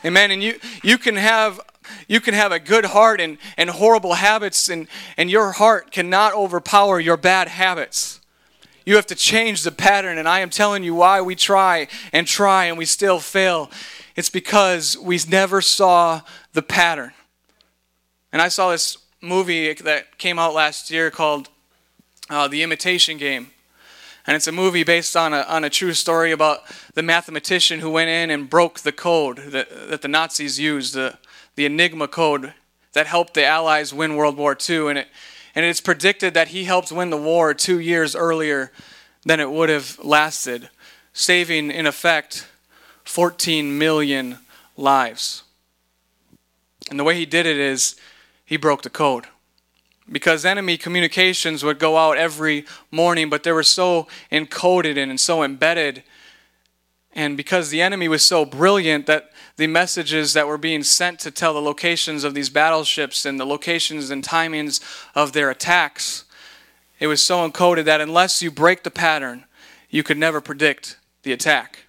Amen. 0.05 0.29
And 0.29 0.43
you, 0.43 0.59
you 0.83 0.99
can 0.99 1.15
have 1.15 1.59
you 2.07 2.19
can 2.19 2.35
have 2.35 2.51
a 2.51 2.59
good 2.59 2.85
heart 2.85 3.19
and, 3.19 3.38
and 3.55 3.69
horrible 3.69 4.13
habits, 4.13 4.69
and, 4.69 4.88
and 5.15 5.31
your 5.31 5.53
heart 5.53 5.89
cannot 5.89 6.33
overpower 6.33 6.99
your 6.99 7.17
bad 7.17 7.47
habits. 7.47 8.19
You 8.88 8.95
have 8.95 9.07
to 9.07 9.15
change 9.15 9.63
the 9.63 9.71
pattern. 9.73 10.17
And 10.17 10.29
I 10.29 10.39
am 10.39 10.49
telling 10.49 10.81
you 10.81 10.95
why 10.95 11.19
we 11.19 11.35
try 11.35 11.89
and 12.13 12.25
try 12.25 12.67
and 12.67 12.77
we 12.77 12.85
still 12.85 13.19
fail. 13.19 13.69
It's 14.15 14.29
because 14.29 14.97
we 14.97 15.19
never 15.27 15.59
saw 15.59 16.21
the 16.53 16.61
pattern. 16.61 17.11
And 18.31 18.41
I 18.41 18.47
saw 18.47 18.71
this 18.71 18.97
movie 19.19 19.73
that 19.73 20.17
came 20.17 20.39
out 20.39 20.53
last 20.53 20.89
year 20.89 21.11
called 21.11 21.49
uh, 22.29 22.47
The 22.47 22.63
Imitation 22.63 23.17
Game. 23.17 23.47
And 24.25 24.38
it's 24.38 24.47
a 24.47 24.53
movie 24.53 24.85
based 24.85 25.17
on 25.17 25.33
a, 25.33 25.41
on 25.41 25.65
a 25.65 25.69
true 25.69 25.93
story 25.93 26.31
about 26.31 26.61
the 26.93 27.03
mathematician 27.03 27.81
who 27.81 27.91
went 27.91 28.09
in 28.09 28.29
and 28.29 28.49
broke 28.49 28.79
the 28.79 28.93
code 28.93 29.39
that, 29.51 29.67
that 29.89 30.01
the 30.01 30.07
Nazis 30.07 30.61
used, 30.61 30.93
the, 30.93 31.17
the 31.55 31.65
Enigma 31.65 32.07
code 32.07 32.53
that 32.93 33.05
helped 33.05 33.33
the 33.33 33.43
Allies 33.43 33.93
win 33.93 34.15
World 34.15 34.38
War 34.38 34.55
II. 34.57 34.88
And, 34.88 34.99
it, 34.99 35.09
and 35.58 35.66
it's 35.66 35.82
predicted 35.82 36.36
that 36.36 36.49
he 36.49 36.66
helped 36.66 36.91
win 36.91 37.10
the 37.10 37.18
war 37.18 37.51
two 37.51 37.80
years 37.80 38.16
earlier 38.16 38.72
than 39.26 39.39
it 39.39 39.49
would 39.49 39.70
have 39.70 39.97
lasted, 40.03 40.70
saving, 41.14 41.72
in 41.72 41.88
effect, 41.88 42.47
14 43.05 43.76
million 43.76 44.38
lives. 44.76 45.41
And 46.91 46.99
the 46.99 47.03
way 47.03 47.16
he 47.16 47.26
did 47.26 47.47
it 47.47 47.58
is 47.58 47.95
he 48.45 48.55
broke 48.55 48.84
the 48.84 48.91
code. 48.91 49.26
Because 50.12 50.45
enemy 50.45 50.78
communications 50.78 51.64
would 51.64 51.80
go 51.80 51.97
out 51.97 52.20
every 52.20 52.64
morning, 52.91 53.28
but 53.28 53.41
they 53.41 53.51
were 53.51 53.64
so 53.64 54.08
encoded 54.32 54.95
and 54.95 55.20
so 55.20 55.41
embedded. 55.41 56.03
And 57.18 57.36
because 57.36 57.72
the 57.72 57.82
enemy 57.82 58.07
was 58.07 58.24
so 58.24 58.45
brilliant 58.45 59.07
that 59.07 59.32
the 59.55 59.65
messages 59.65 60.34
that 60.34 60.47
were 60.47 60.59
being 60.59 60.84
sent 60.84 61.20
to 61.22 61.32
tell 61.32 61.51
the 61.51 61.59
locations 61.59 62.24
of 62.24 62.36
these 62.36 62.47
battleships 62.47 63.26
and 63.26 63.39
the 63.39 63.45
locations 63.45 64.11
and 64.11 64.24
timings 64.24 64.80
of 65.15 65.34
their 65.34 65.49
attacks, 65.49 66.26
it 66.99 67.07
was 67.07 67.24
so 67.24 67.38
encoded 67.49 67.86
that 67.86 68.01
unless 68.01 68.43
you 68.43 68.51
break 68.51 68.84
the 68.84 68.91
pattern, 68.91 69.45
you 69.89 70.03
could 70.03 70.20
never 70.20 70.39
predict 70.39 70.99
the 71.24 71.34
attack. 71.34 71.86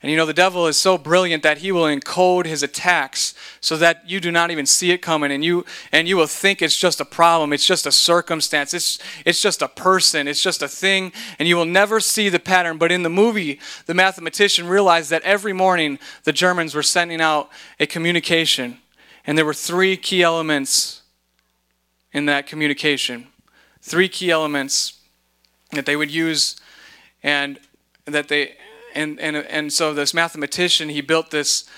And 0.00 0.12
you 0.12 0.16
know, 0.16 0.26
the 0.26 0.32
devil 0.32 0.68
is 0.68 0.76
so 0.76 0.96
brilliant 0.96 1.42
that 1.42 1.58
he 1.58 1.72
will 1.72 1.82
encode 1.82 2.46
his 2.46 2.62
attacks 2.62 3.34
so 3.60 3.76
that 3.78 4.08
you 4.08 4.20
do 4.20 4.30
not 4.30 4.52
even 4.52 4.64
see 4.64 4.92
it 4.92 4.98
coming. 4.98 5.32
And 5.32 5.44
you 5.44 5.64
and 5.90 6.06
you 6.06 6.16
will 6.16 6.28
think 6.28 6.62
it's 6.62 6.76
just 6.76 7.00
a 7.00 7.04
problem, 7.04 7.52
it's 7.52 7.66
just 7.66 7.84
a 7.84 7.90
circumstance, 7.90 8.72
it's 8.72 9.00
it's 9.24 9.42
just 9.42 9.60
a 9.60 9.66
person, 9.66 10.28
it's 10.28 10.42
just 10.42 10.62
a 10.62 10.68
thing, 10.68 11.12
and 11.40 11.48
you 11.48 11.56
will 11.56 11.64
never 11.64 11.98
see 11.98 12.28
the 12.28 12.38
pattern. 12.38 12.78
But 12.78 12.92
in 12.92 13.02
the 13.02 13.10
movie, 13.10 13.58
the 13.86 13.94
mathematician 13.94 14.68
realized 14.68 15.10
that 15.10 15.22
every 15.22 15.52
morning 15.52 15.98
the 16.22 16.32
Germans 16.32 16.76
were 16.76 16.84
sending 16.84 17.20
out 17.20 17.50
a 17.80 17.86
communication, 17.86 18.78
and 19.26 19.36
there 19.36 19.44
were 19.44 19.54
three 19.54 19.96
key 19.96 20.22
elements 20.22 21.02
in 22.12 22.26
that 22.26 22.46
communication. 22.46 23.26
Three 23.82 24.08
key 24.08 24.30
elements 24.30 25.00
that 25.72 25.86
they 25.86 25.96
would 25.96 26.10
use 26.10 26.56
and 27.22 27.58
that 28.04 28.28
they 28.28 28.54
and, 28.98 29.20
and, 29.20 29.36
and 29.36 29.72
so 29.72 29.94
this 29.94 30.12
mathematician, 30.12 30.88
he 30.88 31.00
built 31.00 31.30
this, 31.30 31.68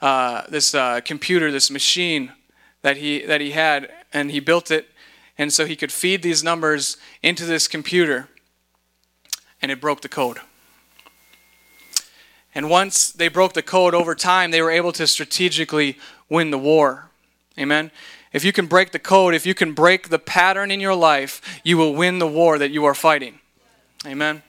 uh, 0.00 0.42
this 0.48 0.74
uh, 0.74 1.00
computer, 1.04 1.52
this 1.52 1.70
machine 1.70 2.32
that 2.80 2.96
he, 2.96 3.20
that 3.26 3.42
he 3.42 3.50
had, 3.50 3.92
and 4.12 4.30
he 4.30 4.40
built 4.40 4.70
it, 4.70 4.88
and 5.36 5.52
so 5.52 5.66
he 5.66 5.76
could 5.76 5.92
feed 5.92 6.22
these 6.22 6.42
numbers 6.42 6.96
into 7.22 7.44
this 7.44 7.68
computer, 7.68 8.28
and 9.60 9.70
it 9.70 9.80
broke 9.80 10.00
the 10.00 10.08
code. 10.08 10.38
And 12.54 12.70
once 12.70 13.12
they 13.12 13.28
broke 13.28 13.52
the 13.52 13.62
code 13.62 13.94
over 13.94 14.14
time, 14.14 14.50
they 14.50 14.62
were 14.62 14.70
able 14.70 14.92
to 14.92 15.06
strategically 15.06 15.98
win 16.28 16.50
the 16.50 16.58
war. 16.58 17.10
Amen. 17.58 17.90
If 18.32 18.44
you 18.44 18.52
can 18.52 18.66
break 18.66 18.92
the 18.92 18.98
code, 18.98 19.34
if 19.34 19.44
you 19.44 19.54
can 19.54 19.72
break 19.72 20.08
the 20.08 20.18
pattern 20.18 20.70
in 20.70 20.80
your 20.80 20.94
life, 20.94 21.60
you 21.62 21.76
will 21.76 21.94
win 21.94 22.18
the 22.18 22.26
war 22.26 22.58
that 22.58 22.70
you 22.70 22.84
are 22.84 22.94
fighting. 22.94 23.38
Amen. 24.06 24.42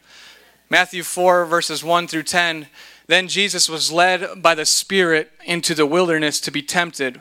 Matthew 0.72 1.04
4, 1.04 1.48
verses 1.48 1.84
1 1.84 2.08
through 2.08 2.24
10. 2.24 2.68
Then 3.08 3.28
Jesus 3.28 3.68
was 3.68 3.92
led 3.92 4.42
by 4.42 4.56
the 4.56 4.66
Spirit 4.66 5.30
into 5.44 5.76
the 5.76 5.86
wilderness 5.86 6.40
to 6.40 6.50
be 6.50 6.62
tempted 6.62 7.20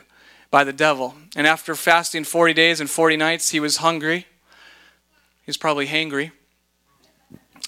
by 0.49 0.63
the 0.63 0.71
devil. 0.71 1.15
And 1.35 1.45
after 1.45 1.75
fasting 1.75 2.23
40 2.23 2.53
days 2.53 2.79
and 2.79 2.89
40 2.89 3.17
nights, 3.17 3.49
he 3.49 3.59
was 3.59 3.77
hungry. 3.77 4.19
He 4.19 5.47
was 5.47 5.57
probably 5.57 5.87
hangry. 5.87 6.31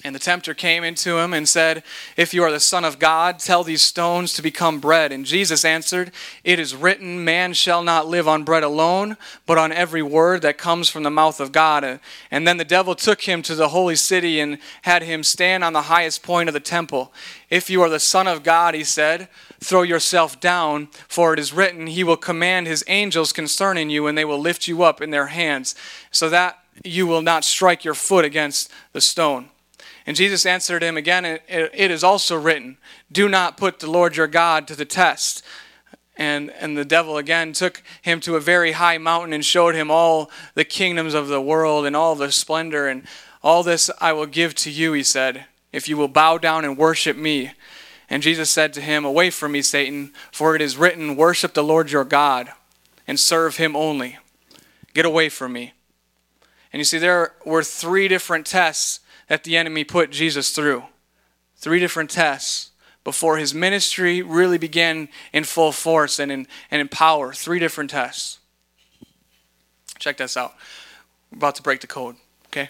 And 0.04 0.14
the 0.14 0.20
tempter 0.20 0.54
came 0.54 0.84
into 0.84 1.18
him 1.18 1.34
and 1.34 1.48
said, 1.48 1.84
If 2.18 2.34
you 2.34 2.44
are 2.44 2.52
the 2.52 2.60
Son 2.60 2.84
of 2.84 3.00
God, 3.00 3.40
tell 3.40 3.64
these 3.64 3.82
stones 3.82 4.34
to 4.34 4.42
become 4.42 4.80
bread. 4.80 5.12
And 5.12 5.26
Jesus 5.26 5.64
answered, 5.64 6.12
It 6.44 6.60
is 6.60 6.76
written, 6.76 7.24
Man 7.24 7.54
shall 7.54 7.84
not 7.84 8.08
live 8.08 8.28
on 8.28 8.44
bread 8.44 8.64
alone, 8.64 9.18
but 9.46 9.58
on 9.58 9.72
every 9.72 10.02
word 10.02 10.42
that 10.42 10.58
comes 10.58 10.90
from 10.90 11.04
the 11.04 11.10
mouth 11.10 11.40
of 11.40 11.52
God. 11.52 12.00
And 12.32 12.48
then 12.48 12.58
the 12.58 12.66
devil 12.66 12.96
took 12.96 13.22
him 13.22 13.42
to 13.44 13.56
the 13.56 13.70
holy 13.70 13.96
city 13.96 14.40
and 14.40 14.58
had 14.82 15.04
him 15.04 15.24
stand 15.24 15.64
on 15.64 15.74
the 15.74 15.84
highest 15.84 16.24
point 16.24 16.50
of 16.50 16.54
the 16.54 16.60
temple. 16.60 17.14
If 17.50 17.70
you 17.70 17.82
are 17.82 17.90
the 17.90 18.00
Son 18.00 18.28
of 18.28 18.44
God, 18.44 18.74
he 18.74 18.84
said, 18.84 19.30
throw 19.64 19.82
yourself 19.82 20.40
down, 20.40 20.88
for 21.08 21.34
it 21.34 21.40
is 21.40 21.54
written, 21.54 21.88
He 21.88 22.04
will 22.04 22.18
command 22.18 22.68
His 22.68 22.84
angels 22.88 23.34
concerning 23.34 23.90
you, 23.90 24.08
and 24.08 24.18
they 24.18 24.26
will 24.26 24.40
lift 24.40 24.68
you 24.68 24.84
up 24.84 25.02
in 25.02 25.10
their 25.10 25.28
hands, 25.28 25.76
so 26.12 26.30
that 26.30 26.60
you 26.84 27.08
will 27.08 27.22
not 27.22 27.44
strike 27.44 27.84
your 27.86 27.94
foot 27.94 28.26
against 28.26 28.70
the 28.92 29.02
stone. 29.02 29.50
And 30.06 30.18
Jesus 30.18 30.46
answered 30.46 30.84
him 30.84 30.98
again, 30.98 31.26
It 31.26 31.92
is 31.92 32.04
also 32.04 32.36
written, 32.38 32.78
Do 33.12 33.30
not 33.30 33.58
put 33.58 33.80
the 33.80 33.90
Lord 33.90 34.18
your 34.18 34.28
God 34.28 34.68
to 34.68 34.76
the 34.76 34.86
test. 34.86 35.44
And, 36.16 36.52
and 36.52 36.78
the 36.78 36.86
devil 36.86 37.18
again 37.18 37.54
took 37.54 37.82
him 38.02 38.20
to 38.22 38.36
a 38.36 38.40
very 38.40 38.74
high 38.74 39.00
mountain 39.00 39.34
and 39.34 39.44
showed 39.44 39.74
him 39.74 39.90
all 39.90 40.30
the 40.54 40.64
kingdoms 40.66 41.14
of 41.14 41.28
the 41.28 41.42
world 41.42 41.86
and 41.86 41.96
all 41.96 42.16
the 42.16 42.32
splendor. 42.32 42.88
And 42.88 43.04
all 43.42 43.64
this 43.64 43.90
I 44.00 44.14
will 44.14 44.28
give 44.28 44.54
to 44.56 44.70
you, 44.70 44.94
he 44.94 45.04
said, 45.04 45.46
if 45.74 45.90
you 45.90 45.98
will 45.98 46.08
bow 46.08 46.38
down 46.38 46.64
and 46.64 46.78
worship 46.78 47.18
me. 47.18 47.52
And 48.10 48.22
Jesus 48.22 48.50
said 48.50 48.74
to 48.74 48.82
him, 48.82 49.04
Away 49.04 49.32
from 49.32 49.54
me, 49.54 49.64
Satan, 49.64 50.14
for 50.32 50.56
it 50.56 50.62
is 50.62 50.78
written, 50.78 51.16
Worship 51.16 51.54
the 51.54 51.64
Lord 51.64 51.92
your 51.92 52.06
God 52.06 52.54
and 53.08 53.20
serve 53.20 53.58
him 53.58 53.76
only. 53.76 54.20
Get 54.94 55.06
away 55.06 55.30
from 55.30 55.52
me. 55.52 55.74
And 56.72 56.80
you 56.80 56.84
see, 56.86 57.00
there 57.00 57.34
were 57.46 57.64
three 57.64 58.08
different 58.08 58.46
tests 58.46 59.00
that 59.28 59.44
the 59.44 59.58
enemy 59.58 59.84
put 59.84 60.12
Jesus 60.12 60.52
through. 60.52 60.84
Three 61.58 61.80
different 61.80 62.10
tests 62.10 62.72
before 63.04 63.38
his 63.38 63.54
ministry 63.54 64.22
really 64.22 64.58
began 64.58 65.10
in 65.32 65.44
full 65.44 65.72
force 65.72 66.20
and 66.20 66.32
in, 66.32 66.48
and 66.72 66.82
in 66.82 66.88
power. 66.88 67.34
Three 67.34 67.60
different 67.60 67.90
tests. 67.90 68.40
Check 70.00 70.18
this 70.18 70.36
out. 70.38 70.54
We're 71.32 71.38
about 71.38 71.56
to 71.56 71.62
break 71.62 71.82
the 71.82 71.88
code, 71.88 72.16
okay? 72.48 72.70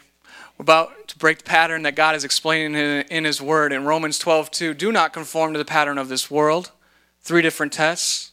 We're 0.58 0.64
about 0.64 1.08
to 1.10 1.18
break 1.18 1.40
the 1.40 1.44
pattern 1.44 1.84
that 1.84 1.96
God 1.96 2.16
is 2.16 2.24
explaining 2.24 2.76
in, 2.76 3.06
in 3.10 3.24
his 3.26 3.42
word. 3.42 3.74
In 3.74 3.86
Romans 3.86 4.20
12, 4.20 4.52
2, 4.52 4.74
do 4.74 4.92
not 4.92 5.14
conform 5.14 5.54
to 5.54 5.60
the 5.60 5.66
pattern 5.66 5.98
of 5.98 6.10
this 6.10 6.30
world. 6.30 6.72
Three 7.22 7.42
different 7.42 7.74
tests 7.74 8.32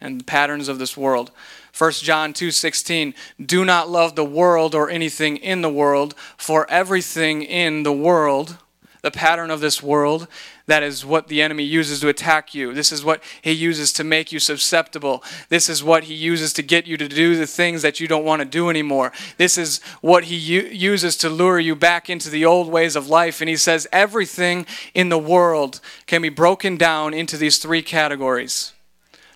and 0.00 0.20
the 0.20 0.24
patterns 0.24 0.68
of 0.68 0.78
this 0.78 0.96
world. 0.96 1.30
1 1.78 1.92
John 2.02 2.32
2:16 2.32 3.14
Do 3.44 3.64
not 3.64 3.88
love 3.88 4.16
the 4.16 4.24
world 4.24 4.74
or 4.74 4.90
anything 4.90 5.36
in 5.36 5.62
the 5.62 5.68
world 5.68 6.14
for 6.36 6.68
everything 6.68 7.42
in 7.42 7.84
the 7.84 7.92
world 7.92 8.58
the 9.02 9.10
pattern 9.12 9.50
of 9.50 9.60
this 9.60 9.80
world 9.80 10.26
that 10.66 10.82
is 10.82 11.06
what 11.06 11.28
the 11.28 11.40
enemy 11.40 11.62
uses 11.62 12.00
to 12.00 12.08
attack 12.08 12.54
you. 12.54 12.74
This 12.74 12.92
is 12.92 13.02
what 13.02 13.22
he 13.40 13.52
uses 13.52 13.92
to 13.94 14.04
make 14.04 14.32
you 14.32 14.38
susceptible. 14.38 15.24
This 15.48 15.68
is 15.68 15.82
what 15.82 16.04
he 16.04 16.14
uses 16.14 16.52
to 16.54 16.62
get 16.62 16.86
you 16.86 16.98
to 16.98 17.08
do 17.08 17.36
the 17.36 17.46
things 17.46 17.80
that 17.82 18.00
you 18.00 18.06
don't 18.06 18.24
want 18.24 18.40
to 18.40 18.44
do 18.44 18.68
anymore. 18.68 19.10
This 19.38 19.56
is 19.56 19.80
what 20.02 20.24
he 20.24 20.36
u- 20.36 20.68
uses 20.70 21.16
to 21.18 21.30
lure 21.30 21.58
you 21.58 21.74
back 21.74 22.10
into 22.10 22.28
the 22.28 22.44
old 22.44 22.68
ways 22.68 22.96
of 22.96 23.08
life. 23.08 23.40
And 23.40 23.48
he 23.48 23.56
says 23.56 23.86
everything 23.92 24.66
in 24.92 25.08
the 25.08 25.18
world 25.18 25.80
can 26.06 26.20
be 26.20 26.28
broken 26.28 26.76
down 26.76 27.14
into 27.14 27.38
these 27.38 27.56
three 27.56 27.82
categories. 27.82 28.74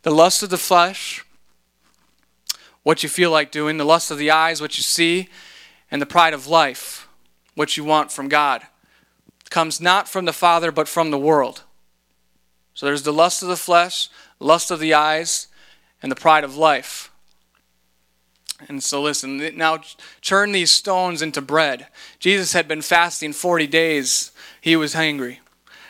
The 0.02 0.10
lust 0.10 0.42
of 0.42 0.50
the 0.50 0.58
flesh 0.58 1.24
what 2.82 3.02
you 3.02 3.08
feel 3.08 3.30
like 3.30 3.50
doing, 3.50 3.76
the 3.76 3.84
lust 3.84 4.10
of 4.10 4.18
the 4.18 4.30
eyes, 4.30 4.60
what 4.60 4.76
you 4.76 4.82
see, 4.82 5.28
and 5.90 6.00
the 6.00 6.06
pride 6.06 6.34
of 6.34 6.46
life, 6.46 7.08
what 7.54 7.76
you 7.76 7.84
want 7.84 8.10
from 8.10 8.28
God. 8.28 8.62
Comes 9.50 9.80
not 9.80 10.08
from 10.08 10.24
the 10.24 10.32
Father, 10.32 10.72
but 10.72 10.88
from 10.88 11.10
the 11.10 11.18
world. 11.18 11.62
So 12.74 12.86
there's 12.86 13.02
the 13.02 13.12
lust 13.12 13.42
of 13.42 13.48
the 13.48 13.56
flesh, 13.56 14.08
lust 14.40 14.70
of 14.70 14.80
the 14.80 14.94
eyes, 14.94 15.48
and 16.02 16.10
the 16.10 16.16
pride 16.16 16.44
of 16.44 16.56
life. 16.56 17.10
And 18.68 18.82
so 18.82 19.02
listen, 19.02 19.56
now 19.56 19.80
turn 20.20 20.52
these 20.52 20.70
stones 20.70 21.20
into 21.20 21.40
bread. 21.40 21.88
Jesus 22.18 22.52
had 22.52 22.68
been 22.68 22.82
fasting 22.82 23.32
40 23.32 23.66
days. 23.66 24.30
He 24.60 24.76
was 24.76 24.94
hungry 24.94 25.40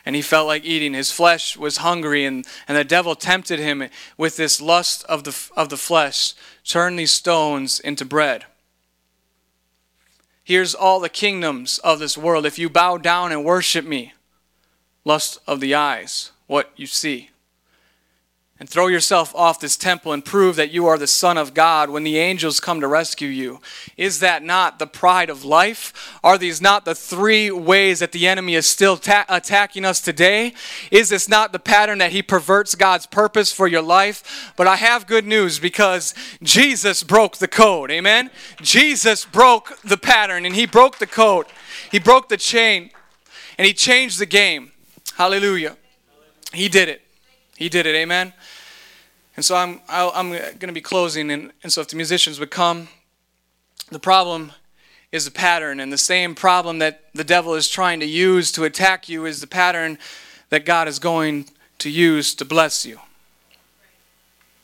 and 0.04 0.16
he 0.16 0.22
felt 0.22 0.46
like 0.46 0.64
eating. 0.64 0.94
His 0.94 1.12
flesh 1.12 1.56
was 1.56 1.78
hungry, 1.78 2.24
and, 2.24 2.46
and 2.66 2.76
the 2.76 2.84
devil 2.84 3.14
tempted 3.14 3.58
him 3.58 3.88
with 4.16 4.36
this 4.36 4.60
lust 4.60 5.04
of 5.04 5.24
the, 5.24 5.50
of 5.56 5.68
the 5.68 5.76
flesh 5.76 6.34
turn 6.64 6.96
these 6.96 7.12
stones 7.12 7.80
into 7.80 8.04
bread. 8.04 8.44
Here's 10.44 10.74
all 10.74 11.00
the 11.00 11.08
kingdoms 11.08 11.78
of 11.78 11.98
this 11.98 12.18
world. 12.18 12.46
If 12.46 12.58
you 12.58 12.68
bow 12.68 12.98
down 12.98 13.32
and 13.32 13.44
worship 13.44 13.84
me, 13.84 14.12
lust 15.04 15.38
of 15.46 15.60
the 15.60 15.74
eyes, 15.74 16.32
what 16.46 16.72
you 16.76 16.86
see. 16.86 17.30
And 18.62 18.70
throw 18.70 18.86
yourself 18.86 19.34
off 19.34 19.58
this 19.58 19.76
temple 19.76 20.12
and 20.12 20.24
prove 20.24 20.54
that 20.54 20.70
you 20.70 20.86
are 20.86 20.96
the 20.96 21.08
Son 21.08 21.36
of 21.36 21.52
God 21.52 21.90
when 21.90 22.04
the 22.04 22.16
angels 22.16 22.60
come 22.60 22.80
to 22.80 22.86
rescue 22.86 23.26
you? 23.26 23.60
Is 23.96 24.20
that 24.20 24.44
not 24.44 24.78
the 24.78 24.86
pride 24.86 25.30
of 25.30 25.44
life? 25.44 26.16
Are 26.22 26.38
these 26.38 26.62
not 26.62 26.84
the 26.84 26.94
three 26.94 27.50
ways 27.50 27.98
that 27.98 28.12
the 28.12 28.28
enemy 28.28 28.54
is 28.54 28.64
still 28.64 28.96
ta- 28.96 29.24
attacking 29.28 29.84
us 29.84 30.00
today? 30.00 30.54
Is 30.92 31.08
this 31.08 31.28
not 31.28 31.50
the 31.50 31.58
pattern 31.58 31.98
that 31.98 32.12
he 32.12 32.22
perverts 32.22 32.76
God's 32.76 33.04
purpose 33.04 33.52
for 33.52 33.66
your 33.66 33.82
life? 33.82 34.52
But 34.56 34.68
I 34.68 34.76
have 34.76 35.08
good 35.08 35.26
news 35.26 35.58
because 35.58 36.14
Jesus 36.40 37.02
broke 37.02 37.38
the 37.38 37.48
code. 37.48 37.90
Amen? 37.90 38.30
Jesus 38.60 39.24
broke 39.24 39.76
the 39.82 39.98
pattern 39.98 40.46
and 40.46 40.54
he 40.54 40.66
broke 40.66 40.98
the 40.98 41.08
code, 41.08 41.46
he 41.90 41.98
broke 41.98 42.28
the 42.28 42.36
chain, 42.36 42.92
and 43.58 43.66
he 43.66 43.72
changed 43.72 44.20
the 44.20 44.24
game. 44.26 44.70
Hallelujah. 45.16 45.76
He 46.52 46.68
did 46.68 46.88
it. 46.88 47.02
He 47.56 47.68
did 47.68 47.86
it. 47.86 47.94
Amen. 47.94 48.32
And 49.36 49.44
so 49.44 49.56
I'm, 49.56 49.80
i 49.88 50.10
am 50.14 50.30
going 50.30 50.58
to 50.60 50.72
be 50.72 50.80
closing. 50.80 51.30
And, 51.30 51.52
and 51.62 51.72
so 51.72 51.80
if 51.80 51.88
the 51.88 51.96
musicians 51.96 52.38
would 52.38 52.50
come, 52.50 52.88
the 53.90 53.98
problem 53.98 54.52
is 55.10 55.24
the 55.24 55.30
pattern. 55.30 55.80
And 55.80 55.92
the 55.92 55.98
same 55.98 56.34
problem 56.34 56.78
that 56.78 57.04
the 57.14 57.24
devil 57.24 57.54
is 57.54 57.68
trying 57.68 58.00
to 58.00 58.06
use 58.06 58.52
to 58.52 58.64
attack 58.64 59.08
you 59.08 59.24
is 59.24 59.40
the 59.40 59.46
pattern 59.46 59.98
that 60.50 60.64
God 60.64 60.88
is 60.88 60.98
going 60.98 61.46
to 61.78 61.90
use 61.90 62.34
to 62.34 62.44
bless 62.44 62.84
you. 62.84 63.00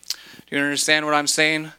Do 0.09 0.57
you 0.57 0.63
understand 0.63 1.05
what 1.05 1.15
I'm 1.15 1.27
saying? 1.27 1.73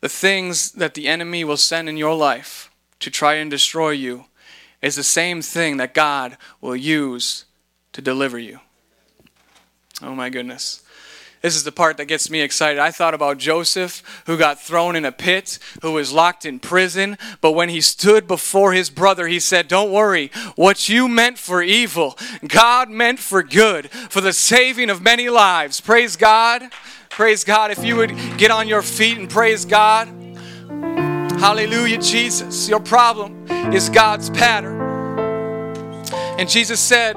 The 0.00 0.08
things 0.08 0.72
that 0.72 0.94
the 0.94 1.06
enemy 1.06 1.44
will 1.44 1.56
send 1.56 1.88
in 1.88 1.96
your 1.96 2.14
life 2.14 2.70
to 3.00 3.10
try 3.10 3.34
and 3.34 3.50
destroy 3.50 3.90
you 3.90 4.24
is 4.82 4.96
the 4.96 5.02
same 5.02 5.42
thing 5.42 5.76
that 5.76 5.94
God 5.94 6.36
will 6.60 6.76
use 6.76 7.44
to 7.92 8.00
deliver 8.00 8.38
you. 8.38 8.60
Oh 10.02 10.14
my 10.14 10.30
goodness. 10.30 10.82
This 11.42 11.56
is 11.56 11.64
the 11.64 11.72
part 11.72 11.96
that 11.96 12.04
gets 12.04 12.28
me 12.28 12.42
excited. 12.42 12.78
I 12.78 12.90
thought 12.90 13.14
about 13.14 13.38
Joseph, 13.38 14.02
who 14.26 14.36
got 14.36 14.60
thrown 14.60 14.94
in 14.94 15.06
a 15.06 15.12
pit, 15.12 15.58
who 15.80 15.92
was 15.92 16.12
locked 16.12 16.44
in 16.44 16.58
prison. 16.58 17.16
But 17.40 17.52
when 17.52 17.70
he 17.70 17.80
stood 17.80 18.26
before 18.26 18.74
his 18.74 18.90
brother, 18.90 19.26
he 19.26 19.40
said, 19.40 19.66
Don't 19.66 19.90
worry, 19.90 20.30
what 20.54 20.90
you 20.90 21.08
meant 21.08 21.38
for 21.38 21.62
evil, 21.62 22.18
God 22.46 22.90
meant 22.90 23.20
for 23.20 23.42
good, 23.42 23.90
for 23.90 24.20
the 24.20 24.34
saving 24.34 24.90
of 24.90 25.00
many 25.00 25.30
lives. 25.30 25.80
Praise 25.80 26.14
God. 26.14 26.62
Praise 27.08 27.42
God. 27.42 27.70
If 27.70 27.82
you 27.84 27.96
would 27.96 28.14
get 28.36 28.50
on 28.50 28.68
your 28.68 28.82
feet 28.82 29.16
and 29.16 29.28
praise 29.28 29.64
God. 29.64 30.08
Hallelujah, 30.68 32.02
Jesus. 32.02 32.68
Your 32.68 32.80
problem 32.80 33.46
is 33.72 33.88
God's 33.88 34.28
pattern. 34.28 34.78
And 36.38 36.50
Jesus 36.50 36.80
said, 36.80 37.16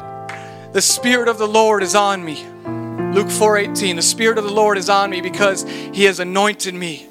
The 0.72 0.82
Spirit 0.82 1.28
of 1.28 1.38
the 1.38 1.48
Lord 1.48 1.84
is 1.84 1.94
on 1.94 2.24
me 2.24 2.53
Luke 3.14 3.28
4:18 3.28 3.96
The 3.96 4.02
spirit 4.02 4.40
of 4.40 4.44
the 4.44 4.52
Lord 4.52 4.76
is 4.76 4.90
on 4.90 5.12
me 5.12 5.22
because 5.22 5.62
he 5.94 6.06
has 6.06 6.20
anointed 6.20 6.74
me 6.74 7.08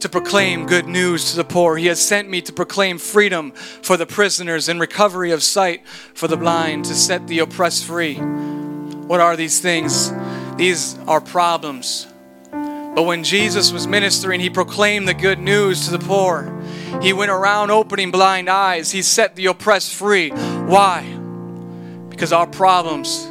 to 0.00 0.08
proclaim 0.10 0.66
good 0.66 0.86
news 0.86 1.30
to 1.30 1.36
the 1.36 1.44
poor. 1.44 1.78
He 1.78 1.86
has 1.86 1.98
sent 1.98 2.28
me 2.28 2.42
to 2.42 2.52
proclaim 2.52 2.98
freedom 2.98 3.52
for 3.52 3.96
the 3.96 4.04
prisoners 4.04 4.68
and 4.68 4.78
recovery 4.78 5.30
of 5.30 5.42
sight 5.42 5.86
for 6.12 6.28
the 6.28 6.36
blind 6.36 6.84
to 6.84 6.94
set 6.94 7.26
the 7.26 7.38
oppressed 7.38 7.86
free. 7.86 8.16
What 8.16 9.20
are 9.20 9.34
these 9.34 9.58
things? 9.58 10.12
These 10.56 10.98
are 11.08 11.22
problems. 11.22 12.06
But 12.50 13.04
when 13.04 13.24
Jesus 13.24 13.72
was 13.72 13.86
ministering, 13.86 14.40
he 14.40 14.50
proclaimed 14.50 15.08
the 15.08 15.14
good 15.14 15.38
news 15.38 15.86
to 15.86 15.90
the 15.90 15.98
poor. 15.98 16.52
He 17.00 17.14
went 17.14 17.30
around 17.30 17.70
opening 17.70 18.10
blind 18.10 18.50
eyes. 18.50 18.90
He 18.90 19.00
set 19.00 19.36
the 19.36 19.46
oppressed 19.46 19.94
free. 19.94 20.28
Why? 20.28 21.02
Because 22.10 22.34
our 22.34 22.46
problems 22.46 23.26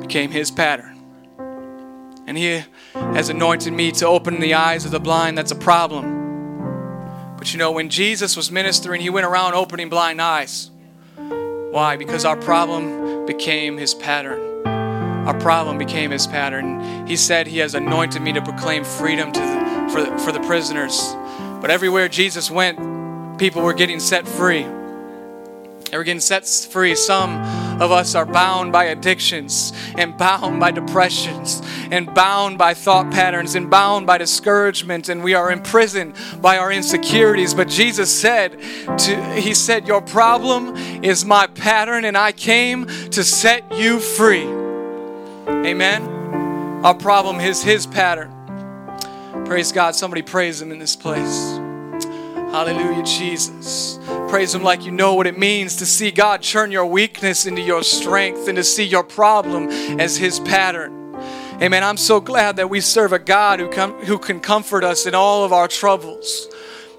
became 0.00 0.30
his 0.30 0.50
pattern 0.50 0.95
and 2.26 2.36
He 2.36 2.62
has 2.92 3.28
anointed 3.28 3.72
me 3.72 3.92
to 3.92 4.06
open 4.06 4.40
the 4.40 4.54
eyes 4.54 4.84
of 4.84 4.90
the 4.90 5.00
blind. 5.00 5.38
That's 5.38 5.52
a 5.52 5.56
problem. 5.56 7.36
But 7.38 7.52
you 7.52 7.58
know, 7.58 7.72
when 7.72 7.88
Jesus 7.90 8.36
was 8.36 8.50
ministering, 8.50 9.00
He 9.00 9.10
went 9.10 9.26
around 9.26 9.54
opening 9.54 9.88
blind 9.88 10.20
eyes. 10.20 10.70
Why? 11.16 11.96
Because 11.96 12.24
our 12.24 12.36
problem 12.36 13.26
became 13.26 13.76
His 13.76 13.94
pattern. 13.94 14.66
Our 14.66 15.38
problem 15.40 15.78
became 15.78 16.10
His 16.10 16.26
pattern. 16.26 17.06
He 17.06 17.16
said 17.16 17.46
He 17.46 17.58
has 17.58 17.74
anointed 17.74 18.22
me 18.22 18.32
to 18.32 18.42
proclaim 18.42 18.84
freedom 18.84 19.32
to 19.32 19.40
the, 19.40 19.88
for, 19.92 20.18
for 20.18 20.32
the 20.32 20.40
prisoners. 20.40 21.14
But 21.60 21.70
everywhere 21.70 22.08
Jesus 22.08 22.50
went, 22.50 23.38
people 23.38 23.62
were 23.62 23.74
getting 23.74 24.00
set 24.00 24.26
free. 24.26 24.62
They 24.62 25.96
were 25.96 26.04
getting 26.04 26.20
set 26.20 26.46
free. 26.46 26.94
Some 26.94 27.42
of 27.80 27.92
us 27.92 28.14
are 28.14 28.26
bound 28.26 28.72
by 28.72 28.84
addictions 28.84 29.72
and 29.96 30.16
bound 30.16 30.60
by 30.60 30.70
depressions 30.70 31.62
and 31.90 32.12
bound 32.14 32.58
by 32.58 32.74
thought 32.74 33.10
patterns 33.10 33.54
and 33.54 33.70
bound 33.70 34.06
by 34.06 34.18
discouragement 34.18 35.08
and 35.08 35.22
we 35.22 35.34
are 35.34 35.50
imprisoned 35.50 36.14
by 36.40 36.58
our 36.58 36.72
insecurities. 36.72 37.54
But 37.54 37.68
Jesus 37.68 38.10
said, 38.10 38.58
to, 38.98 39.34
He 39.34 39.54
said, 39.54 39.86
Your 39.86 40.00
problem 40.00 40.76
is 41.04 41.24
my 41.24 41.46
pattern 41.48 42.04
and 42.04 42.16
I 42.16 42.32
came 42.32 42.86
to 42.86 43.22
set 43.24 43.70
you 43.72 44.00
free. 44.00 44.46
Amen. 45.48 46.82
Our 46.84 46.94
problem 46.94 47.40
is 47.40 47.62
His 47.62 47.86
pattern. 47.86 48.32
Praise 49.44 49.72
God. 49.72 49.94
Somebody 49.94 50.22
praise 50.22 50.60
Him 50.60 50.72
in 50.72 50.78
this 50.78 50.96
place. 50.96 51.60
Hallelujah, 52.56 53.02
Jesus. 53.02 53.98
Praise 54.30 54.54
Him 54.54 54.62
like 54.62 54.82
you 54.82 54.90
know 54.90 55.12
what 55.12 55.26
it 55.26 55.38
means 55.38 55.76
to 55.76 55.84
see 55.84 56.10
God 56.10 56.42
turn 56.42 56.72
your 56.72 56.86
weakness 56.86 57.44
into 57.44 57.60
your 57.60 57.82
strength 57.82 58.48
and 58.48 58.56
to 58.56 58.64
see 58.64 58.84
your 58.84 59.02
problem 59.02 59.68
as 60.00 60.16
His 60.16 60.40
pattern. 60.40 61.14
Amen. 61.60 61.84
I'm 61.84 61.98
so 61.98 62.18
glad 62.18 62.56
that 62.56 62.70
we 62.70 62.80
serve 62.80 63.12
a 63.12 63.18
God 63.18 63.60
who, 63.60 63.68
com- 63.68 63.92
who 64.04 64.16
can 64.16 64.40
comfort 64.40 64.84
us 64.84 65.04
in 65.04 65.14
all 65.14 65.44
of 65.44 65.52
our 65.52 65.68
troubles. 65.68 66.48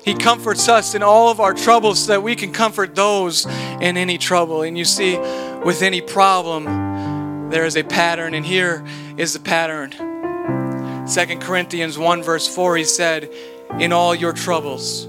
He 0.05 0.13
comforts 0.13 0.69
us 0.69 0.93
in 0.93 1.01
all 1.01 1.31
of 1.31 1.39
our 1.39 1.55
troubles 1.55 2.05
so 2.05 2.11
that 2.11 2.21
we 2.21 2.35
can 2.35 2.53
comfort 2.53 2.93
those 2.93 3.47
in 3.47 3.97
any 3.97 4.19
trouble. 4.19 4.61
And 4.61 4.77
you 4.77 4.85
see, 4.85 5.17
with 5.65 5.81
any 5.81 6.01
problem, 6.01 7.49
there 7.49 7.65
is 7.65 7.75
a 7.75 7.83
pattern, 7.83 8.35
and 8.35 8.45
here 8.45 8.85
is 9.17 9.33
the 9.33 9.39
pattern. 9.39 11.07
Second 11.07 11.41
Corinthians 11.41 11.97
1, 11.97 12.21
verse 12.21 12.47
4, 12.47 12.77
he 12.77 12.83
said, 12.83 13.31
In 13.79 13.91
all 13.91 14.13
your 14.13 14.33
troubles, 14.33 15.07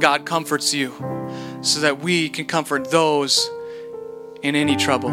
God 0.00 0.24
comforts 0.24 0.74
you 0.74 0.92
so 1.62 1.80
that 1.80 2.00
we 2.00 2.28
can 2.28 2.46
comfort 2.46 2.90
those 2.90 3.50
in 4.42 4.56
any 4.56 4.76
trouble 4.76 5.10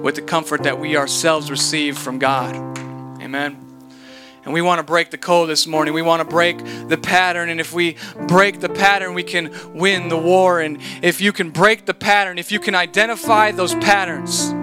with 0.00 0.14
the 0.14 0.22
comfort 0.22 0.62
that 0.62 0.78
we 0.78 0.96
ourselves 0.96 1.50
receive 1.50 1.98
from 1.98 2.18
God. 2.18 2.54
Amen. 3.20 3.64
And 4.44 4.54
we 4.54 4.62
want 4.62 4.78
to 4.78 4.82
break 4.82 5.10
the 5.10 5.18
code 5.18 5.50
this 5.50 5.66
morning. 5.66 5.92
We 5.92 6.00
want 6.00 6.20
to 6.20 6.24
break 6.24 6.56
the 6.88 6.96
pattern. 6.96 7.50
And 7.50 7.60
if 7.60 7.74
we 7.74 7.96
break 8.28 8.60
the 8.60 8.68
pattern, 8.70 9.12
we 9.12 9.22
can 9.22 9.52
win 9.74 10.08
the 10.08 10.16
war. 10.16 10.60
And 10.60 10.78
if 11.02 11.20
you 11.20 11.32
can 11.32 11.50
break 11.50 11.84
the 11.84 11.92
pattern, 11.92 12.38
if 12.38 12.50
you 12.50 12.58
can 12.60 12.74
identify 12.74 13.50
those 13.50 13.74
patterns, 13.74 14.54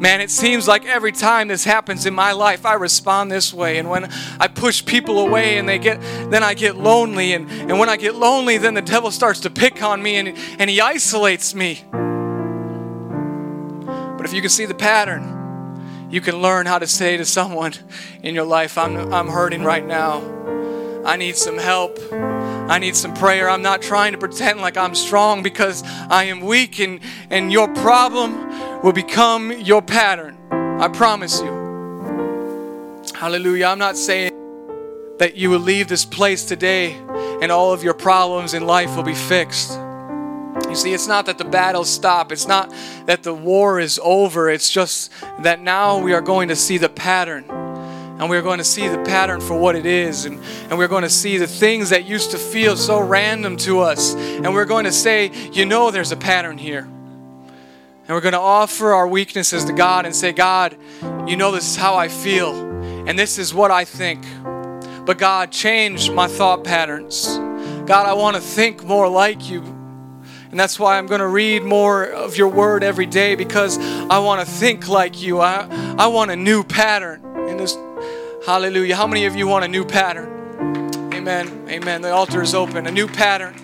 Man, 0.00 0.22
it 0.22 0.30
seems 0.30 0.66
like 0.66 0.86
every 0.86 1.12
time 1.12 1.48
this 1.48 1.64
happens 1.64 2.06
in 2.06 2.14
my 2.14 2.32
life, 2.32 2.64
I 2.64 2.72
respond 2.72 3.30
this 3.30 3.52
way. 3.52 3.76
And 3.76 3.90
when 3.90 4.10
I 4.40 4.48
push 4.48 4.82
people 4.82 5.18
away 5.18 5.58
and 5.58 5.68
they 5.68 5.78
get, 5.78 6.00
then 6.30 6.42
I 6.42 6.54
get 6.54 6.76
lonely. 6.76 7.34
And, 7.34 7.50
and 7.50 7.78
when 7.78 7.90
I 7.90 7.98
get 7.98 8.14
lonely, 8.14 8.56
then 8.56 8.72
the 8.72 8.80
devil 8.80 9.10
starts 9.10 9.40
to 9.40 9.50
pick 9.50 9.82
on 9.82 10.02
me 10.02 10.16
and, 10.16 10.38
and 10.58 10.70
he 10.70 10.80
isolates 10.80 11.54
me. 11.54 11.84
But 14.16 14.24
if 14.24 14.32
you 14.32 14.40
can 14.40 14.48
see 14.48 14.64
the 14.64 14.74
pattern, 14.74 16.08
you 16.10 16.22
can 16.22 16.40
learn 16.40 16.64
how 16.64 16.78
to 16.78 16.86
say 16.86 17.18
to 17.18 17.26
someone 17.26 17.74
in 18.22 18.34
your 18.34 18.46
life, 18.46 18.78
I'm, 18.78 19.12
I'm 19.12 19.28
hurting 19.28 19.64
right 19.64 19.86
now. 19.86 20.22
I 21.04 21.16
need 21.16 21.36
some 21.36 21.58
help. 21.58 21.98
I 22.70 22.78
need 22.78 22.94
some 22.94 23.12
prayer. 23.14 23.50
I'm 23.50 23.62
not 23.62 23.82
trying 23.82 24.12
to 24.12 24.18
pretend 24.18 24.60
like 24.60 24.76
I'm 24.76 24.94
strong 24.94 25.42
because 25.42 25.82
I 26.08 26.24
am 26.24 26.40
weak, 26.40 26.78
and, 26.78 27.00
and 27.28 27.50
your 27.50 27.66
problem 27.74 28.82
will 28.82 28.92
become 28.92 29.50
your 29.50 29.82
pattern. 29.82 30.38
I 30.52 30.86
promise 30.86 31.40
you. 31.40 31.50
Hallelujah. 33.12 33.66
I'm 33.66 33.80
not 33.80 33.96
saying 33.96 34.30
that 35.18 35.34
you 35.34 35.50
will 35.50 35.58
leave 35.58 35.88
this 35.88 36.04
place 36.04 36.44
today 36.44 36.94
and 37.42 37.50
all 37.50 37.72
of 37.72 37.82
your 37.82 37.92
problems 37.92 38.54
in 38.54 38.64
life 38.64 38.94
will 38.94 39.02
be 39.02 39.16
fixed. 39.16 39.72
You 40.68 40.76
see, 40.76 40.94
it's 40.94 41.08
not 41.08 41.26
that 41.26 41.38
the 41.38 41.44
battles 41.44 41.90
stop. 41.90 42.30
It's 42.30 42.46
not 42.46 42.72
that 43.06 43.24
the 43.24 43.34
war 43.34 43.80
is 43.80 43.98
over. 44.00 44.48
It's 44.48 44.70
just 44.70 45.10
that 45.40 45.60
now 45.60 45.98
we 45.98 46.12
are 46.12 46.20
going 46.20 46.48
to 46.48 46.56
see 46.56 46.78
the 46.78 46.88
pattern 46.88 47.44
and 48.20 48.28
we're 48.28 48.42
going 48.42 48.58
to 48.58 48.64
see 48.64 48.86
the 48.86 48.98
pattern 48.98 49.40
for 49.40 49.58
what 49.58 49.74
it 49.74 49.86
is. 49.86 50.26
And, 50.26 50.38
and 50.68 50.76
we're 50.76 50.88
going 50.88 51.04
to 51.04 51.10
see 51.10 51.38
the 51.38 51.46
things 51.46 51.88
that 51.88 52.04
used 52.04 52.32
to 52.32 52.38
feel 52.38 52.76
so 52.76 53.00
random 53.00 53.56
to 53.58 53.80
us. 53.80 54.14
And 54.14 54.52
we're 54.52 54.66
going 54.66 54.84
to 54.84 54.92
say 54.92 55.32
you 55.52 55.64
know 55.64 55.90
there's 55.90 56.12
a 56.12 56.16
pattern 56.16 56.58
here. 56.58 56.82
And 56.82 58.08
we're 58.08 58.20
going 58.20 58.34
to 58.34 58.38
offer 58.38 58.92
our 58.92 59.08
weaknesses 59.08 59.64
to 59.64 59.72
god 59.72 60.04
and 60.04 60.14
say 60.14 60.32
god 60.32 60.76
you 61.26 61.36
know 61.36 61.50
this 61.50 61.70
is 61.70 61.76
how 61.76 61.94
i 61.96 62.08
feel. 62.08 62.52
And 63.08 63.18
this 63.18 63.38
is 63.38 63.54
what 63.54 63.70
i 63.70 63.86
think. 63.86 64.22
But 65.06 65.16
god 65.16 65.50
change 65.50 66.10
my 66.10 66.28
thought 66.28 66.62
patterns. 66.62 67.26
God 67.86 68.04
i 68.04 68.12
want 68.12 68.36
to 68.36 68.42
think 68.42 68.84
more 68.84 69.08
like 69.08 69.48
you 69.48 69.79
and 70.50 70.58
that's 70.58 70.78
why 70.78 70.98
I'm 70.98 71.06
going 71.06 71.20
to 71.20 71.28
read 71.28 71.62
more 71.62 72.04
of 72.04 72.36
your 72.36 72.48
word 72.48 72.82
every 72.82 73.06
day 73.06 73.34
because 73.34 73.78
I 73.78 74.18
want 74.18 74.46
to 74.46 74.52
think 74.52 74.88
like 74.88 75.22
you. 75.22 75.40
I, 75.40 75.66
I 75.98 76.08
want 76.08 76.30
a 76.30 76.36
new 76.36 76.64
pattern 76.64 77.24
in 77.48 77.56
this 77.56 77.76
Hallelujah. 78.46 78.96
How 78.96 79.06
many 79.06 79.26
of 79.26 79.36
you 79.36 79.46
want 79.46 79.66
a 79.66 79.68
new 79.68 79.84
pattern? 79.84 80.90
Amen. 81.12 81.66
Amen. 81.68 82.00
The 82.00 82.10
altar 82.10 82.40
is 82.40 82.54
open. 82.54 82.86
A 82.86 82.90
new 82.90 83.06
pattern. 83.06 83.54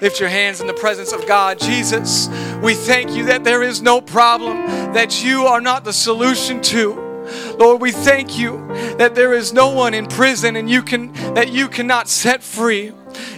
Lift 0.00 0.20
your 0.20 0.28
hands 0.28 0.60
in 0.60 0.68
the 0.68 0.72
presence 0.72 1.12
of 1.12 1.26
God. 1.26 1.58
Jesus, 1.58 2.28
we 2.62 2.74
thank 2.74 3.10
you 3.10 3.24
that 3.24 3.42
there 3.42 3.64
is 3.64 3.82
no 3.82 4.00
problem 4.00 4.64
that 4.94 5.24
you 5.24 5.46
are 5.46 5.60
not 5.60 5.82
the 5.82 5.92
solution 5.92 6.62
to. 6.62 7.09
Lord, 7.58 7.80
we 7.80 7.92
thank 7.92 8.38
you 8.38 8.66
that 8.98 9.14
there 9.14 9.32
is 9.32 9.52
no 9.52 9.70
one 9.70 9.94
in 9.94 10.06
prison 10.06 10.56
and 10.56 10.68
you 10.68 10.82
can 10.82 11.12
that 11.34 11.50
you 11.50 11.68
cannot 11.68 12.08
set 12.08 12.42
free. 12.42 12.92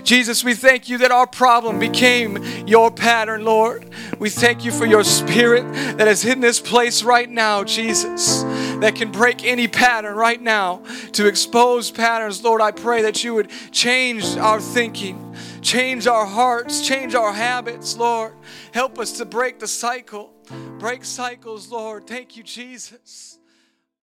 Jesus, 0.04 0.44
we 0.44 0.54
thank 0.54 0.88
you 0.88 0.98
that 0.98 1.10
our 1.10 1.26
problem 1.26 1.78
became 1.78 2.42
your 2.66 2.90
pattern, 2.90 3.44
Lord. 3.44 3.88
We 4.18 4.30
thank 4.30 4.64
you 4.64 4.70
for 4.70 4.86
your 4.86 5.04
spirit 5.04 5.62
that 5.96 6.08
is 6.08 6.24
in 6.24 6.40
this 6.40 6.60
place 6.60 7.02
right 7.02 7.28
now, 7.28 7.64
Jesus, 7.64 8.42
that 8.80 8.94
can 8.96 9.10
break 9.10 9.44
any 9.44 9.68
pattern 9.68 10.14
right 10.14 10.40
now 10.40 10.82
to 11.12 11.26
expose 11.26 11.90
patterns. 11.90 12.42
Lord, 12.42 12.60
I 12.60 12.70
pray 12.70 13.02
that 13.02 13.24
you 13.24 13.34
would 13.34 13.50
change 13.70 14.36
our 14.36 14.60
thinking, 14.60 15.34
change 15.62 16.06
our 16.06 16.26
hearts, 16.26 16.86
change 16.86 17.14
our 17.14 17.32
habits, 17.32 17.96
Lord. 17.96 18.34
Help 18.72 18.98
us 18.98 19.12
to 19.12 19.24
break 19.24 19.58
the 19.58 19.68
cycle, 19.68 20.32
break 20.78 21.04
cycles, 21.04 21.70
Lord. 21.70 22.06
Thank 22.06 22.36
you, 22.36 22.42
Jesus. 22.42 23.38